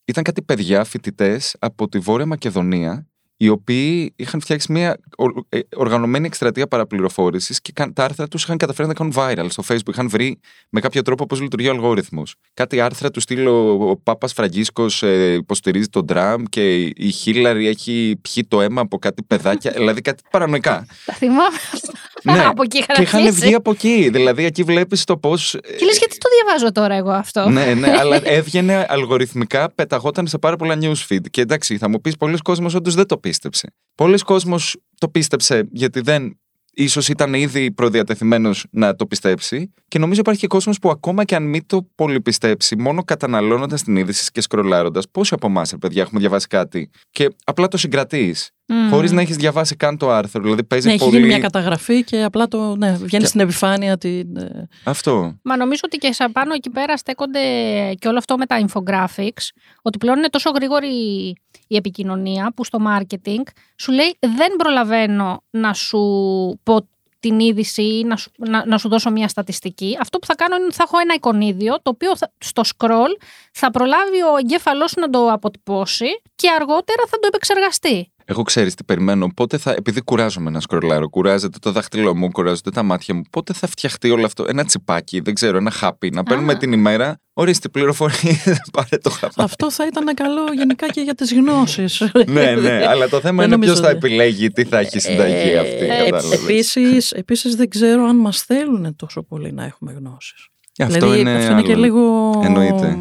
ήταν 0.05 0.25
κάτι 0.25 0.42
παιδιά 0.42 0.85
φοιτητές 0.85 1.57
από 1.59 1.88
τη 1.88 1.98
Βόρεια 1.98 2.27
Μακεδονία 2.27 3.07
οι 3.43 3.49
οποίοι 3.49 4.13
είχαν 4.17 4.41
φτιάξει 4.41 4.73
μια 4.73 4.97
ε, 5.49 5.59
οργανωμένη 5.77 6.27
εκστρατεία 6.27 6.67
παραπληροφόρησης 6.67 7.61
και 7.61 7.73
τα 7.73 8.05
άρθρα 8.05 8.29
τους 8.29 8.43
είχαν 8.43 8.57
καταφέρει 8.57 8.89
να 8.89 8.95
κάνουν 8.95 9.13
viral 9.17 9.47
στο 9.49 9.63
Facebook. 9.69 9.89
Είχαν 9.89 10.09
βρει 10.09 10.41
με 10.71 10.81
κάποιο 10.81 11.03
τρόπο 11.03 11.27
πώς 11.27 11.41
λειτουργεί 11.41 11.69
ο 11.69 11.71
αλγόριθμος. 11.71 12.35
Κάτι 12.55 12.81
άρθρα 12.81 13.11
του 13.11 13.21
στείλω 13.21 13.89
ο 13.91 13.97
Πάπας 13.97 14.33
Φραγκίσκος 14.33 15.03
ε, 15.03 15.33
υποστηρίζει 15.33 15.89
τον 15.89 16.07
Τραμπ 16.07 16.45
και 16.49 16.83
η 16.83 17.11
Χίλαρη 17.11 17.67
έχει 17.67 18.21
πιει 18.23 18.47
το 18.49 18.61
αίμα 18.61 18.81
από 18.81 18.99
κάτι 18.99 19.23
παιδάκια. 19.23 19.71
δηλαδή 19.79 20.01
κάτι 20.01 20.23
παρανοϊκά. 20.31 20.87
Τα 21.05 21.13
θυμάμαι 21.13 21.57
ναι, 22.23 22.45
από 22.51 22.63
εκεί 22.63 22.79
και 22.79 23.03
είχαν 23.03 23.33
βγει 23.33 23.55
από 23.55 23.71
εκεί. 23.71 24.09
Δηλαδή 24.13 24.45
εκεί 24.45 24.63
βλέπεις 24.63 25.05
το 25.05 25.17
πώς. 25.17 25.55
Ε, 25.55 25.59
και 25.59 25.85
λες, 25.85 25.99
γιατί 25.99 26.19
το 26.19 26.29
διαβάζω 26.43 26.73
τώρα 26.73 26.95
εγώ 26.95 27.11
αυτό; 27.11 27.49
ναι, 27.49 27.75
ναι, 27.75 27.91
αλλά 28.01 28.21
έβγαινε 28.29 28.87
αλγοριθμικά, 28.89 29.73
πεταγόταν 29.75 30.27
σε 30.27 30.39
πάρα 30.39 30.57
πολλά 30.57 30.79
newsfeed. 30.81 31.31
Και 31.31 31.41
εντάξει, 31.41 31.79
θα 31.79 31.89
μου 31.89 32.01
πεις 32.01 32.17
πολλοί 32.17 32.39
κόσμος 32.39 32.75
όντως 32.75 32.95
δεν 32.95 33.07
το 33.07 33.19
πίστεψε. 33.19 33.75
Πολλοί 33.95 34.19
κόσμος 34.19 34.77
το 34.99 35.09
πίστεψε 35.09 35.69
γιατί 35.71 36.01
δεν 36.01 36.37
ίσως 36.75 37.09
ήταν 37.09 37.35
ήδη 37.35 37.71
προδιατεθειμένος 37.71 38.67
να 38.71 38.97
το 38.97 39.07
πιστέψει. 39.07 39.73
Και 39.89 39.99
νομίζω 39.99 40.21
υπάρχει 40.21 40.41
και 40.41 40.47
κόσμος 40.47 40.79
που 40.79 40.91
ακόμα 40.91 41.25
και 41.25 41.35
αν 41.35 41.43
μην 41.43 41.67
το 41.67 41.89
πολύ 41.95 42.21
πιστέψει, 42.21 42.77
μόνο 42.77 43.05
καταναλώνοντας 43.05 43.83
την 43.83 43.97
είδηση 43.97 44.31
και 44.31 44.41
σκρολάροντας, 44.41 45.09
πόσοι 45.11 45.35
από 45.35 45.47
εμάς, 45.47 45.75
παιδιά, 45.81 46.03
έχουμε 46.03 46.21
διαβάσει 46.21 46.47
κάτι; 46.47 46.91
Και 47.11 47.29
απλά 47.45 47.69
το 47.69 47.77
συγκρατείς. 47.77 48.51
Mm. 48.66 48.75
Χωρίς 48.90 49.12
να 49.12 49.20
έχεις 49.20 49.37
διαβάσει 49.37 49.77
καν 49.77 49.96
το 49.96 50.11
άρθρο. 50.11 50.42
Δηλαδή 50.42 50.64
παίζει 50.64 50.88
ναι, 50.88 50.96
πολύ... 50.96 51.11
έχει 51.11 51.16
γίνει 51.16 51.33
μια 51.33 51.38
καταγραφή 51.38 52.05
και 52.05 52.22
απλά 52.22 52.48
το. 52.48 52.77
Ναι, 52.77 52.92
βγαίνει 52.92 53.22
και... 53.22 53.29
στην 53.29 53.40
επιφάνεια. 53.40 53.98
Την... 53.98 54.37
Ε, 54.37 54.68
αυτό. 54.85 55.38
Μα 55.42 55.57
νομίζω 55.57 55.81
ότι 55.85 55.96
και 55.96 56.12
σαν 56.12 56.33
πάνω 56.33 56.55
εκεί 56.55 56.70
πέρα 56.70 56.96
στέκονται 56.96 57.40
και 57.98 58.09
όλο 58.09 58.18
αυτό 58.18 58.37
με 58.37 58.46
τα 58.46 58.64
infographics. 58.66 59.48
Ότι 59.83 59.98
πλέον 59.98 60.18
είναι 60.18 60.29
τόσο 60.29 60.51
γρήγορη 60.51 60.88
η 61.66 61.77
επικοινωνία 61.77 62.53
που 62.57 62.64
στο 62.64 62.79
marketing 62.88 63.42
σου 63.77 63.92
λέει 63.92 64.16
δεν 64.20 64.57
προλαβαίνω 64.57 65.42
να 65.51 65.72
σου 65.72 65.98
πω 66.62 66.87
την 67.22 67.40
είδηση 67.40 67.83
ή 67.83 68.05
να, 68.05 68.16
να, 68.37 68.66
να, 68.66 68.79
σου 68.79 68.88
δώσω 68.88 69.11
μια 69.11 69.29
στατιστική. 69.29 69.96
Αυτό 70.01 70.18
που 70.18 70.27
θα 70.27 70.35
κάνω 70.35 70.57
είναι 70.57 70.64
ότι 70.64 70.75
θα 70.75 70.83
έχω 70.87 70.98
ένα 70.98 71.14
εικονίδιο 71.14 71.75
το 71.83 71.90
οποίο 71.90 72.16
θα, 72.16 72.33
στο 72.38 72.62
scroll 72.77 73.12
θα 73.53 73.70
προλάβει 73.70 74.22
ο 74.22 74.37
εγκέφαλός 74.38 74.90
σου 74.90 75.01
να 75.01 75.11
το 75.11 75.29
αποτυπώσει 75.33 76.22
και 76.35 76.51
αργότερα 76.51 77.03
θα 77.09 77.18
το 77.18 77.27
επεξεργαστεί. 77.27 78.12
Εγώ 78.25 78.43
ξέρεις 78.43 78.75
τι 78.75 78.85
περιμένω. 78.85 79.29
Πότε 79.37 79.59
θα. 79.59 79.71
Επειδή 79.71 80.01
κουράζομαι 80.01 80.51
να 80.51 80.61
σκρολάρω, 80.61 81.09
κουράζεται 81.09 81.59
το 81.59 81.73
δάχτυλό 81.73 82.17
μου, 82.17 82.31
κουράζονται 82.31 82.71
τα 82.71 82.83
μάτια 82.83 83.15
μου. 83.15 83.23
Πότε 83.31 83.53
θα 83.53 83.67
φτιαχτεί 83.67 84.11
όλο 84.11 84.25
αυτό. 84.25 84.45
Ένα 84.49 84.65
τσιπάκι, 84.65 85.21
δεν 85.21 85.35
ξέρω, 85.35 85.57
ένα 85.57 85.71
χάπι. 85.71 86.11
Να 86.11 86.23
παίρνουμε 86.23 86.55
την 86.55 86.73
ημέρα. 86.73 87.21
Ορίστε 87.35 87.69
πληροφορίε, 87.69 88.37
πάρε 88.73 88.99
το 89.03 89.11
χάπι. 89.11 89.35
Αυτό 89.37 89.71
θα 89.71 89.87
ήταν 89.87 90.15
καλό 90.15 90.53
γενικά 90.55 90.89
και 90.89 91.01
για 91.01 91.15
τις 91.15 91.33
γνώσεις. 91.33 92.03
ναι, 92.27 92.55
ναι, 92.55 92.87
αλλά 92.87 93.09
το 93.09 93.21
θέμα 93.21 93.45
είναι 93.45 93.59
ποιος 93.59 93.81
θα 93.81 93.89
επιλέγει 93.89 94.51
τι 94.51 94.65
θα 94.65 94.79
έχει 94.79 94.99
συνταγή 94.99 95.51
ε, 95.51 95.59
αυτή. 95.59 95.87
Επίσης, 96.43 97.11
επίσης 97.11 97.55
δεν 97.55 97.69
ξέρω 97.69 98.05
αν 98.05 98.17
μας 98.17 98.43
θέλουν 98.43 98.97
τόσο 98.97 99.23
πολύ 99.23 99.53
να 99.53 99.65
έχουμε 99.65 99.93
γνώσεις. 99.93 100.49
Αυτό 100.79 100.99
δηλαδή, 100.99 101.21
είναι, 101.21 101.37
αυτό 101.37 101.53
είναι 101.53 101.63
και 101.63 101.77
λίγο. 101.77 102.33
Εννοείται. 102.45 102.99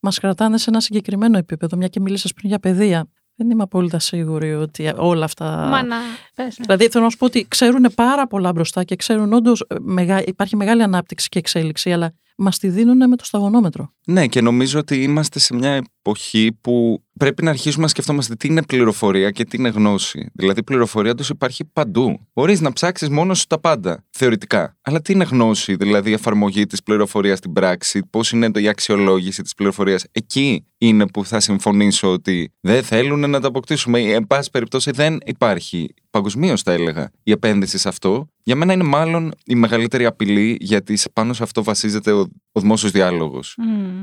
Μας 0.00 0.18
κρατάνε 0.18 0.58
σε 0.58 0.70
ένα 0.70 0.80
συγκεκριμένο 0.80 1.38
επίπεδο, 1.38 1.76
μια 1.76 1.88
και 1.88 2.00
μίλησα 2.00 2.28
πριν 2.34 2.48
για 2.48 2.58
παιδεία. 2.58 3.08
Δεν 3.34 3.50
είμαι 3.50 3.62
απόλυτα 3.62 3.98
σίγουρη 3.98 4.54
ότι 4.54 4.92
όλα 4.96 5.24
αυτά. 5.24 5.44
Μα 5.44 5.82
να, 5.82 5.96
πες, 6.34 6.58
ναι. 6.58 6.64
Δηλαδή 6.64 6.88
θέλω 6.88 7.04
να 7.04 7.10
σου 7.10 7.16
πω 7.16 7.24
ότι 7.24 7.46
ξέρουν 7.48 7.92
πάρα 7.94 8.26
πολλά 8.26 8.52
μπροστά 8.52 8.84
και 8.84 8.96
ξέρουν 8.96 9.32
όντως 9.32 9.64
ε, 9.96 10.22
υπάρχει 10.24 10.56
μεγάλη 10.56 10.82
ανάπτυξη 10.82 11.28
και 11.28 11.38
εξέλιξη, 11.38 11.92
αλλά 11.92 12.12
μας 12.36 12.58
τη 12.58 12.68
δίνουν 12.68 13.08
με 13.08 13.16
το 13.16 13.24
σταγονόμετρο. 13.24 13.92
Ναι, 14.06 14.26
και 14.26 14.40
νομίζω 14.40 14.78
ότι 14.78 15.02
είμαστε 15.02 15.38
σε 15.38 15.54
μια 15.54 15.82
εποχή 16.00 16.58
που 16.60 17.02
πρέπει 17.18 17.44
να 17.44 17.50
αρχίσουμε 17.50 17.82
να 17.82 17.88
σκεφτόμαστε 17.88 18.34
τι 18.34 18.48
είναι 18.48 18.62
πληροφορία 18.62 19.30
και 19.30 19.44
τι 19.44 19.56
είναι 19.56 19.68
γνώση. 19.68 20.30
Δηλαδή, 20.32 20.62
πληροφορία 20.62 21.14
του 21.14 21.24
υπάρχει 21.28 21.64
παντού. 21.64 22.20
Μπορείς 22.34 22.60
να 22.60 22.72
ψάξεις 22.72 23.08
μόνος 23.08 23.38
σου 23.38 23.46
τα 23.46 23.60
πάντα, 23.60 24.04
θεωρητικά. 24.10 24.76
Αλλά 24.82 25.00
τι 25.00 25.12
είναι 25.12 25.24
γνώση, 25.24 25.74
δηλαδή 25.74 26.10
η 26.10 26.12
εφαρμογή 26.12 26.66
της 26.66 26.82
πληροφορίας 26.82 27.38
στην 27.38 27.52
πράξη, 27.52 28.02
πώς 28.10 28.32
είναι 28.32 28.50
η 28.54 28.68
αξιολόγηση 28.68 29.42
της 29.42 29.54
πληροφορίας; 29.54 30.04
Εκεί 30.12 30.66
είναι 30.78 31.06
που 31.06 31.24
θα 31.24 31.40
συμφωνήσω 31.40 32.12
ότι 32.12 32.52
δεν 32.60 32.82
θέλουν 32.82 33.30
να 33.30 33.40
τα 33.40 33.48
αποκτήσουμε. 33.48 34.00
Εν 34.00 34.26
πάση 34.26 34.50
περιπτώσει, 34.50 34.90
δεν 34.90 35.18
υπάρχει 35.24 35.94
παγκοσμίω, 36.12 36.56
θα 36.56 36.72
έλεγα, 36.72 37.10
η 37.22 37.30
επένδυση 37.30 37.78
σε 37.78 37.88
αυτό. 37.88 38.26
Για 38.42 38.56
μένα 38.56 38.72
είναι 38.72 38.82
μάλλον 38.82 39.32
η 39.44 39.54
μεγαλύτερη 39.54 40.06
απειλή, 40.06 40.56
γιατί 40.60 40.98
πάνω 41.12 41.32
σε 41.32 41.42
αυτό 41.42 41.62
βασίζεται 41.62 42.12
ο, 42.12 42.28
ο 42.52 42.60
δημόσιο 42.60 42.90
διάλογο. 42.90 43.40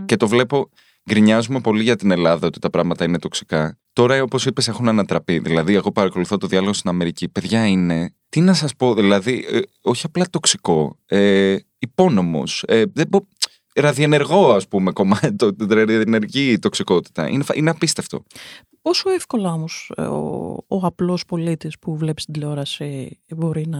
Και 0.05 0.17
το 0.17 0.27
βλέπω 0.27 0.69
γκρινιάζουμε 1.09 1.59
πολύ 1.59 1.83
για 1.83 1.95
την 1.95 2.11
Ελλάδα 2.11 2.47
ότι 2.47 2.59
τα 2.59 2.69
πράγματα 2.69 3.03
είναι 3.03 3.19
τοξικά. 3.19 3.77
Τώρα, 3.93 4.21
όπω 4.21 4.37
είπε, 4.45 4.61
έχουν 4.67 4.87
ανατραπεί. 4.87 5.39
Δηλαδή, 5.39 5.73
εγώ 5.73 5.91
παρακολουθώ 5.91 6.37
το 6.37 6.47
διάλογο 6.47 6.73
στην 6.73 6.89
Αμερική. 6.89 7.29
Παιδιά 7.29 7.67
είναι. 7.67 8.13
Τι 8.29 8.41
να 8.41 8.53
σα 8.53 8.67
πω, 8.67 8.93
δηλαδή, 8.93 9.45
ε, 9.51 9.59
όχι 9.81 10.05
απλά 10.05 10.25
τοξικό. 10.29 10.97
Ε, 11.05 11.55
Υπόνομο. 11.79 12.43
Ε, 12.65 12.83
ραδιενεργό, 13.75 14.51
α 14.51 14.61
πούμε, 14.69 14.91
κομμάτι. 14.91 15.35
Το, 15.35 15.55
ραδιενεργή 15.69 16.59
τοξικότητα. 16.59 17.29
Είναι, 17.29 17.43
είναι 17.53 17.69
απίστευτο. 17.69 18.23
Πόσο 18.89 19.09
εύκολα 19.09 19.51
όμως 19.51 19.91
ε, 19.95 20.01
ο, 20.01 20.57
ο 20.67 20.77
απλός 20.85 21.25
πολίτης 21.25 21.79
που 21.79 21.97
βλέπεις 21.97 22.25
την 22.25 22.33
τηλεόραση 22.33 23.19
μπορεί 23.35 23.67
να, 23.67 23.79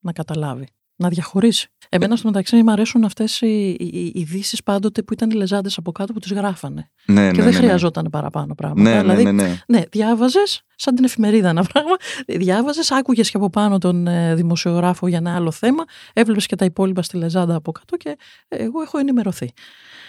να 0.00 0.12
καταλάβει 0.12 0.66
να 0.96 1.08
διαχωρίσει; 1.08 1.72
Εμένα 1.88 2.16
στο 2.16 2.28
μεταξύ 2.28 2.62
μου 2.62 2.70
αρέσουν 2.70 3.04
αυτές 3.04 3.40
οι 3.40 4.12
ειδήσεις 4.14 4.62
πάντοτε 4.62 5.02
που 5.02 5.12
ήταν 5.12 5.30
οι 5.30 5.34
λεζάντες 5.34 5.78
από 5.78 5.92
κάτω 5.92 6.12
που 6.12 6.18
τις 6.18 6.32
γράφανε. 6.32 6.90
Ναι, 7.06 7.30
και 7.30 7.36
ναι, 7.36 7.42
δεν 7.42 7.52
ναι, 7.52 7.58
χρειαζόταν 7.58 8.08
παραπάνω 8.10 8.54
πράγματα. 8.54 8.90
Ναι, 8.90 9.00
δηλαδή, 9.00 9.22
ναι, 9.22 9.32
ναι, 9.32 9.62
ναι. 9.66 9.82
διάβαζες, 9.90 10.62
σαν 10.76 10.94
την 10.94 11.04
εφημερίδα 11.04 11.48
ένα 11.48 11.64
πράγμα. 11.72 11.96
Διάβαζες, 12.26 12.90
άκουγες 12.90 13.30
και 13.30 13.36
από 13.36 13.50
πάνω 13.50 13.78
τον 13.78 14.06
ε, 14.06 14.34
δημοσιογράφο 14.34 15.06
για 15.08 15.18
ένα 15.18 15.34
άλλο 15.34 15.50
θέμα. 15.50 15.84
Έβλεπες 16.12 16.46
και 16.46 16.56
τα 16.56 16.64
υπόλοιπα 16.64 17.02
στη 17.02 17.16
λεζάντα 17.16 17.54
από 17.54 17.72
κάτω 17.72 17.96
και 17.96 18.16
εγώ 18.48 18.82
έχω 18.82 18.98
ενημερωθεί. 18.98 19.52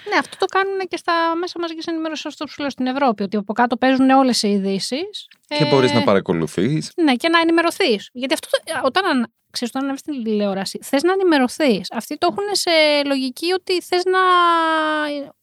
Ναι, 0.10 0.18
αυτό 0.18 0.38
το 0.38 0.46
κάνουν 0.46 0.80
και 0.88 0.98
στα 0.98 1.14
μέσα 1.40 1.60
μαζικής 1.60 1.86
ενημέρωσης 1.86 2.34
στο 2.34 2.46
ψηλό 2.46 2.70
στην 2.70 2.88
Ευρώπη. 2.88 3.24
Ότι 3.24 3.38
από 3.38 3.54
κάτω 3.54 3.78
παίζουν 3.78 4.10
όλες 4.10 4.44
οι 4.44 4.50
ειδήσεις. 4.50 5.28
Και 5.48 5.64
ε, 5.64 5.70
μπορεί 5.70 5.92
να 5.94 6.04
παρακολουθείς. 6.04 6.92
Ναι, 6.96 7.16
και 7.16 7.30
να 7.30 7.40
ενημερωθείς. 7.40 8.10
Γιατί 8.14 8.34
αυτό, 8.34 8.48
όταν 8.84 9.28
ξέρεις, 9.52 9.74
όταν 9.76 9.84
ανέβεις 9.84 10.00
στην 10.00 10.24
τηλεόραση, 10.24 10.80
θες 10.84 11.04
να 11.04 11.12
ενημερωθείς. 11.12 11.92
Αυτοί 11.92 12.18
το 12.18 12.28
έχουν 12.32 12.44
σε 12.52 12.70
λογική 13.06 13.52
ότι 13.54 13.82
θες 13.82 14.04
να. 14.04 14.20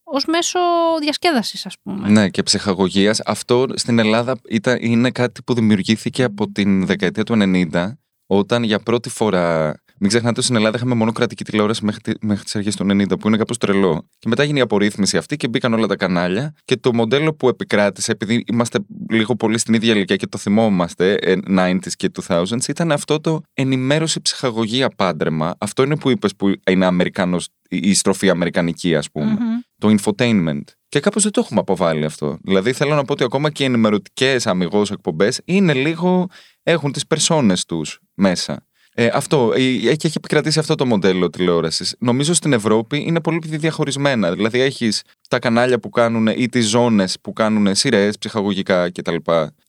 Ως 0.05 0.25
μέσο 0.25 0.59
διασκέδασης, 1.01 1.67
ας 1.67 1.75
πούμε. 1.83 2.09
Ναι, 2.09 2.29
και 2.29 2.43
ψυχαγωγίας. 2.43 3.21
Αυτό 3.21 3.67
στην 3.75 3.99
Ελλάδα 3.99 4.37
ήταν, 4.49 4.79
είναι 4.81 5.11
κάτι 5.11 5.43
που 5.43 5.55
δημιουργήθηκε 5.55 6.23
από 6.23 6.51
την 6.53 6.87
δεκαετία 6.87 7.25
του 7.25 7.35
90, 7.73 7.93
όταν 8.27 8.63
για 8.63 8.79
πρώτη 8.79 9.09
φορά 9.09 9.75
μην 9.99 10.09
ξεχνάτε 10.09 10.35
ότι 10.35 10.45
στην 10.45 10.57
Ελλάδα 10.57 10.77
είχαμε 10.77 10.95
μόνο 10.95 11.13
κρατική 11.13 11.45
τηλεόραση 11.45 11.85
μέχρι, 11.85 12.01
μέχρι 12.21 12.45
τις 12.45 12.57
αρχές 12.57 12.77
του 12.77 12.87
90, 12.91 13.19
που 13.21 13.29
είναι 13.29 13.37
κάπως 13.37 13.59
τρελό. 13.59 14.09
Και 14.19 14.29
μετά 14.29 14.43
έγινε 14.43 14.59
η 14.59 14.63
απορρίθμιση 14.63 15.17
αυτή 15.17 15.37
και 15.37 15.49
μπήκαν 15.49 15.73
όλα 15.75 15.87
τα 15.87 15.97
κανάλια. 15.97 16.55
Και 16.65 16.77
το 16.77 16.95
μοντέλο 16.95 17.35
που 17.35 17.49
επικράτησε, 17.49 18.13
επειδή 18.13 18.45
είμαστε 18.47 18.79
λίγο 19.11 19.37
πολύ 19.37 19.59
στην 19.59 19.75
ίδια 19.75 19.95
ηλικία 19.95 20.17
και 20.17 20.27
το 20.27 20.39
θυμόμαστε, 20.39 21.19
90s 21.49 21.87
ε, 21.87 21.91
και 21.97 22.11
2000s, 22.27 22.69
ήταν 22.69 22.93
αυτό 22.93 23.21
το 23.21 23.41
ενημέρωση 23.53 24.21
ψυχαγωγία 24.21 24.89
πάντρεμα. 24.89 25.55
Αυτό 25.59 25.83
είναι 25.83 25.97
που 25.97 26.11
είπες 26.11 26.37
που 26.37 26.53
είναι 26.71 26.87
Αμερικάνος, 26.87 27.49
η 27.69 27.95
στροφή 27.95 28.31
αμερικανική, 28.31 28.97
ας 28.97 29.11
πούμε. 29.11 29.37
Το 29.79 29.95
infotainment. 29.99 30.63
Και 30.89 31.01
κάπως 31.01 31.23
δεν 31.23 31.33
το 31.33 31.41
έχουμε 31.41 31.61
αποβάλει 31.61 32.05
αυτό. 32.05 32.39
Δηλαδή 32.43 32.73
θέλω 32.73 32.95
να 32.95 33.05
πω 33.05 33.13
ότι 33.13 33.25
ακόμα 33.25 33.51
και 33.51 33.63
οι 33.63 33.67
ενημερωτικές 33.67 34.47
αμυγός 34.47 34.91
εκπομπές 34.91 35.41
είναι 35.45 35.73
λίγο. 35.73 36.27
έχουν 36.63 36.93
τις 36.93 37.07
περσόνες 37.07 37.65
τους 37.65 37.99
μέσα. 38.15 38.67
Ε, 38.97 39.09
αυτό. 39.13 39.53
Έχει, 39.55 39.87
έχει 39.87 40.13
επικρατήσει 40.17 40.59
αυτό 40.59 40.75
το 40.75 40.87
μοντέλο 40.87 41.31
τηλεόρασης. 41.31 41.95
Νομίζω 41.99 42.35
στην 42.35 42.53
Ευρώπη 42.53 43.05
είναι 43.07 43.21
πολύ 43.21 43.39
διαχωρισμένα. 43.45 44.33
Δηλαδή 44.33 44.61
έχεις 44.61 45.03
τα 45.29 45.39
κανάλια 45.39 45.79
που 45.79 45.91
κάνουν 45.91 46.27
ή 46.27 46.49
τις 46.49 46.69
ζώνες 46.69 47.17
που 47.21 47.33
κάνουν 47.33 47.75
σειρές, 47.75 48.19
ψυχαγωγικά 48.19 48.91
κτλ. 48.91 49.17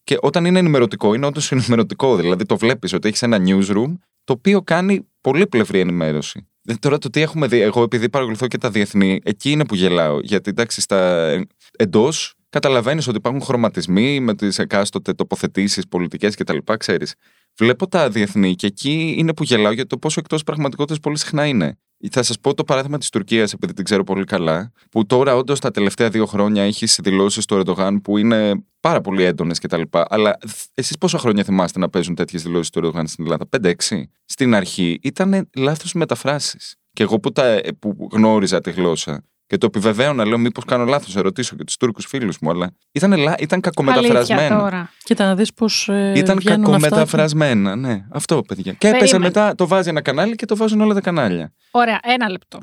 Και 0.04 0.18
όταν 0.22 0.46
είναι 0.46 0.60
ενημερωτικό, 0.60 1.14
είναι 1.14 1.26
όντως 1.26 1.52
ενημερωτικό. 1.52 2.16
Δηλαδή 2.16 2.46
το 2.46 2.58
βλέπεις 2.58 2.94
ότι 2.94 3.08
έχεις 3.08 3.22
ένα 3.22 3.38
newsroom 3.46 3.94
το 4.24 4.34
οποίο 4.34 4.62
κάνει 4.62 5.08
πολύ 5.22 5.48
πλευρή 5.48 5.80
ενημέρωση. 5.80 6.48
Τώρα 6.80 6.98
το 6.98 7.10
τι 7.10 7.22
έχουμε 7.22 7.48
δει, 7.48 7.62
εγώ 7.62 7.84
επειδή 7.84 8.10
παρακολουθώ 8.10 8.48
και 8.48 8.58
τα 8.58 8.70
διεθνή, 8.70 9.20
εκεί 9.24 9.52
είναι 9.52 9.66
που 9.66 9.76
γελάω. 9.76 10.20
Γιατί 10.20 10.50
εντάξει, 10.50 10.82
στα 10.82 11.30
εντός 11.78 12.34
καταλαβαίνεις 12.50 13.08
ότι 13.08 13.18
υπάρχουν 13.18 13.42
χρωματισμοί 13.42 14.20
με 14.20 14.36
τις 14.36 14.60
εκάστοτε 14.60 15.14
τοποθετήσεις, 15.14 15.88
πολιτικές 15.88 16.36
κτλ. 16.36 16.58
Ξέρεις. 16.78 17.16
Βλέπω 17.58 17.88
τα 17.88 18.10
διεθνή 18.10 18.56
και 18.56 18.68
εκεί 18.68 19.16
είναι 19.18 19.34
που 19.34 19.44
γελάω 19.44 19.72
για 19.72 19.88
το 19.88 19.98
πόσο 19.98 20.20
εκτός 20.20 20.44
πραγματικότητας 20.44 21.00
πολύ 21.00 21.18
συχνά 21.18 21.46
είναι. 21.46 21.78
Θα 22.12 22.24
σας 22.24 22.40
πω 22.40 22.54
το 22.54 22.64
παράδειγμα 22.64 22.98
της 22.98 23.10
Τουρκίας, 23.10 23.54
επειδή 23.54 23.74
την 23.74 23.84
ξέρω 23.84 24.04
πολύ 24.04 24.24
καλά, 24.24 24.72
που 24.92 25.06
τώρα 25.06 25.36
όντως 25.36 25.60
τα 25.60 25.72
τελευταία 25.72 26.10
δύο 26.10 26.26
χρόνια 26.26 26.64
έχεις 26.64 27.00
δηλώσεις 27.04 27.46
του 27.46 27.56
Ερντογάν 27.56 28.02
που 28.02 28.18
είναι 28.18 28.64
πάρα 28.80 29.02
πολύ 29.02 29.24
έντονες 29.24 29.60
κτλ. 29.60 29.82
Αλλά 29.92 30.38
εσείς 30.74 30.98
πόσα 30.98 31.18
χρόνια 31.18 31.44
θυμάστε 31.44 31.80
να 31.80 31.90
παίζουν 31.90 32.16
τέτοιες 32.16 32.44
δηλώσεις 32.44 32.70
του 32.70 32.80
Ερντογάν 32.80 33.08
στην 33.08 33.24
Ελλάδα, 33.24 33.46
5-6. 33.50 33.74
Στην 34.26 34.56
αρχή 34.56 35.00
ήταν 35.02 35.50
λάθος 35.56 35.94
μεταφράσεις. 35.94 36.76
Και 36.94 37.04
εγώ 37.04 37.20
που, 37.20 37.32
τα, 37.32 37.62
που 37.80 38.08
γνώριζα 38.12 38.62
τη 38.62 38.72
γλώσσα 38.72 39.24
και 39.48 39.58
το 39.58 39.66
επιβεβαίωνα, 39.66 40.26
λέω 40.26 40.38
μήπως 40.38 40.66
κάνω 40.66 40.86
λάθος, 40.86 41.16
να 41.16 41.22
ρωτήσω 41.22 41.56
και 41.56 41.64
τους 41.64 41.78
Τούρκους 41.78 42.06
φίλους 42.06 42.38
μου, 42.42 42.50
αλλά 42.50 42.72
ήταν, 42.92 43.14
ήταν 43.40 43.62
κακομεταφρασμένα. 43.62 44.90
Κοίτα 45.04 45.26
να 45.26 45.36
δεις 45.36 45.54
πώς. 45.54 45.90
Ε, 45.90 46.14
ήταν 46.16 46.44
κακομεταφρασμένα, 46.44 47.76
ναι. 47.76 48.06
Αυτό, 48.10 48.42
παιδιά. 48.42 48.74
Και 48.74 48.88
έπαιζε 48.88 49.20
μετά, 49.20 49.56
το 49.56 49.68
βάζει 49.68 49.90
ένα 49.90 50.02
κανάλι 50.02 50.36
και 50.36 50.46
το 50.46 50.56
βάζουν 50.56 50.82
όλα 50.82 50.94
τα 50.94 51.02
κανάλια. 51.02 51.54
Ωραία, 51.72 52.00
ένα 52.04 52.30
λεπτό. 52.30 52.60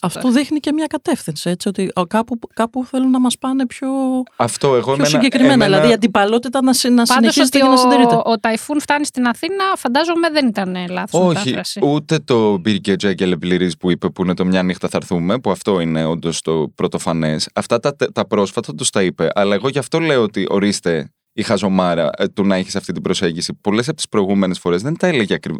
Αυτό 0.00 0.30
δείχνει 0.30 0.58
και 0.58 0.72
μια 0.72 0.86
κατεύθυνση, 0.86 1.50
έτσι, 1.50 1.68
ότι 1.68 1.92
κάπου, 2.08 2.38
κάπου 2.54 2.84
θέλουν 2.84 3.10
να 3.10 3.20
μας 3.20 3.38
πάνε 3.38 3.66
πιο, 3.66 3.88
Αυτό, 4.36 4.74
εγώ 4.74 4.92
πιο 4.92 5.04
συγκεκριμένα. 5.04 5.52
Εμένα... 5.52 5.70
Δηλαδή 5.70 5.90
η 5.90 5.92
αντιπαλότητα 5.92 6.62
να, 6.62 6.72
να 6.90 7.04
συνεχίζεται 7.04 7.58
και 7.58 7.64
να 7.64 7.76
συντηρείται. 7.76 8.14
Ο, 8.14 8.22
ο 8.24 8.38
Ταϊφούν 8.38 8.80
φτάνει 8.80 9.04
στην 9.04 9.26
Αθήνα, 9.26 9.64
φαντάζομαι 9.76 10.30
δεν 10.30 10.46
ήταν 10.46 10.76
λάθος. 10.90 11.20
Όχι, 11.20 11.34
μετάφραση. 11.34 11.80
ούτε 11.82 12.18
το 12.18 12.58
Μπίρκε 12.58 12.96
Τζέγκελ 12.96 13.38
που 13.78 13.90
είπε 13.90 14.08
που 14.08 14.22
είναι 14.22 14.34
το 14.34 14.44
μια 14.44 14.62
νύχτα 14.62 14.88
θα 14.88 14.96
έρθουμε, 14.96 15.38
που 15.38 15.50
αυτό 15.50 15.80
είναι 15.80 16.04
όντως 16.04 16.40
το 16.40 16.72
πρωτοφανές. 16.74 17.48
Αυτά 17.54 17.80
τα, 17.80 17.96
τα 18.12 18.26
πρόσφατα 18.26 18.74
τους 18.74 18.90
τα 18.90 19.02
είπε. 19.02 19.28
Αλλά 19.34 19.54
εγώ 19.54 19.68
γι' 19.68 19.78
αυτό 19.78 19.98
λέω 19.98 20.22
ότι 20.22 20.46
ορίστε, 20.48 21.12
η 21.36 21.42
χαζομάρα 21.42 22.10
ε, 22.16 22.28
του 22.28 22.46
να 22.46 22.56
έχεις 22.56 22.76
αυτή 22.76 22.92
την 22.92 23.02
προσέγγιση. 23.02 23.54
Πολλές 23.60 23.86
από 23.88 23.96
τις 23.96 24.08
προηγούμενες 24.08 24.58
φορές 24.58 24.82
δεν 24.82 24.96
τα 24.96 25.06
έλεγε 25.06 25.34
ακριβώ. 25.34 25.58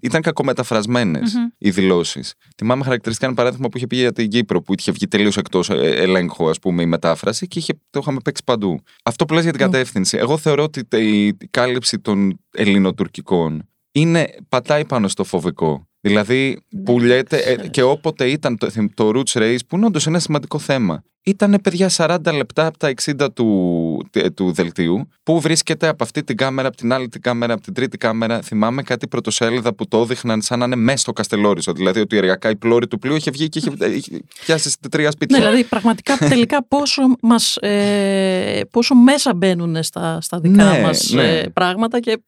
Ήταν 0.00 0.22
κακομεταφρασμένες 0.22 1.34
mm-hmm. 1.34 1.54
οι 1.58 1.70
δηλώσεις. 1.70 2.34
Θυμάμαι 2.56 2.84
χαρακτηριστικά 2.84 3.26
ένα 3.26 3.36
παράδειγμα 3.36 3.68
που 3.68 3.76
είχε 3.76 3.86
πει 3.86 3.96
για 3.96 4.12
την 4.12 4.28
Κύπρο, 4.28 4.62
που 4.62 4.74
είχε 4.78 4.92
βγει 4.92 5.08
τελείως 5.08 5.36
εκτός 5.36 5.70
ε, 5.70 5.74
ελέγχου, 5.74 6.48
ας 6.48 6.58
πούμε, 6.58 6.82
η 6.82 6.86
μετάφραση 6.86 7.46
και 7.46 7.58
είχε, 7.58 7.72
το 7.90 7.98
είχαμε 8.02 8.18
παίξει 8.24 8.42
παντού. 8.44 8.80
Αυτό 9.04 9.24
που 9.24 9.34
λες 9.34 9.42
για 9.42 9.52
την 9.52 9.60
κατεύθυνση. 9.60 10.16
Εγώ 10.16 10.38
θεωρώ 10.38 10.62
ότι 10.62 10.86
η 10.96 11.32
κάλυψη 11.50 11.98
των 11.98 12.40
ελληνοτουρκικών 12.50 13.68
είναι, 13.92 14.34
πατάει 14.48 14.84
πάνω 14.84 15.08
στο 15.08 15.24
φοβικό. 15.24 15.88
Δηλαδή 16.08 16.62
που 16.84 17.00
ναι. 17.00 17.06
λέτε, 17.06 17.36
ε, 17.36 17.68
και 17.68 17.82
όποτε 17.82 18.24
ήταν 18.24 18.58
το, 18.58 18.68
το 18.94 19.10
Roots 19.14 19.38
Race, 19.38 19.58
που 19.68 19.76
είναι 19.76 19.86
όντως 19.86 20.06
ένα 20.06 20.18
σημαντικό 20.18 20.58
θέμα. 20.58 21.02
Ήταν 21.26 21.58
παιδιά 21.62 21.90
40 21.96 22.16
λεπτά 22.36 22.66
από 22.66 22.78
τα 22.78 22.92
60 23.04 23.26
του, 23.34 24.08
του 24.34 24.52
δελτίου, 24.52 25.08
που 25.22 25.40
βρίσκεται 25.40 25.88
από 25.88 26.04
αυτή 26.04 26.24
την 26.24 26.36
κάμερα, 26.36 26.68
από 26.68 26.76
την 26.76 26.92
άλλη 26.92 27.08
την 27.08 27.20
κάμερα, 27.20 27.52
από 27.52 27.62
την 27.62 27.74
τρίτη 27.74 27.98
κάμερα. 27.98 28.40
Θυμάμαι 28.40 28.82
κάτι 28.82 29.08
πρωτοσέλιδα 29.08 29.74
που 29.74 29.88
το 29.88 30.00
έδειχναν 30.00 30.42
σαν 30.42 30.58
να 30.58 30.64
είναι 30.64 30.76
μέσα 30.76 30.96
στο 30.96 31.12
Καστελόρισο. 31.12 31.72
Δηλαδή 31.72 32.00
ότι 32.00 32.16
η 32.16 32.20
η 32.50 32.56
πλώρη 32.56 32.86
του 32.86 32.98
πλοίου 32.98 33.14
είχε 33.14 33.30
βγει 33.30 33.48
και 33.48 33.58
είχε 33.58 34.22
πιάσει 34.44 34.76
τρία 34.90 35.10
σπίτια. 35.10 35.38
Ναι, 35.38 35.44
δηλαδή 35.44 35.64
πραγματικά 35.64 36.16
τελικά 36.16 36.64
πόσο, 36.64 37.02
μας, 37.20 37.56
ε, 37.56 38.60
πόσο 38.70 38.94
μέσα 38.94 39.34
μπαίνουν 39.34 39.82
στα, 39.82 40.20
στα 40.20 40.40
δικά 40.40 40.72
ναι, 40.72 40.80
μας 40.80 41.10
ναι. 41.12 41.38
Ε, 41.38 41.48
πράγματα 41.48 42.00
και 42.00 42.18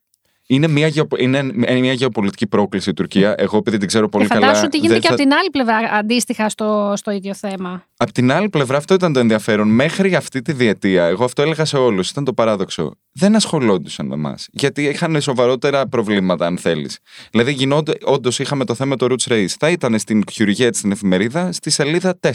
είναι 0.46 0.68
μια, 0.68 0.90
είναι 1.18 1.78
μια 1.80 1.92
γεωπολιτική 1.92 2.46
πρόκληση 2.46 2.90
η 2.90 2.92
Τουρκία. 2.92 3.34
Εγώ, 3.38 3.56
επειδή 3.56 3.76
την 3.76 3.88
ξέρω 3.88 4.08
πολύ 4.08 4.26
και 4.26 4.34
καλά. 4.34 4.46
Φαντάσου 4.46 4.64
ότι 4.66 4.78
γίνεται 4.78 5.00
και 5.00 5.06
από 5.06 5.16
την 5.16 5.32
άλλη 5.32 5.50
πλευρά 5.50 5.76
αντίστοιχα 5.76 6.48
στο, 6.48 6.92
στο 6.96 7.10
ίδιο 7.10 7.34
θέμα. 7.34 7.86
Από 7.96 8.12
την 8.12 8.32
άλλη 8.32 8.48
πλευρά, 8.48 8.76
αυτό 8.76 8.94
ήταν 8.94 9.12
το 9.12 9.18
ενδιαφέρον. 9.18 9.68
Μέχρι 9.68 10.14
αυτή 10.14 10.42
τη 10.42 10.52
διετία, 10.52 11.04
εγώ 11.04 11.24
αυτό 11.24 11.42
έλεγα 11.42 11.64
σε 11.64 11.76
όλους, 11.76 12.10
ήταν 12.10 12.24
το 12.24 12.32
παράδοξο. 12.32 12.96
Δεν 13.12 13.36
ασχολόντουσαν 13.36 14.06
με 14.06 14.14
εμά. 14.14 14.34
Γιατί 14.50 14.82
είχαν 14.82 15.20
σοβαρότερα 15.20 15.88
προβλήματα, 15.88 16.46
αν 16.46 16.58
θέλεις. 16.58 16.98
Δηλαδή, 17.30 17.52
γινόνται, 17.52 17.92
όντως 18.02 18.38
είχαμε 18.38 18.64
το 18.64 18.74
θέμα 18.74 18.96
το 18.96 19.06
Roots 19.10 19.32
Race. 19.32 19.54
Θα 19.58 19.70
ήταν 19.70 19.98
στην 19.98 20.22
Χιουργέτ 20.32 20.74
στην 20.74 20.92
εφημερίδα, 20.92 21.52
στη 21.52 21.70
σελίδα 21.70 22.18
4. 22.20 22.30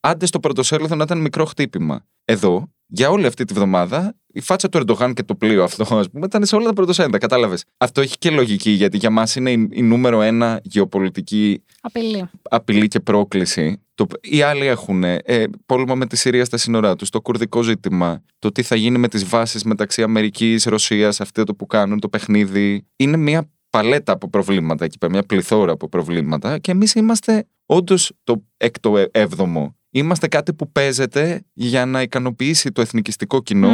Άντε 0.00 0.26
στο 0.26 0.40
πρωτοσέλιδο 0.40 0.94
να 0.94 1.04
ήταν 1.04 1.18
μικρό 1.18 1.44
χτύπημα. 1.44 2.04
Εδώ, 2.24 2.72
για 2.86 3.10
όλη 3.10 3.26
αυτή 3.26 3.44
τη 3.44 3.54
βδομάδα, 3.54 4.16
η 4.32 4.40
φάτσα 4.40 4.68
του 4.68 4.78
Ερντογάν 4.78 5.12
και 5.14 5.22
το 5.22 5.34
πλοίο 5.34 5.62
αυτό, 5.64 5.96
ας 5.96 6.10
πούμε, 6.10 6.26
ήταν 6.26 6.44
σε 6.44 6.56
όλα 6.56 6.64
τα 6.64 6.72
πρωτοσέλιδα. 6.72 7.18
Κατάλαβες. 7.18 7.64
Αυτό 7.76 8.00
έχει 8.00 8.18
και 8.18 8.30
λογική, 8.30 8.70
γιατί 8.70 8.96
για 8.96 9.10
μας 9.10 9.36
είναι 9.36 9.50
η, 9.50 9.68
η, 9.70 9.82
νούμερο 9.82 10.22
ένα 10.22 10.60
γεωπολιτική 10.62 11.62
απειλή, 11.80 12.28
απειλή 12.42 12.88
και 12.88 13.00
πρόκληση. 13.00 13.82
Το, 13.94 14.06
οι 14.20 14.42
άλλοι 14.42 14.66
έχουν 14.66 15.04
ε, 15.04 15.44
πόλεμο 15.66 15.96
με 15.96 16.06
τη 16.06 16.16
Συρία 16.16 16.44
στα 16.44 16.56
σύνορά 16.56 16.96
τους, 16.96 17.10
το 17.10 17.20
κουρδικό 17.20 17.62
ζήτημα, 17.62 18.22
το 18.38 18.52
τι 18.52 18.62
θα 18.62 18.76
γίνει 18.76 18.98
με 18.98 19.08
τις 19.08 19.24
βάσεις 19.24 19.64
μεταξύ 19.64 20.02
Αμερικής, 20.02 20.64
Ρωσίας, 20.64 21.20
αυτό 21.20 21.44
το 21.44 21.54
που 21.54 21.66
κάνουν, 21.66 22.00
το 22.00 22.08
παιχνίδι. 22.08 22.86
Είναι 22.96 23.16
μια 23.16 23.50
παλέτα 23.70 24.12
από 24.12 24.28
προβλήματα 24.28 24.84
εκεί 24.84 24.98
πέρα, 24.98 25.12
μια 25.12 25.22
πληθώρα 25.22 25.72
από 25.72 25.88
προβλήματα 25.88 26.58
και 26.58 26.70
εμείς 26.70 26.94
είμαστε 26.94 27.46
όντως 27.66 28.12
το 28.24 28.44
έκτο, 28.56 28.98
ε, 28.98 29.08
έβδομο 29.12 29.76
Είμαστε 29.94 30.28
κάτι 30.28 30.54
που 30.54 30.72
παίζεται 30.72 31.44
για 31.52 31.86
να 31.86 32.02
ικανοποιήσει 32.02 32.72
το 32.72 32.80
εθνικιστικό 32.80 33.42
κοινό 33.42 33.70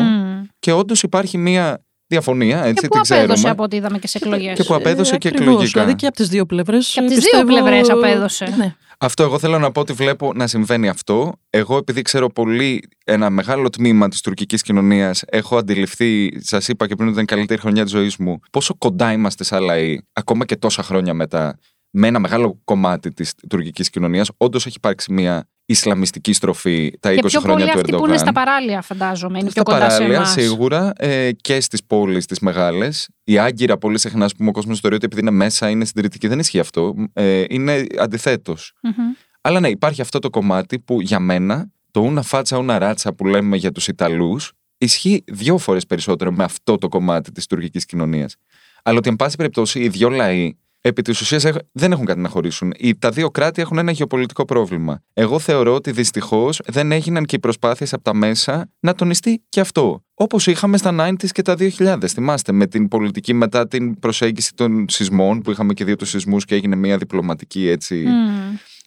και 0.58 0.72
όντως 0.72 1.02
υπάρχει 1.02 1.38
μια 1.38 1.84
διαφωνία, 2.06 2.64
έτσι 2.64 2.82
και 2.82 2.88
που 2.88 3.00
την 3.00 3.14
απέδωσε 3.14 3.48
από 3.48 3.62
ό,τι 3.62 3.76
είδαμε 3.76 3.98
και 3.98 4.06
σε 4.08 4.18
εκλογές. 4.22 4.58
Και 4.58 4.64
που 4.64 4.74
απέδωσε 4.74 5.14
ε, 5.14 5.18
και 5.18 5.28
εκλογικά. 5.28 5.80
Δηλαδή 5.80 5.94
και 5.94 6.06
από 6.06 6.16
τις 6.16 6.28
δύο 6.28 6.46
πλευρές. 6.46 6.90
Και 6.92 7.00
από 7.00 7.08
τις 7.08 7.18
δύο 7.18 7.44
πλευρές 7.44 7.90
απέδωσε. 7.90 8.54
Ναι. 8.56 8.74
Αυτό 8.98 9.22
εγώ 9.22 9.38
θέλω 9.38 9.58
να 9.58 9.72
πω 9.72 9.80
ότι 9.80 9.92
βλέπω 9.92 10.32
να 10.34 10.46
συμβαίνει 10.46 10.88
αυτό. 10.88 11.32
Εγώ 11.50 11.76
επειδή 11.76 12.02
ξέρω 12.02 12.30
πολύ 12.30 12.88
ένα 13.04 13.30
μεγάλο 13.30 13.70
τμήμα 13.70 14.08
της 14.08 14.20
τουρκικής 14.20 14.62
κοινωνίας, 14.62 15.22
έχω 15.26 15.56
αντιληφθεί, 15.56 16.40
σας 16.40 16.68
είπα 16.68 16.86
και 16.86 16.94
πριν 16.94 17.08
ότι 17.08 17.12
ήταν 17.12 17.24
η 17.24 17.26
καλύτερη 17.26 17.60
χρονιά 17.60 17.82
της 17.82 17.92
ζωής 17.92 18.16
μου, 18.16 18.40
πόσο 18.50 18.74
κοντά 18.78 19.12
είμαστε 19.12 19.44
σαν 19.44 19.62
λαοί, 19.62 19.98
ακόμα 20.12 20.44
και 20.44 20.56
τόσα 20.56 20.82
χρόνια 20.82 21.14
μετά, 21.14 21.58
με 21.90 22.06
ένα 22.06 22.18
μεγάλο 22.18 22.60
κομμάτι 22.64 23.12
της 23.12 23.34
τουρκικής 23.48 23.90
κοινωνίας. 23.90 24.30
Όντως 24.36 24.66
έχει 24.66 24.76
υπάρξει 24.76 25.12
μια 25.12 25.48
Ισλαμιστική 25.70 26.32
στροφή 26.32 26.92
τα 27.00 27.10
20 27.10 27.14
χρόνια 27.14 27.42
του 27.42 27.50
Ερντογάν. 27.52 27.72
Και 27.72 27.78
αυτοί 27.78 27.92
που 27.92 28.06
είναι 28.06 28.16
στα 28.16 28.32
παράλια, 28.32 28.82
φαντάζομαι. 28.82 29.38
Είναι 29.38 29.50
στα 29.50 29.62
πιο 29.62 29.72
κοντά 29.72 29.86
παράλια, 29.86 30.24
σε 30.24 30.40
σίγουρα 30.40 30.92
ε, 30.96 31.32
και 31.32 31.60
στις 31.60 31.84
πόλεις 31.84 32.26
τις 32.26 32.38
μεγάλες. 32.38 33.08
Η 33.24 33.38
Άγκυρα, 33.38 33.78
πολύ 33.78 33.98
συχνά, 33.98 34.24
ας 34.24 34.34
πούμε, 34.34 34.48
ο 34.48 34.52
κόσμος 34.52 34.80
θεωρεί 34.80 34.96
ότι 34.96 35.04
επειδή 35.04 35.20
είναι 35.20 35.30
μέσα 35.30 35.70
είναι 35.70 35.84
συντηρητική. 35.84 36.28
Δεν 36.28 36.38
ισχύει 36.38 36.58
αυτό. 36.58 36.94
Ε, 37.12 37.44
είναι 37.48 37.86
αντιθέτως. 37.98 38.72
Mm-hmm. 38.82 39.26
Αλλά 39.40 39.60
ναι, 39.60 39.68
υπάρχει 39.68 40.00
αυτό 40.00 40.18
το 40.18 40.30
κομμάτι 40.30 40.78
που 40.78 41.00
για 41.00 41.18
μένα 41.18 41.70
το 41.90 42.00
ούνα 42.00 42.22
φάτσα, 42.22 42.58
ούνα 42.58 42.78
ράτσα 42.78 43.12
που 43.14 43.26
λέμε 43.26 43.56
για 43.56 43.72
τους 43.72 43.88
Ιταλούς 43.88 44.52
ισχύει 44.78 45.24
δύο 45.26 45.58
φορές 45.58 45.86
περισσότερο 45.86 46.32
με 46.32 46.44
αυτό 46.44 46.78
το 46.78 46.88
κομμάτι 46.88 47.32
της 47.32 47.46
τουρκικής 47.46 47.84
κοινωνίας. 47.84 48.36
Αλλά 48.82 48.98
ότι, 48.98 49.08
εν 49.08 49.16
πάση 49.16 49.36
περιπτώσει, 49.36 49.80
οι 49.80 49.88
δύο 49.88 50.08
λαοί 50.08 50.56
επί 50.80 51.02
της 51.02 51.20
ουσίας 51.20 51.44
δεν 51.72 51.92
έχουν 51.92 52.04
κάτι 52.04 52.20
να 52.20 52.28
χωρίσουν. 52.28 52.72
Τα 52.98 53.10
δύο 53.10 53.30
κράτη 53.30 53.62
έχουν 53.62 53.78
ένα 53.78 53.90
γεωπολιτικό 53.90 54.44
πρόβλημα. 54.44 55.02
Εγώ 55.12 55.38
θεωρώ 55.38 55.74
ότι 55.74 55.90
δυστυχώς 55.90 56.60
δεν 56.66 56.92
έγιναν 56.92 57.24
και 57.24 57.36
οι 57.36 57.38
προσπάθειες 57.38 57.92
από 57.92 58.02
τα 58.02 58.14
μέσα 58.14 58.70
να 58.80 58.94
τονιστεί 58.94 59.42
και 59.48 59.60
αυτό. 59.60 60.02
Όπως 60.14 60.46
είχαμε 60.46 60.76
στα 60.76 60.94
90s 61.00 61.26
και 61.32 61.42
τα 61.42 61.56
2000. 61.58 62.06
Θυμάστε, 62.06 62.52
με 62.52 62.66
την 62.66 62.88
πολιτική 62.88 63.34
μετά 63.34 63.68
την 63.68 63.98
προσέγγιση 63.98 64.54
των 64.54 64.88
σεισμών, 64.88 65.40
που 65.40 65.50
είχαμε 65.50 65.72
και 65.72 65.84
δύο 65.84 65.96
τους 65.96 66.08
σεισμούς 66.08 66.44
και 66.44 66.54
έγινε 66.54 66.76
μια 66.76 66.98
διπλωματική 66.98 67.68
έτσι. 67.68 68.04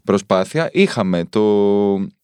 Προσπάθεια. 0.03 0.69
Είχαμε 0.73 1.25
το 1.29 1.41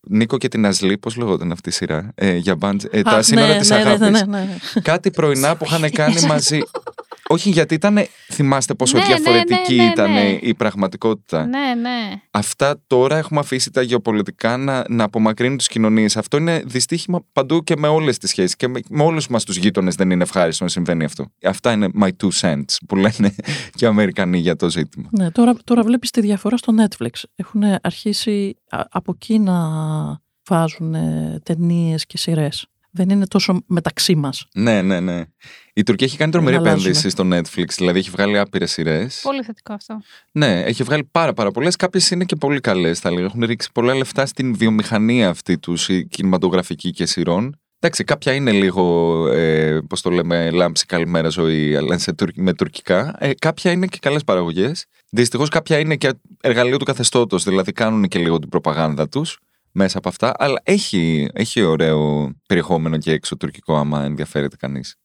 Νίκο 0.09 0.37
και 0.37 0.47
την 0.47 0.65
Αζλή, 0.65 0.97
πώς 0.97 1.15
λέγονταν 1.15 1.51
αυτή 1.51 1.69
η 1.69 1.71
σειρά, 1.71 2.11
ε, 2.15 2.35
για 2.35 2.55
μπάντζ, 2.55 2.83
ε, 2.89 3.01
τα 3.01 3.21
σύνορα 3.21 3.47
ναι, 3.47 3.57
της 3.59 3.69
ναι, 3.69 3.83
ναι, 3.83 4.09
ναι, 4.09 4.23
ναι, 4.25 4.57
Κάτι 4.81 5.11
πρωινά 5.11 5.55
που 5.55 5.65
είχαν 5.65 5.91
κάνει 5.91 6.21
μαζί. 6.31 6.59
Όχι, 7.29 7.49
γιατί 7.49 7.73
ήταν. 7.73 7.97
Θυμάστε 8.31 8.73
πόσο 8.73 8.97
ναι, 8.97 9.03
ναι, 9.03 9.13
διαφορετική 9.13 9.75
ναι, 9.75 9.83
ήταν 9.83 10.11
η 10.41 10.55
πραγματικότητα. 10.55 11.45
Ναι, 11.45 11.73
ναι. 11.81 12.21
Αυτά 12.31 12.81
τώρα 12.87 13.17
έχουμε 13.17 13.39
αφήσει 13.39 13.71
τα 13.71 13.81
γεωπολιτικά 13.81 14.57
να, 14.57 14.83
να 14.89 15.03
απομακρύνουν 15.03 15.57
τις 15.57 15.67
κοινωνίες. 15.67 16.17
Αυτό 16.17 16.37
είναι 16.37 16.63
δυστύχημα 16.65 17.25
παντού 17.33 17.63
και 17.63 17.75
με 17.77 17.87
όλες 17.87 18.17
τις 18.17 18.29
σχέσεις. 18.29 18.55
Και 18.55 18.67
με, 18.67 18.79
με 18.89 19.03
όλους 19.03 19.27
μας 19.27 19.43
τους 19.43 19.57
γείτονες 19.57 19.95
δεν 19.95 20.11
είναι 20.11 20.23
ευχάριστο 20.23 20.63
να 20.63 20.69
συμβαίνει 20.69 21.03
αυτό. 21.03 21.31
Αυτά 21.43 21.71
είναι 21.71 21.89
my 22.01 22.09
two 22.23 22.29
cents 22.41 22.75
που 22.87 22.95
λένε 22.95 23.35
και 23.75 23.85
οι 23.85 23.87
Αμερικανοί 23.87 24.37
για 24.37 24.55
το 24.55 24.69
ζήτημα. 24.69 25.09
Ναι, 25.11 25.31
τώρα, 25.31 25.55
τώρα 25.63 25.83
βλέπεις 25.83 26.11
τη 26.11 26.21
διαφορά 26.21 26.57
στο 26.57 26.73
Netflix. 26.77 27.23
Έχουν 27.35 27.63
αρχίσει 27.81 28.55
από 28.69 29.11
εκεί 29.15 29.39
να 29.39 29.55
βάζουν 30.49 30.95
ταινίες 31.43 32.05
και 32.05 32.17
σειρές. 32.17 32.67
δεν 32.91 33.09
είναι 33.09 33.27
τόσο 33.27 33.63
μεταξύ 33.65 34.15
μας. 34.15 34.47
Ναι, 34.53 34.81
ναι, 34.81 34.99
ναι. 34.99 35.23
Η 35.77 35.83
Τουρκία 35.83 36.07
έχει 36.07 36.17
κάνει 36.17 36.31
τρομερή 36.31 36.55
επένδυση 36.55 37.09
στο 37.09 37.27
Netflix, 37.31 37.67
δηλαδή 37.75 37.99
έχει 37.99 38.09
βγάλει 38.09 38.39
άπειρες 38.39 38.71
σειρές. 38.71 39.19
Πολύ 39.23 39.43
θετικό 39.43 39.73
αυτό. 39.73 40.01
Ναι, 40.31 40.61
έχει 40.61 40.83
βγάλει 40.83 41.03
πάρα, 41.11 41.33
πάρα 41.33 41.51
πολλές. 41.51 41.75
Κάποιες 41.75 42.11
είναι 42.11 42.25
και 42.25 42.35
πολύ 42.35 42.59
καλές, 42.59 42.99
θα 42.99 43.09
λέγαμε. 43.09 43.27
Έχουν 43.27 43.43
ρίξει 43.45 43.69
πολλά 43.73 43.95
λεφτά 43.95 44.25
στην 44.25 44.55
βιομηχανία 44.55 45.29
αυτή 45.29 45.57
τους, 45.57 45.89
η 45.89 46.07
κινηματογραφική 46.07 46.91
και 46.91 47.05
σειρών. 47.05 47.59
Εντάξει, 47.79 48.03
κάποια 48.03 48.33
είναι 48.33 48.51
λίγο, 48.51 49.27
ε, 49.27 49.79
πώς 49.89 50.01
το 50.01 50.09
λέμε, 50.09 50.51
λάμψη 50.51 50.85
καλημέρα 50.85 51.29
ζωή, 51.29 51.75
αλλά 51.75 51.97
σε, 51.97 52.13
με 52.35 52.53
τουρκικά. 52.53 53.15
Ε, 53.19 53.33
κάποια 53.33 53.71
είναι 53.71 53.87
και 53.87 53.97
καλές 54.01 54.23
παραγωγές. 54.23 54.85
Δυστυχώς 55.09 55.49
κάποια 55.49 55.79
είναι 55.79 55.95
και 55.95 56.13
εργαλείο 56.41 56.77
του 56.77 56.85
καθεστώτος, 56.85 57.43
δηλαδή 57.43 57.71
κάνουν 57.71 58.07
και 58.07 58.19
λίγο 58.19 58.39
την 58.39 58.49
προπαγάνδα 58.49 59.09
τους 59.09 59.39
μέσα 59.71 59.97
από 59.97 60.09
αυτά. 60.09 60.33
Αλλά 60.37 60.61
έχει, 60.63 61.29
έχει 61.33 61.61
ωραίο 61.61 62.31
περιεχόμενο 62.47 62.97
και 62.97 63.11
έξω 63.11 63.37
τουρκικό, 63.37 63.75
άμα 63.75 64.03
ενδιαφέρεται 64.03 64.55
κανείς. 64.55 64.95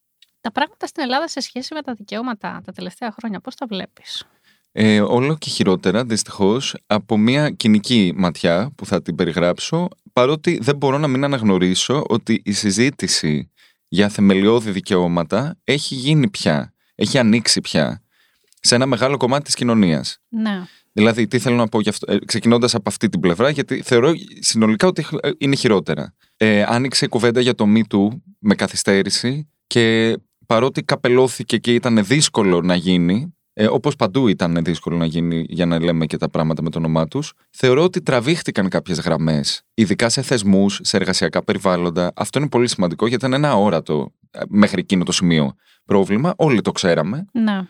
Τα 0.43 0.53
πράγματα 0.53 0.87
στην 0.87 1.03
Ελλάδα 1.03 1.29
σε 1.29 1.41
σχέση 1.41 1.75
με 1.75 1.83
τα 1.83 1.95
δικαιώματα 1.95 2.61
τα 2.65 2.73
τελευταία 2.73 3.15
χρόνια, 3.19 3.41
πώς 3.41 3.55
τα 3.55 3.67
βλέπεις; 3.67 4.25
Ε, 4.73 5.01
όλο 5.01 5.37
και 5.37 5.51
χειρότερα, 5.51 6.05
δυστυχώς, 6.05 6.77
από 6.87 7.17
μια 7.17 7.51
κοινική 7.51 8.13
ματιά 8.17 8.73
που 8.77 8.87
θα 8.87 9.03
την 9.03 9.15
περιγράψω, 9.15 9.89
παρότι 10.13 10.59
δεν 10.63 10.77
μπορώ 10.77 10.99
να 10.99 11.09
μην 11.09 11.25
αναγνωρίσω 11.25 12.05
ότι 12.09 12.43
η 12.45 12.53
συζήτηση 12.53 13.51
για 13.89 14.09
θεμελιώδη 14.09 14.71
δικαιώματα 14.71 15.59
έχει 15.65 15.95
γίνει 15.95 16.31
πια, 16.31 16.75
έχει 16.95 17.19
ανοίξει 17.19 17.61
πια 17.61 18.03
σε 18.61 18.75
ένα 18.75 18.87
μεγάλο 18.87 19.17
κομμάτι 19.17 19.45
της 19.45 19.55
κοινωνίας. 19.55 20.19
Ναι. 20.29 20.63
Δηλαδή, 20.93 21.27
τι 21.27 21.39
θέλω 21.39 21.57
να 21.57 21.67
πω 21.67 21.81
γι' 21.81 21.89
αυτό, 21.89 22.13
ε, 22.13 22.19
ξεκινώντας 22.25 22.75
από 22.75 22.89
αυτή 22.89 23.09
την 23.09 23.21
πλευρά, 23.21 23.51
γιατί 23.51 23.83
θεωρώ 23.83 24.13
συνολικά 24.39 24.87
ότι 24.87 25.07
ε, 25.21 25.31
είναι 25.39 25.57
χειρότερα. 25.57 26.15
Ε, 26.37 26.63
άνοιξε 26.63 27.05
η 27.05 27.09
κουβέντα 27.09 27.41
για 27.41 27.55
το 27.55 27.65
Me 27.69 27.81
Too 27.95 28.09
με 28.39 28.55
καθυστέρηση 28.55 29.49
και 29.67 30.17
παρότι 30.53 30.83
καπελώθηκε 30.83 31.59
και 31.59 31.75
ήταν 31.75 32.05
δύσκολο 32.05 32.61
να 32.61 32.75
γίνει, 32.75 33.35
ε, 33.53 33.67
όπως 33.67 33.97
παντού 33.97 34.29
ήταν 34.29 34.59
δύσκολο 34.65 34.97
να 34.97 35.05
γίνει 35.05 35.45
για 35.49 35.67
να 35.67 35.81
λέμε 35.81 36.07
και 36.07 36.17
τα 36.17 36.29
πράγματα 36.31 36.63
με 36.63 36.71
το 36.71 36.79
όνομά 36.79 37.07
τους, 37.07 37.33
θεωρώ 37.51 37.83
ότι 37.83 38.03
τραβήχτηκαν 38.03 38.69
κάποιες 38.69 39.01
γραμμές, 39.01 39.63
ειδικά 39.75 40.09
σε 40.09 40.23
θεσμούς, 40.23 40.81
σε 40.83 40.97
εργασιακά 40.97 41.45
περιβάλλοντα. 41.45 42.13
Αυτό 42.17 42.39
είναι 42.39 42.49
πολύ 42.49 42.69
σημαντικό 42.69 43.07
γιατί 43.07 43.27
ήταν 43.27 43.45
ένα 43.45 43.51
αόρατο 43.51 44.13
ε, 44.31 44.41
μέχρι 44.49 44.81
εκείνο 44.81 45.05
το 45.05 45.13
σημείο 45.13 45.55
πρόβλημα. 45.85 46.35
Όλοι 46.37 46.61
το 46.61 46.73
ξέραμε. 46.73 47.25
Να 47.33 47.69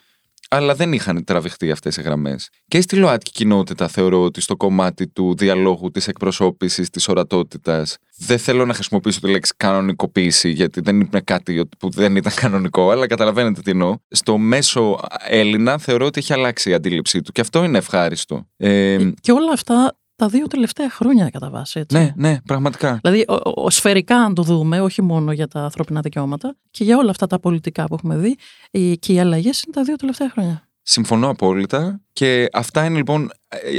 αλλά 0.52 0.74
δεν 0.74 0.92
είχαν 0.92 1.24
τραβηχτεί 1.24 1.70
αυτές 1.70 1.96
οι 1.96 2.02
γραμμές. 2.02 2.48
Και 2.68 2.80
στη 2.80 2.96
ΛΟΑΤΚΙ 2.96 3.30
κοινότητα 3.30 3.88
θεωρώ 3.88 4.22
ότι 4.22 4.40
στο 4.40 4.56
κομμάτι 4.56 5.08
του 5.08 5.34
διαλόγου, 5.36 5.90
της 5.90 6.08
εκπροσώπησης, 6.08 6.90
της 6.90 7.08
ορατότητας, 7.08 7.96
δεν 8.16 8.38
θέλω 8.38 8.66
να 8.66 8.74
χρησιμοποιήσω 8.74 9.20
τη 9.20 9.30
λέξη 9.30 9.52
κανονικοποίηση, 9.56 10.50
γιατί 10.50 10.80
δεν 10.80 11.00
είναι 11.00 11.20
κάτι 11.24 11.68
που 11.78 11.90
δεν 11.90 12.16
ήταν 12.16 12.32
κανονικό, 12.34 12.90
αλλά 12.90 13.06
καταλαβαίνετε 13.06 13.60
τι 13.60 13.70
εννοώ. 13.70 13.96
Στο 14.08 14.38
μέσο 14.38 15.00
Έλληνα 15.28 15.78
θεωρώ 15.78 16.06
ότι 16.06 16.18
έχει 16.18 16.32
αλλάξει 16.32 16.70
η 16.70 16.74
αντίληψή 16.74 17.20
του 17.20 17.32
και 17.32 17.40
αυτό 17.40 17.64
είναι 17.64 17.78
ευχάριστο. 17.78 18.46
Ε, 18.56 19.10
και 19.20 19.32
όλα 19.32 19.52
αυτά 19.52 19.96
τα 20.22 20.28
δύο 20.28 20.46
τελευταία 20.46 20.90
χρόνια 20.90 21.28
κατά 21.30 21.50
βάση. 21.50 21.80
Έτσι. 21.80 21.96
Ναι, 21.96 22.12
ναι, 22.16 22.40
πραγματικά. 22.46 22.98
Δηλαδή, 23.02 23.24
ο, 23.28 23.50
ο, 23.54 23.70
σφαιρικά, 23.70 24.16
αν 24.16 24.34
το 24.34 24.42
δούμε, 24.42 24.80
όχι 24.80 25.02
μόνο 25.02 25.32
για 25.32 25.48
τα 25.48 25.60
ανθρώπινα 25.60 26.00
δικαιώματα 26.00 26.56
και 26.70 26.84
για 26.84 26.96
όλα 26.96 27.10
αυτά 27.10 27.26
τα 27.26 27.40
πολιτικά 27.40 27.84
που 27.84 27.94
έχουμε 27.94 28.16
δει, 28.16 28.36
και 28.98 29.12
οι 29.12 29.20
αλλαγές 29.20 29.62
είναι 29.62 29.74
τα 29.74 29.82
δύο 29.82 29.96
τελευταία 29.96 30.30
χρόνια. 30.30 30.68
Συμφωνώ 30.82 31.28
απόλυτα. 31.28 32.00
Και 32.12 32.48
αυτά 32.52 32.84
είναι 32.84 32.96
λοιπόν. 32.96 33.30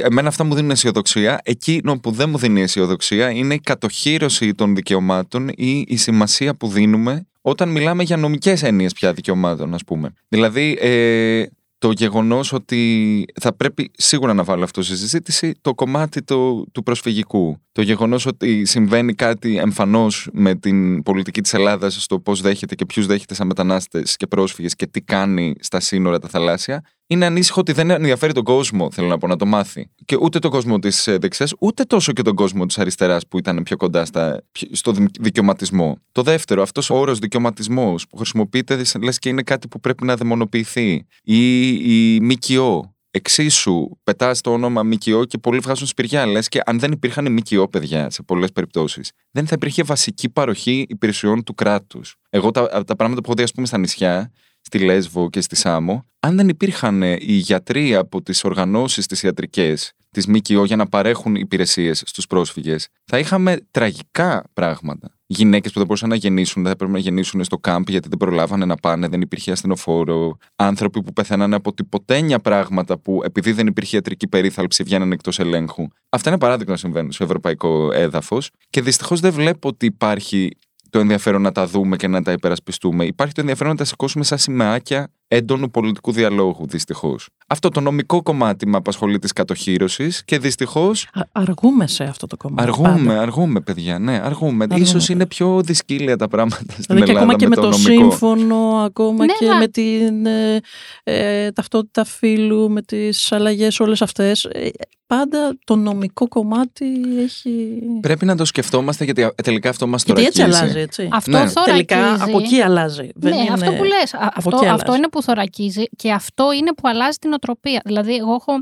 Εμένα 0.04 0.28
αυτά 0.28 0.44
μου 0.44 0.56
δίνουν 0.56 0.72
αισιοδοξία. 0.72 1.40
Εκείνο 1.44 2.00
που 2.00 2.12
δεν 2.12 2.30
μου 2.30 2.38
δίνει 2.38 2.62
αισιοδοξία 2.62 3.30
είναι 3.30 3.54
η 3.54 3.60
κατοχήρωση 3.60 4.54
των 4.54 4.76
δικαιωμάτων 4.76 5.50
ή 5.56 5.86
η 5.88 5.96
σημασία 5.96 6.56
που 6.56 6.68
δίνουμε 6.68 7.28
όταν 7.42 7.70
μιλάμε 7.70 8.04
για 8.04 8.18
νομικές 8.18 8.64
έννοιες 8.64 8.94
πια 8.94 9.14
δικαιωμάτων, 9.14 9.74
ας 9.74 9.84
πούμε. 9.84 10.14
Δηλαδή, 10.28 10.78
ε, 10.82 11.44
το 11.84 11.92
γεγονός 11.92 12.54
ότι 12.54 13.26
θα 13.42 13.54
πρέπει 13.56 13.92
σίγουρα 13.98 14.34
να 14.34 14.44
βάλω 14.44 14.64
αυτό 14.64 14.82
στη 14.82 14.96
συζήτηση 14.96 15.54
το 15.62 15.74
κομμάτι 15.74 16.22
το, 16.22 16.66
του 16.72 16.84
προσφυγικού. 16.84 17.58
Το 17.74 17.82
γεγονός 17.82 18.26
ότι 18.26 18.66
συμβαίνει 18.66 19.14
κάτι 19.14 19.58
εμφανώς 19.58 20.30
με 20.34 20.56
την 20.56 21.04
πολιτική 21.04 21.42
της 21.42 21.54
Ελλάδας 21.54 22.04
στο 22.04 22.20
πώς 22.20 22.42
δέχεται 22.42 22.76
και 22.76 22.86
ποιους 22.86 23.06
δέχεται 23.06 23.34
σαν 23.34 23.48
μετανάστες 23.48 24.16
και 24.16 24.28
πρόσφυγες 24.28 24.76
και 24.76 24.88
τι 24.88 25.02
κάνει 25.02 25.54
στα 25.60 25.80
σύνορα 25.80 26.20
τα 26.20 26.28
θαλάσσια, 26.28 26.84
είναι 27.08 27.26
ανήσυχο 27.26 27.60
ότι 27.60 27.72
δεν 27.72 27.90
ενδιαφέρει 27.90 28.34
τον 28.34 28.44
κόσμο, 28.44 28.92
θέλω 28.92 29.08
να 29.08 29.18
πω, 29.18 29.28
να 29.28 29.36
το 29.36 29.46
μάθει. 29.46 29.90
Και 30.06 30.18
ούτε 30.22 30.40
τον 30.40 30.52
κόσμο 30.52 30.80
της 30.80 31.08
ε, 31.08 31.18
δεξιάς, 31.18 31.54
ούτε 31.60 31.84
τόσο 31.84 32.12
και 32.12 32.22
τον 32.22 32.36
κόσμο 32.36 32.66
της 32.66 32.78
αριστεράς 32.78 33.28
που 33.28 33.38
ήταν 33.38 33.64
πιο 33.64 33.78
κοντά 33.78 34.06
στα, 34.06 34.44
στο 34.72 34.94
δικαιωματισμό. 35.20 35.98
Το 36.12 36.22
δεύτερο, 36.22 36.62
αυτός 36.62 36.90
ο 36.90 36.96
όρος 36.96 37.20
δικαιωματισμός 37.20 38.08
που 38.08 38.18
χρησιμοποιείται 38.18 38.82
λες 39.02 39.20
και 39.20 39.30
είναι 39.30 39.42
κάτι 39.42 39.68
που 39.68 39.80
πρέπει 39.80 40.06
να 40.06 40.16
δαιμονοποιηθεί. 40.16 41.06
Ή 41.24 41.68
η 42.16 42.20
ΜΚΟ. 42.22 42.93
Εξίσου 43.16 43.90
πετάς 44.04 44.42
το 44.42 44.52
όνομα 44.54 44.84
ΜΚΟ 44.84 45.26
και 45.26 45.38
πολλοί 45.38 45.60
βγάζουν 45.60 45.88
σπηριά. 45.88 46.26
Λες 46.26 46.48
και 46.48 46.62
αν 46.66 46.80
δεν 46.80 46.92
υπήρχαν 46.92 47.32
ΜΚΟ, 47.32 47.68
παιδιά, 47.68 48.10
σε 48.10 48.24
πολλές 48.24 48.52
περιπτώσεις, 48.52 49.12
δεν 49.32 49.48
θα 49.48 49.54
υπήρχε 49.56 49.84
βασική 49.84 50.30
παροχή 50.30 50.86
υπηρεσιών 50.90 51.44
του 51.44 51.54
κράτους. 51.54 52.16
Εγώ 52.30 52.52
τα, 52.52 52.84
τα 52.84 52.96
πράγματα 52.96 53.22
που 53.22 53.26
έχω 53.26 53.34
δει, 53.34 53.44
ας 53.44 53.52
πούμε, 53.52 53.68
στα 53.68 53.78
νησιά, 53.78 54.32
στη 54.62 54.80
Λέσβο 54.80 55.30
και 55.30 55.42
στη 55.42 55.56
Σάμο, 55.56 56.06
αν 56.20 56.36
δεν 56.36 56.50
υπήρχαν 56.50 57.04
ε, 57.04 57.18
οι 57.20 57.34
γιατροί 57.34 57.96
από 57.96 58.22
τις 58.22 58.44
οργανώσεις 58.44 59.06
τις 59.06 59.24
ιατρικές 59.24 59.94
της 60.14 60.28
ΜΚΟ 60.28 60.66
για 60.66 60.76
να 60.76 60.86
παρέχουν 60.86 61.36
υπηρεσίες 61.36 62.04
στους 62.06 62.28
πρόσφυγες, 62.28 62.88
θα 63.06 63.20
είχαμε 63.20 63.60
τραγικά 63.72 64.44
πράγματα. 64.54 65.16
Γυναίκες 65.26 65.72
που 65.72 65.78
δεν 65.78 65.88
μπορούσαν 65.88 66.10
να 66.10 66.16
γεννήσουν, 66.16 66.54
δεν 66.54 66.64
θα 66.64 66.70
έπρεπε 66.72 66.92
να 66.92 67.00
γεννήσουν 67.00 67.44
στο 67.44 67.58
κάμπ 67.58 67.90
γιατί 67.90 68.10
δεν 68.10 68.18
προλάβανε 68.18 68.66
να 68.66 68.76
πάνε, 68.76 69.08
δεν 69.08 69.22
υπήρχε 69.22 69.52
ασθενοφόρο. 69.52 70.38
Άνθρωποι 70.56 71.04
που 71.04 71.14
πεθαίνανε 71.14 71.56
από 71.56 71.74
τυποτένια 71.74 72.40
πράγματα 72.40 72.98
που 72.98 73.22
επειδή 73.24 73.52
δεν 73.52 73.68
υπήρχε 73.68 73.96
ιατρική 73.96 74.28
περίθαλψη 74.28 74.84
βγαίνανε 74.84 75.14
εκτός 75.14 75.40
ελέγχου. 75.40 75.88
Αυτά 76.10 76.30
είναι 76.30 76.40
παράδειγμα 76.40 76.72
να 76.72 76.78
συμβαίνουν 76.78 77.12
στο 77.12 77.24
ευρωπαϊκό 77.24 77.92
έδαφος. 77.94 78.50
Και 78.70 78.82
δυστυχώς 78.82 79.20
δεν 79.20 79.32
βλέπω 79.32 79.68
ότι 79.68 79.86
υπάρχει 79.86 80.52
το 80.94 81.00
ενδιαφέρον 81.00 81.42
να 81.42 81.52
τα 81.52 81.68
δούμε 81.68 81.96
και 81.96 82.08
να 82.08 82.22
τα 82.22 82.32
υπερασπιστούμε. 82.32 83.06
Υπάρχει 83.06 83.34
το 83.34 83.42
ενδιαφέρον 83.42 83.72
να 83.72 83.78
τα 83.78 83.86
σηκώσουμε 83.86 84.24
σαν 84.24 84.38
σημαίακια 84.38 85.12
έντονου 85.28 85.72
πολιτικού 85.72 86.12
διαλόγου, 86.12 86.68
δυστυχώς. 86.68 87.30
Αυτό 87.48 87.70
το 87.70 87.80
νομικό 87.80 88.22
κομμάτι 88.22 88.68
με 88.68 88.78
απασχολεί 88.78 89.20
της 89.20 89.34
κατοχήρωση 89.34 90.12
και 90.26 90.40
δυστυχώς. 90.40 91.08
Αργούμε 91.32 91.88
σε 91.88 92.04
αυτό 92.04 92.28
το 92.28 92.38
κομμάτι. 92.38 92.70
Αργούμε, 92.70 92.90
πάντα. 92.90 93.22
αργούμε, 93.22 93.60
παιδιά. 93.60 94.00
Ναι, 94.00 94.22
αργούμε. 94.24 94.68
αργούμε. 94.70 95.00
σω 95.00 95.14
είναι 95.14 95.26
πιο 95.26 95.62
δυσκύλια 95.62 96.18
τα 96.18 96.28
πράγματα 96.28 96.64
στην 96.72 96.84
δηλαδή 96.88 97.12
Ελλάδα. 97.12 97.20
ακόμα 97.20 97.38
και 97.38 97.48
με 97.48 97.56
το, 97.56 97.70
το 97.70 97.74
σύμφωνο, 97.78 98.82
ακόμα 98.86 99.26
ναι, 99.26 99.34
και 99.34 99.46
με 99.60 99.68
την 99.68 100.26
ε, 100.26 100.60
ε, 101.04 101.52
ταυτότητα 101.52 102.04
φύλου, 102.04 102.70
με 102.70 102.82
τις 102.82 103.32
αλλαγές 103.32 103.80
όλες 103.80 104.02
αυτές. 104.02 104.44
Ε, 104.44 104.70
πάντα 105.08 105.58
το 105.64 105.76
νομικό 105.76 106.28
κομμάτι 106.28 106.86
έχει. 107.24 107.82
Πρέπει 108.02 108.26
να 108.26 108.36
το 108.36 108.46
σκεφτόμαστε 108.46 109.04
γιατί 109.04 109.30
τελικά 109.44 109.70
αυτό 109.70 109.88
μας 109.88 110.04
το 110.04 110.14
Γιατί 110.14 110.28
έτσι 110.28 110.42
αλλάζει, 110.42 110.80
έτσι. 110.80 111.10
Αυτό 111.12 111.32
ναι. 111.32 111.52
Τελικά 111.66 112.24
από 112.24 112.40
εκεί 112.40 112.62
αλλάζει. 112.62 113.10
Ναι, 113.16 113.30
είναι... 113.30 113.50
αυτό 113.52 113.72
που 113.72 113.84
λες. 113.84 114.14
Αυτό, 114.14 114.60
αυτό 114.70 114.96
είναι 114.96 115.10
που 115.10 115.22
θωρακίζει 115.22 115.84
και 115.96 116.12
αυτό 116.12 116.52
είναι 116.52 116.74
που 116.74 116.88
αλλάζει 116.88 117.18
την 117.18 117.34
οτροπία. 117.44 117.82
Δηλαδή, 117.86 118.16
εγώ 118.16 118.34
έχω 118.34 118.54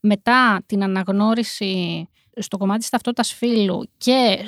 μετά 0.00 0.62
την 0.66 0.82
αναγνώριση 0.82 2.08
στο 2.36 2.56
κομμάτι 2.56 2.80
της 2.80 2.88
ταυτότητας 2.88 3.32
φύλου 3.32 3.90
και 3.96 4.44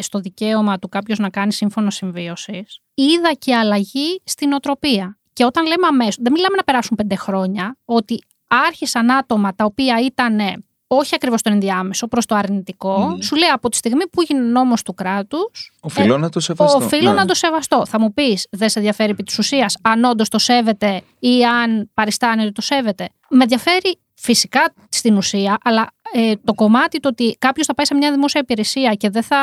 στο 0.00 0.18
δικαίωμα 0.18 0.78
του 0.78 0.88
κάποιος 0.88 1.18
να 1.18 1.30
κάνει 1.30 1.52
σύμφωνο 1.52 1.90
συμβίωσης, 1.90 2.80
είδα 2.94 3.32
και 3.38 3.56
αλλαγή 3.56 4.20
στην 4.24 4.52
οτροπία. 4.52 5.18
Και 5.32 5.44
όταν 5.44 5.66
λέμε 5.66 5.86
αμέσως, 5.86 6.16
δεν 6.20 6.32
μιλάμε 6.32 6.56
να 6.56 6.62
περάσουν 6.62 6.96
πέντε 6.96 7.16
χρόνια, 7.16 7.76
ότι 7.84 8.18
άρχισαν 8.48 9.10
άτομα 9.10 9.54
τα 9.54 9.64
οποία 9.64 10.00
ήταν 10.00 10.64
όχι 10.86 11.14
ακριβώς 11.14 11.42
το 11.42 11.50
ενδιάμεσο, 11.52 12.06
προς 12.08 12.26
το 12.26 12.34
αρνητικό, 12.34 13.18
σου 13.22 13.36
λέει 13.36 13.48
από 13.48 13.68
τη 13.68 13.76
στιγμή 13.76 14.08
που 14.08 14.22
γίνει 14.22 14.40
νόμος 14.40 14.82
του 14.82 14.94
κράτους. 14.94 15.72
Οφείλω 15.80 16.14
ε, 16.14 16.18
να 16.18 16.28
το 16.28 16.40
σεβαστώ. 16.40 16.78
Οφείλω 16.78 17.10
ναι. 17.10 17.16
να 17.16 17.24
το 17.24 17.34
σεβαστώ. 17.34 17.86
Θα 17.86 18.00
μου 18.00 18.12
πεις, 18.12 18.46
δεν 18.50 18.68
σε 18.68 18.78
ενδιαφέρει 18.78 19.10
επί 19.10 19.22
της 19.22 19.38
ουσίας 19.38 19.76
αν 19.82 20.04
όντως 20.04 20.28
το 20.28 20.38
σέβεται 20.38 21.02
ή 21.18 21.44
αν 21.44 21.90
παριστάνει 21.94 22.42
ότι 22.42 22.52
το 22.52 22.60
σέβεται. 22.60 23.08
Με 23.30 23.42
ενδιαφέρει 23.42 23.98
φυσικά 24.14 24.74
στην 24.88 25.16
ουσία, 25.16 25.58
αλλά 25.62 25.90
ε, 26.12 26.32
το 26.44 26.54
κομμάτι 26.54 27.00
το 27.00 27.08
ότι 27.08 27.36
κάποιος 27.38 27.66
θα 27.66 27.74
πάει 27.74 27.86
σε 27.86 27.94
μια 27.94 28.12
δημόσια 28.12 28.40
υπηρεσία 28.40 28.94
και 28.94 29.10
δεν 29.10 29.22
θα 29.22 29.38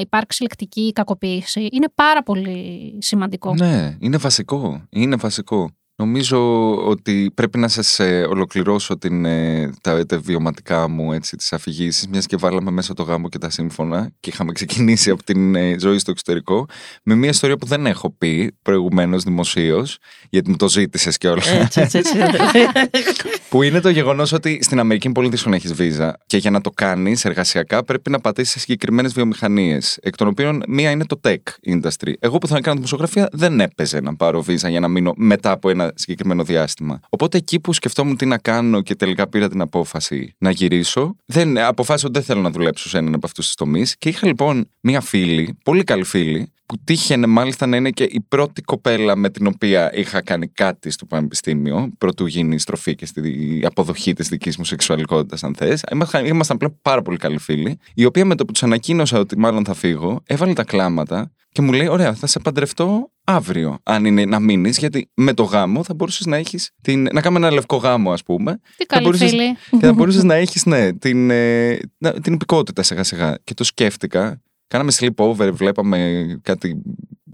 υπάρξει 0.00 0.42
λεκτική 0.42 0.92
κακοποίηση 0.92 1.68
είναι 1.72 1.86
πάρα 1.94 2.22
πολύ 2.22 2.98
σημαντικό. 3.00 3.54
Ναι, 3.54 3.96
είναι 3.98 4.16
βασικό. 4.16 4.86
Είναι 4.90 5.16
βασικό. 5.16 5.70
Νομίζω 6.04 6.74
ότι 6.86 7.30
πρέπει 7.34 7.58
να 7.58 7.68
σας 7.68 7.98
ε, 7.98 8.26
ολοκληρώσω 8.30 8.98
την, 8.98 9.24
ε, 9.24 9.70
τα, 9.80 10.06
τα 10.06 10.18
βιωματικά 10.18 10.88
μου 10.88 11.12
έτσι, 11.12 11.36
τις 11.36 11.52
αφηγήσεις 11.52 12.08
μιας 12.08 12.26
και 12.26 12.36
βάλαμε 12.36 12.70
μέσα 12.70 12.94
το 12.94 13.02
γάμο 13.02 13.28
και 13.28 13.38
τα 13.38 13.50
σύμφωνα 13.50 14.10
και 14.20 14.30
είχαμε 14.30 14.52
ξεκινήσει 14.52 15.10
από 15.10 15.22
την 15.22 15.54
ε, 15.54 15.76
ζωή 15.78 15.98
στο 15.98 16.10
εξωτερικό 16.10 16.66
με 17.02 17.14
μια 17.14 17.28
ιστορία 17.28 17.56
που 17.56 17.66
δεν 17.66 17.86
έχω 17.86 18.10
πει 18.10 18.56
προηγουμένως 18.62 19.22
δημοσίως 19.22 19.98
γιατί 20.30 20.50
μου 20.50 20.56
το 20.56 20.68
ζήτησες 20.68 21.18
και 21.18 21.28
όλα. 21.28 21.42
Έτσι, 21.46 21.80
έτσι, 21.80 21.98
έτσι. 21.98 22.16
που 23.50 23.62
είναι 23.62 23.80
το 23.80 23.88
γεγονός 23.88 24.32
ότι 24.32 24.58
στην 24.62 24.78
Αμερική 24.78 25.06
είναι 25.06 25.14
πολύ 25.14 25.28
δύσκολο 25.28 25.50
να 25.50 25.56
έχεις 25.56 25.74
βίζα 25.74 26.18
και 26.26 26.36
για 26.36 26.50
να 26.50 26.60
το 26.60 26.70
κάνεις 26.70 27.24
εργασιακά 27.24 27.84
πρέπει 27.84 28.10
να 28.10 28.20
πατήσεις 28.20 28.52
σε 28.52 28.58
συγκεκριμένες 28.58 29.12
βιομηχανίες 29.12 29.98
εκ 30.02 30.16
των 30.16 30.28
οποίων 30.28 30.62
μία 30.68 30.90
είναι 30.90 31.04
το 31.06 31.20
tech 31.24 31.36
industry. 31.66 32.12
Εγώ 32.18 32.38
που 32.38 32.46
θα 32.46 32.60
κάνω 32.60 32.74
δημοσιογραφία 32.74 33.28
δεν 33.32 33.60
έπαιζε 33.60 34.00
να 34.00 34.16
πάρω 34.16 34.42
βίζα 34.42 34.68
για 34.68 34.80
να 34.80 34.88
μείνω 34.88 35.12
μετά 35.16 35.50
από 35.50 35.70
ένα 35.70 35.92
συγκεκριμένο 35.96 36.44
διάστημα. 36.44 37.00
Οπότε 37.08 37.38
εκεί 37.38 37.60
που 37.60 37.72
σκεφτόμουν 37.72 38.16
τι 38.16 38.26
να 38.26 38.38
κάνω 38.38 38.80
και 38.80 38.94
τελικά 38.94 39.28
πήρα 39.28 39.48
την 39.48 39.60
απόφαση 39.60 40.34
να 40.38 40.50
γυρίσω, 40.50 41.16
δεν, 41.24 41.58
αποφάσισα 41.58 42.06
ότι 42.06 42.18
δεν 42.18 42.26
θέλω 42.26 42.40
να 42.40 42.50
δουλέψω 42.50 42.88
σε 42.88 42.98
έναν 42.98 43.14
από 43.14 43.26
αυτούς 43.26 43.46
τους 43.46 43.54
τομείς. 43.54 43.96
Και 43.98 44.08
είχα 44.08 44.26
λοιπόν 44.26 44.70
μία 44.80 45.00
φίλη, 45.00 45.58
πολύ 45.64 45.84
καλή 45.84 46.04
φίλη, 46.04 46.52
που 46.66 46.76
τύχαινε 46.84 47.26
μάλιστα 47.26 47.66
να 47.66 47.76
είναι 47.76 47.90
και 47.90 48.04
η 48.04 48.20
πρώτη 48.28 48.62
κοπέλα 48.62 49.16
με 49.16 49.30
την 49.30 49.46
οποία 49.46 49.94
είχα 49.94 50.22
κάνει 50.22 50.48
κάτι 50.48 50.90
στο 50.90 51.06
πανεπιστήμιο, 51.06 51.90
πρωτού 51.98 52.26
γίνει 52.26 52.54
η 52.54 52.58
στροφή 52.58 52.94
και 52.94 53.06
στη 53.06 53.60
αποδοχή 53.64 54.12
της 54.12 54.28
δικής 54.28 54.56
μου 54.56 54.64
σεξουαλικότητας, 54.64 55.44
αν 55.44 55.54
θες. 55.54 55.84
Ήμασταν 56.24 56.56
πλέον 56.56 56.78
πάρα 56.82 57.02
πολύ 57.02 57.16
καλοί 57.16 57.38
φίλοι, 57.38 57.78
η 57.94 58.04
οποία 58.04 58.24
με 58.24 58.34
το 58.34 58.44
που 58.44 58.52
του 58.52 58.66
ανακοίνωσα 58.66 59.18
ότι 59.18 59.38
μάλλον 59.38 59.64
θα 59.64 59.74
φύγω, 59.74 60.22
έβαλε 60.26 60.52
τα 60.52 60.64
κλάματα 60.64 61.32
και 61.54 61.62
μου 61.62 61.72
λέει: 61.72 61.86
Ωραία, 61.86 62.14
θα 62.14 62.26
σε 62.26 62.38
παντρευτώ 62.38 63.10
αύριο, 63.24 63.78
αν 63.82 64.04
είναι 64.04 64.24
να 64.24 64.40
μείνεις, 64.40 64.78
γιατί 64.78 65.10
με 65.14 65.34
το 65.34 65.42
γάμο 65.42 65.84
θα 65.84 65.94
μπορούσες 65.94 66.26
να 66.26 66.36
έχεις. 66.36 66.70
Να 67.12 67.20
κάνουμε 67.20 67.46
ένα 67.46 67.54
λευκό 67.54 67.76
γάμο, 67.76 68.12
ας 68.12 68.22
πούμε. 68.22 68.60
Τι 68.76 68.86
καλή 68.86 69.04
μπορούσες, 69.04 69.30
φίλη. 69.30 69.56
Και 69.70 69.86
θα 69.86 69.92
μπορούσες 69.92 70.22
να 70.22 70.34
έχεις, 70.34 70.66
ναι, 70.66 70.92
την, 70.92 71.30
ε, 71.30 71.78
την 72.22 72.32
υπηκότητα 72.32 72.82
σιγά-σιγά. 72.82 73.38
Και 73.44 73.54
το 73.54 73.64
σκέφτηκα. 73.64 74.42
Κάναμε 74.66 74.92
sleepover, 74.96 75.50
βλέπαμε 75.52 76.26
κάτι 76.42 76.82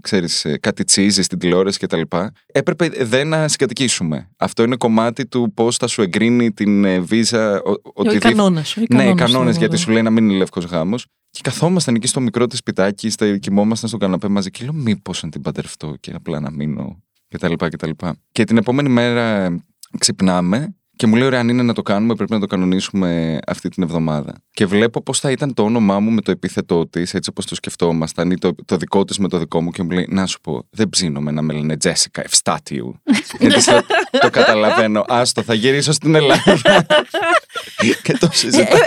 ξέρεις, 0.01 0.45
ε, 0.45 0.57
κάτι 0.57 0.83
τσίζι 0.83 1.21
στην 1.21 1.39
τηλεόραση 1.39 1.79
και 1.79 1.87
τα 1.87 1.97
λοιπά. 1.97 2.31
Έπρεπε 2.45 2.89
δεν 2.89 3.27
να 3.27 3.47
συγκατοικήσουμε. 3.47 4.29
Αυτό 4.37 4.63
είναι 4.63 4.75
κομμάτι 4.75 5.27
του 5.27 5.51
πώς 5.53 5.77
θα 5.77 5.87
σου 5.87 6.01
εγκρίνει 6.01 6.51
την 6.51 6.85
ε, 6.85 6.99
βίζα. 6.99 7.61
Ότι 7.93 8.15
οι 8.15 8.19
κανόνες. 8.19 8.77
Ναι, 8.89 9.09
οι 9.09 9.13
κανόνες, 9.13 9.57
γιατί 9.57 9.77
σου 9.77 9.91
λέει 9.91 10.01
να 10.01 10.09
μην 10.09 10.29
είναι 10.29 10.37
λευκός 10.37 10.65
γάμος. 10.65 11.05
Και 11.31 11.39
καθόμασταν 11.43 11.95
εκεί 11.95 12.07
στο 12.07 12.19
μικρό 12.19 12.47
της 12.47 12.57
σπιτάκι, 12.57 13.09
στα, 13.09 13.37
κοιμόμασταν 13.37 13.89
στον 13.89 13.99
καναπέ 14.01 14.27
μαζί 14.27 14.49
και 14.49 14.63
λέω 14.63 14.73
μήπως 14.73 15.23
να 15.23 15.29
την 15.29 15.41
παντρευτώ 15.41 15.95
και 15.99 16.11
απλά 16.13 16.39
να 16.39 16.51
μείνω 16.51 17.03
κτλ. 17.27 17.53
Και, 17.53 17.93
και 18.31 18.43
την 18.43 18.57
επόμενη 18.57 18.89
μέρα 18.89 19.55
ξυπνάμε 19.99 20.75
και 20.95 21.07
μου 21.07 21.15
λέει: 21.15 21.27
Ωραία, 21.27 21.39
αν 21.39 21.49
είναι 21.49 21.63
να 21.63 21.73
το 21.73 21.81
κάνουμε, 21.81 22.15
πρέπει 22.15 22.31
να 22.31 22.39
το 22.39 22.45
κανονίσουμε 22.45 23.39
αυτή 23.47 23.69
την 23.69 23.83
εβδομάδα. 23.83 24.33
Και 24.51 24.65
βλέπω 24.65 25.03
πώς 25.03 25.19
θα 25.19 25.31
ήταν 25.31 25.53
το 25.53 25.63
όνομά 25.63 25.99
μου 25.99 26.11
με 26.11 26.21
το 26.21 26.31
επίθετό 26.31 26.87
της, 26.87 27.13
έτσι 27.13 27.29
όπως 27.29 27.45
το 27.45 27.55
σκεφτόμασταν, 27.55 28.31
ή 28.31 28.37
το, 28.37 28.55
το 28.65 28.77
δικό 28.77 29.03
της 29.03 29.17
με 29.17 29.27
το 29.27 29.37
δικό 29.37 29.61
μου. 29.61 29.71
Και 29.71 29.83
μου 29.83 29.89
λέει: 29.89 30.07
Να 30.09 30.25
σου 30.25 30.41
πω, 30.41 30.67
δεν 30.69 30.89
ψήνομαι 30.89 31.31
να 31.31 31.41
με 31.41 31.53
λένε 31.53 31.77
Τζέσικα 31.77 32.21
Ευστάτιου. 32.23 33.01
Γιατί 33.39 33.63
το, 33.63 33.81
το 34.19 34.29
καταλαβαίνω. 34.29 35.05
Άστο, 35.07 35.43
θα 35.43 35.53
γυρίσω 35.53 35.91
στην 35.91 36.15
Ελλάδα. 36.15 36.43
και 38.03 38.17
το 38.17 38.29
συζητάω. 38.31 38.79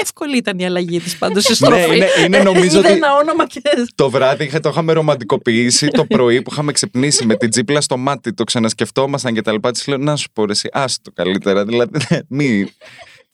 Εύκολη 0.00 0.36
ήταν 0.36 0.58
η 0.58 0.64
αλλαγή 0.64 1.00
της 1.00 1.18
πάντως 1.18 1.42
στη 1.42 1.54
στροφή. 1.54 1.88
Ναι, 1.88 1.94
είναι, 1.94 2.08
είναι 2.24 2.38
νομίζω 2.38 2.78
ότι 2.78 2.88
ένα 2.88 3.16
όνομα 3.16 3.46
και... 3.46 3.60
το 3.94 4.10
βράδυ 4.10 4.60
το 4.60 4.68
είχαμε 4.68 4.92
ρομαντικοποιήσει. 4.92 5.88
Το 5.88 6.04
πρωί 6.04 6.42
που 6.42 6.50
είχαμε 6.52 6.72
ξυπνήσει 6.72 7.26
με 7.26 7.36
την 7.36 7.50
τζίπλα 7.50 7.80
στο 7.80 7.96
μάτι, 7.96 8.32
το 8.34 8.44
ξανασκεφτόμασταν 8.44 9.34
και 9.34 9.42
τα 9.42 9.52
λοιπά. 9.52 9.70
Της 9.70 9.86
λέω: 9.86 9.98
Να 9.98 10.16
σου 10.16 10.28
πω, 10.32 10.44
εσύ, 10.48 10.68
άστο 10.72 11.12
καλύτερα. 11.16 11.64
Δηλαδή, 11.64 11.98
μη. 12.28 12.66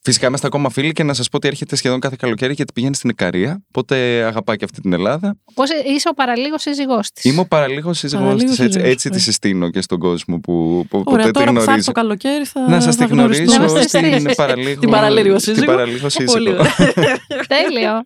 Φυσικά 0.05 0.27
είμαστε 0.27 0.47
ακόμα 0.47 0.69
φίλοι 0.69 0.91
και 0.91 1.03
να 1.03 1.13
σας 1.13 1.29
πω 1.29 1.37
ότι 1.37 1.47
έρχεται 1.47 1.75
σχεδόν 1.75 1.99
κάθε 1.99 2.15
καλοκαίρι 2.19 2.53
γιατί 2.53 2.73
πηγαίνει 2.73 2.95
στην 2.95 3.09
Ικαρία. 3.09 3.63
Οπότε 3.67 3.95
αγαπά 4.23 4.55
και 4.55 4.65
αυτή 4.65 4.81
την 4.81 4.93
Ελλάδα. 4.93 5.37
Πώς 5.53 5.69
είσαι 5.95 6.09
ο 6.09 6.13
παραλίγος 6.13 6.61
σύζυγός 6.61 7.11
της. 7.11 7.23
Είμαι 7.23 7.39
ο 7.39 7.45
παραλίγος 7.45 7.97
σύζυγός 7.97 8.43
της. 8.43 8.59
Έτσι, 8.59 8.79
έτσι 8.83 9.09
τη 9.09 9.19
συστήνω 9.19 9.69
και 9.69 9.81
στον 9.81 9.99
κόσμο 9.99 10.39
που, 10.39 10.85
που 10.89 11.03
Ωραία, 11.05 11.25
ποτέ 11.25 11.31
τώρα 11.31 11.51
τη 11.51 11.53
που 11.53 11.61
θα 11.61 11.71
έρθει 11.73 11.81
γνωρίζει. 11.81 11.85
το 11.85 11.91
καλοκαίρι 11.91 12.45
θα. 12.45 12.69
Να 12.69 12.79
σας 12.79 12.95
τη 12.95 13.01
θα 13.01 13.07
γνωριστούμε. 13.07 13.55
γνωρίσω 13.65 13.87
στην 13.87 14.35
παραλίγο. 14.35 14.79
Την 14.79 14.89
παραλίγο 14.89 15.39
σύζυγο. 15.39 15.57
Την 15.57 15.65
παραλίγο 15.65 15.99
Πολύ 15.99 16.11
σύζυγο. 16.29 16.51
ωραία. 16.51 16.71
Τέλειο. 17.53 18.03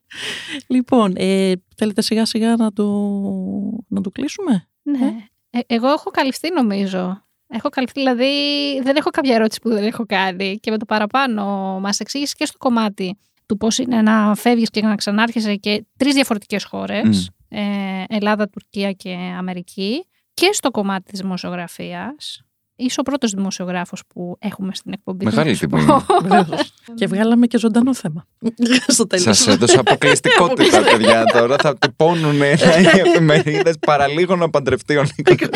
λοιπόν, 0.68 1.14
ε, 1.18 1.52
θέλετε 1.76 2.02
σιγά 2.02 2.26
σιγά 2.26 2.56
να 2.56 2.74
το, 2.74 2.86
να 3.88 4.02
το 4.02 4.10
κλείσουμε; 4.10 4.68
ναι. 4.84 5.14
Ε, 5.50 5.60
εγώ 5.68 5.88
έχω 5.88 6.10
καλυφθεί 6.12 6.54
νομίζω. 6.54 7.27
Έχω 7.48 7.70
καλυφθεί, 7.70 8.00
δηλαδή 8.00 8.32
δεν 8.84 8.96
έχω 8.96 9.10
κάποια 9.10 9.36
ερώτηση 9.36 9.60
που 9.62 9.70
δεν 9.70 9.84
έχω 9.84 10.06
κάνει 10.06 10.58
και 10.60 10.72
με 10.72 10.78
το 10.78 10.86
παραπάνω 10.86 11.44
μας 11.82 12.00
εξήγησες 12.00 12.34
και 12.36 12.46
στο 12.46 12.58
κομμάτι 12.58 13.18
του 13.46 13.58
πώς 13.58 13.78
είναι 13.78 14.02
να 14.02 14.36
φεύγεις 14.36 14.70
και 14.70 14.82
να 14.82 14.96
ξανάρχεσαι 14.96 15.56
και 15.56 15.86
τρεις 15.98 16.14
διαφορετικές 16.14 16.64
χώρες, 16.64 17.30
ε, 17.50 17.62
Ελλάδα, 18.08 18.50
Τουρκία 18.50 18.92
και 18.92 19.18
Αμερική 19.38 20.06
και 20.34 20.50
στο 20.52 20.72
κομμάτι 20.72 21.12
της 21.12 21.20
δημοσιογραφίας. 21.20 22.42
Είσαι 22.80 23.00
ο 23.00 23.04
πρώτος 23.04 23.32
δημοσιογράφος 23.32 24.04
που 24.08 24.36
έχουμε 24.40 24.76
στην 24.76 24.92
εκπομπή. 24.94 25.26
Μεγάλη 25.26 25.50
να 25.50 25.56
σου 25.56 25.68
τιμή. 25.68 25.86
πω. 25.86 26.06
Βεβαίως. 26.22 26.74
και 26.98 27.08
βγάλαμε 27.08 27.48
και 27.48 27.58
ζωντανό 27.58 27.94
θέμα. 27.94 28.28
Στο 28.88 29.08
τέλος. 29.08 29.24
Σας 29.24 29.48
έδωσα 29.48 29.80
αποκλειστικότητα, 29.80 30.82
παιδιά. 30.92 31.26
Τώρα 31.26 31.56
θα 31.58 31.78
τυπώνουν 31.78 32.42
οι 32.42 33.00
εφημερίδες 33.06 33.76
παραλίγο 33.80 34.36
να 34.36 34.50
παντρευτεί 34.50 34.98
ο 34.98 35.04
Νίκος. 35.16 35.50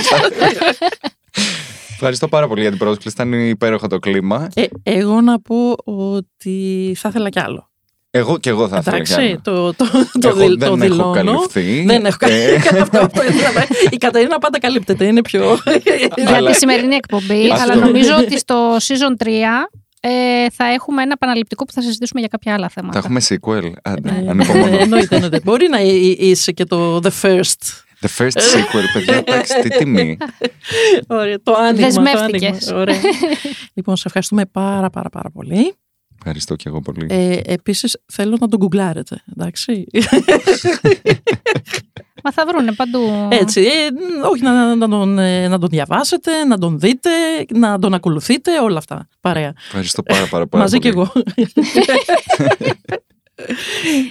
Ευχαριστώ 2.04 2.28
πάρα 2.28 2.48
πολύ 2.48 2.62
για 2.62 2.70
την 2.70 2.80
πρόσκληση. 2.80 3.16
Ήταν 3.20 3.34
υπέροχο 3.50 3.88
το 3.88 4.00
κλίμα. 4.00 4.48
Ε, 4.54 4.64
εγώ 4.84 5.22
να 5.22 5.40
πω 5.42 5.76
ότι 5.86 6.94
θα 6.98 7.10
ήθελα 7.10 7.30
κι 7.30 7.40
άλλο. 7.40 7.70
Εγώ 8.12 8.38
και 8.38 8.50
εγώ 8.50 8.68
θα 8.68 8.78
ήθελα 8.78 9.00
κι 9.02 9.12
Εντάξει, 9.14 9.30
άλλο. 9.30 9.42
το, 9.44 9.74
το, 9.74 9.86
το, 10.22 10.28
Εγώ 10.30 10.38
δηλ- 10.38 10.60
το 10.60 10.76
δεν 10.76 10.82
έχω 10.82 10.94
δηλώνω. 10.94 11.12
καλυφθεί. 11.12 11.84
Δεν 11.86 12.06
έχω 12.06 12.18
Ε, 12.20 12.28
καλυφθεί. 12.28 12.78
Αυτό, 12.82 12.98
αυτό 13.00 13.24
ήθελα. 13.24 13.66
Η 13.90 13.98
Κατερίνα 13.98 14.38
πάντα 14.38 14.60
καλύπτεται. 14.60 15.06
Είναι 15.06 15.22
πιο. 15.22 15.58
για 16.16 16.36
Αλλά- 16.38 16.50
τη 16.52 16.56
σημερινή 16.58 16.96
εκπομπή, 16.96 17.52
Αυτό. 17.52 17.64
αλλά 17.72 17.76
νομίζω 17.86 18.16
ότι 18.20 18.38
στο 18.40 18.76
season 18.76 19.24
3 19.26 19.28
ε, 20.00 20.10
θα 20.54 20.66
έχουμε 20.66 21.02
ένα 21.02 21.12
επαναληπτικό 21.16 21.66
που 21.66 21.72
θα 21.72 21.82
συζητήσουμε 21.82 22.20
για 22.20 22.30
κάποια 22.30 22.54
άλλα 22.54 22.70
θέματα. 22.70 22.94
Θα 23.02 23.08
έχουμε 23.08 23.22
sequel. 23.30 23.72
Άντε, 23.84 24.10
Ε, 24.26 24.30
ανυπομονώ. 24.30 24.78
Εννοείται, 24.78 25.16
εννοείται. 25.16 25.40
Μπορεί 25.44 25.68
να 25.70 25.80
εί- 25.82 26.18
είσαι 26.20 26.52
και 26.52 26.66
το 26.66 27.00
The 27.04 27.10
First. 27.22 27.62
The 28.02 28.08
first 28.18 28.38
sequel, 28.38 28.84
παιδιά, 28.94 29.18
εντάξει, 29.26 29.60
τι 29.62 29.70
τιμή. 29.70 30.18
Ωραία, 31.08 31.42
το 31.44 31.54
άνοιγμα. 31.54 31.88
το 31.88 32.02
Δεσμεύτηκες. 32.04 32.68
άνοιγμα. 32.68 32.80
Ωραία. 32.82 33.00
λοιπόν, 33.74 33.96
σε 33.96 34.04
ευχαριστούμε 34.06 34.46
πάρα 34.46 34.90
πάρα 34.90 35.10
πάρα 35.10 35.30
πολύ. 35.30 35.74
Ευχαριστώ 36.18 36.56
και 36.56 36.64
εγώ 36.70 36.82
πολύ. 36.82 37.06
Ε, 37.10 37.40
επίσης 37.46 37.98
θέλω 38.06 38.38
να 38.40 38.48
τον 38.48 38.60
γκουγκλάρετε, 38.60 39.24
εντάξει. 39.38 39.86
Μα 42.24 42.32
θα 42.32 42.46
βρούνε 42.48 42.72
παντού. 42.74 43.00
Έτσι, 43.30 43.62
ε, 43.62 43.88
όχι 44.32 44.42
να, 44.44 44.76
να, 44.76 44.90
τον, 44.90 45.20
ε, 45.20 45.48
να 45.48 45.60
τον 45.60 45.70
διαβάσετε, 45.70 46.46
να 46.46 46.58
τον 46.58 46.80
δείτε, 46.80 47.10
να 47.54 47.80
τον 47.80 47.94
ακολουθείτε, 47.94 48.60
όλα 48.60 48.78
αυτά. 48.78 49.08
Παρέα. 49.22 49.54
Ευχαριστώ 49.66 50.04
πάρα, 50.04 50.28
πάρα, 50.28 50.48
πάρα 50.48 50.64
Μαζί 50.64 50.78
πολύ. 50.78 50.94
κι 50.94 51.00
εγώ. 51.00 51.12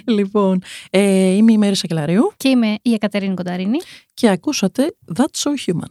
λοιπόν, 0.07 0.63
ε, 0.91 1.01
είμαι 1.31 1.53
η 1.53 1.59
Μέρη 1.59 1.75
Σακελαρίου 1.75 2.33
Και 2.37 2.49
είμαι 2.49 2.77
η 2.83 2.93
Εκατερίνη 2.93 3.35
Κονταρίνη. 3.35 3.79
και 4.15 4.29
ακούσατε 4.29 4.95
That's 5.19 5.23
So 5.23 5.51
Human. 5.73 5.91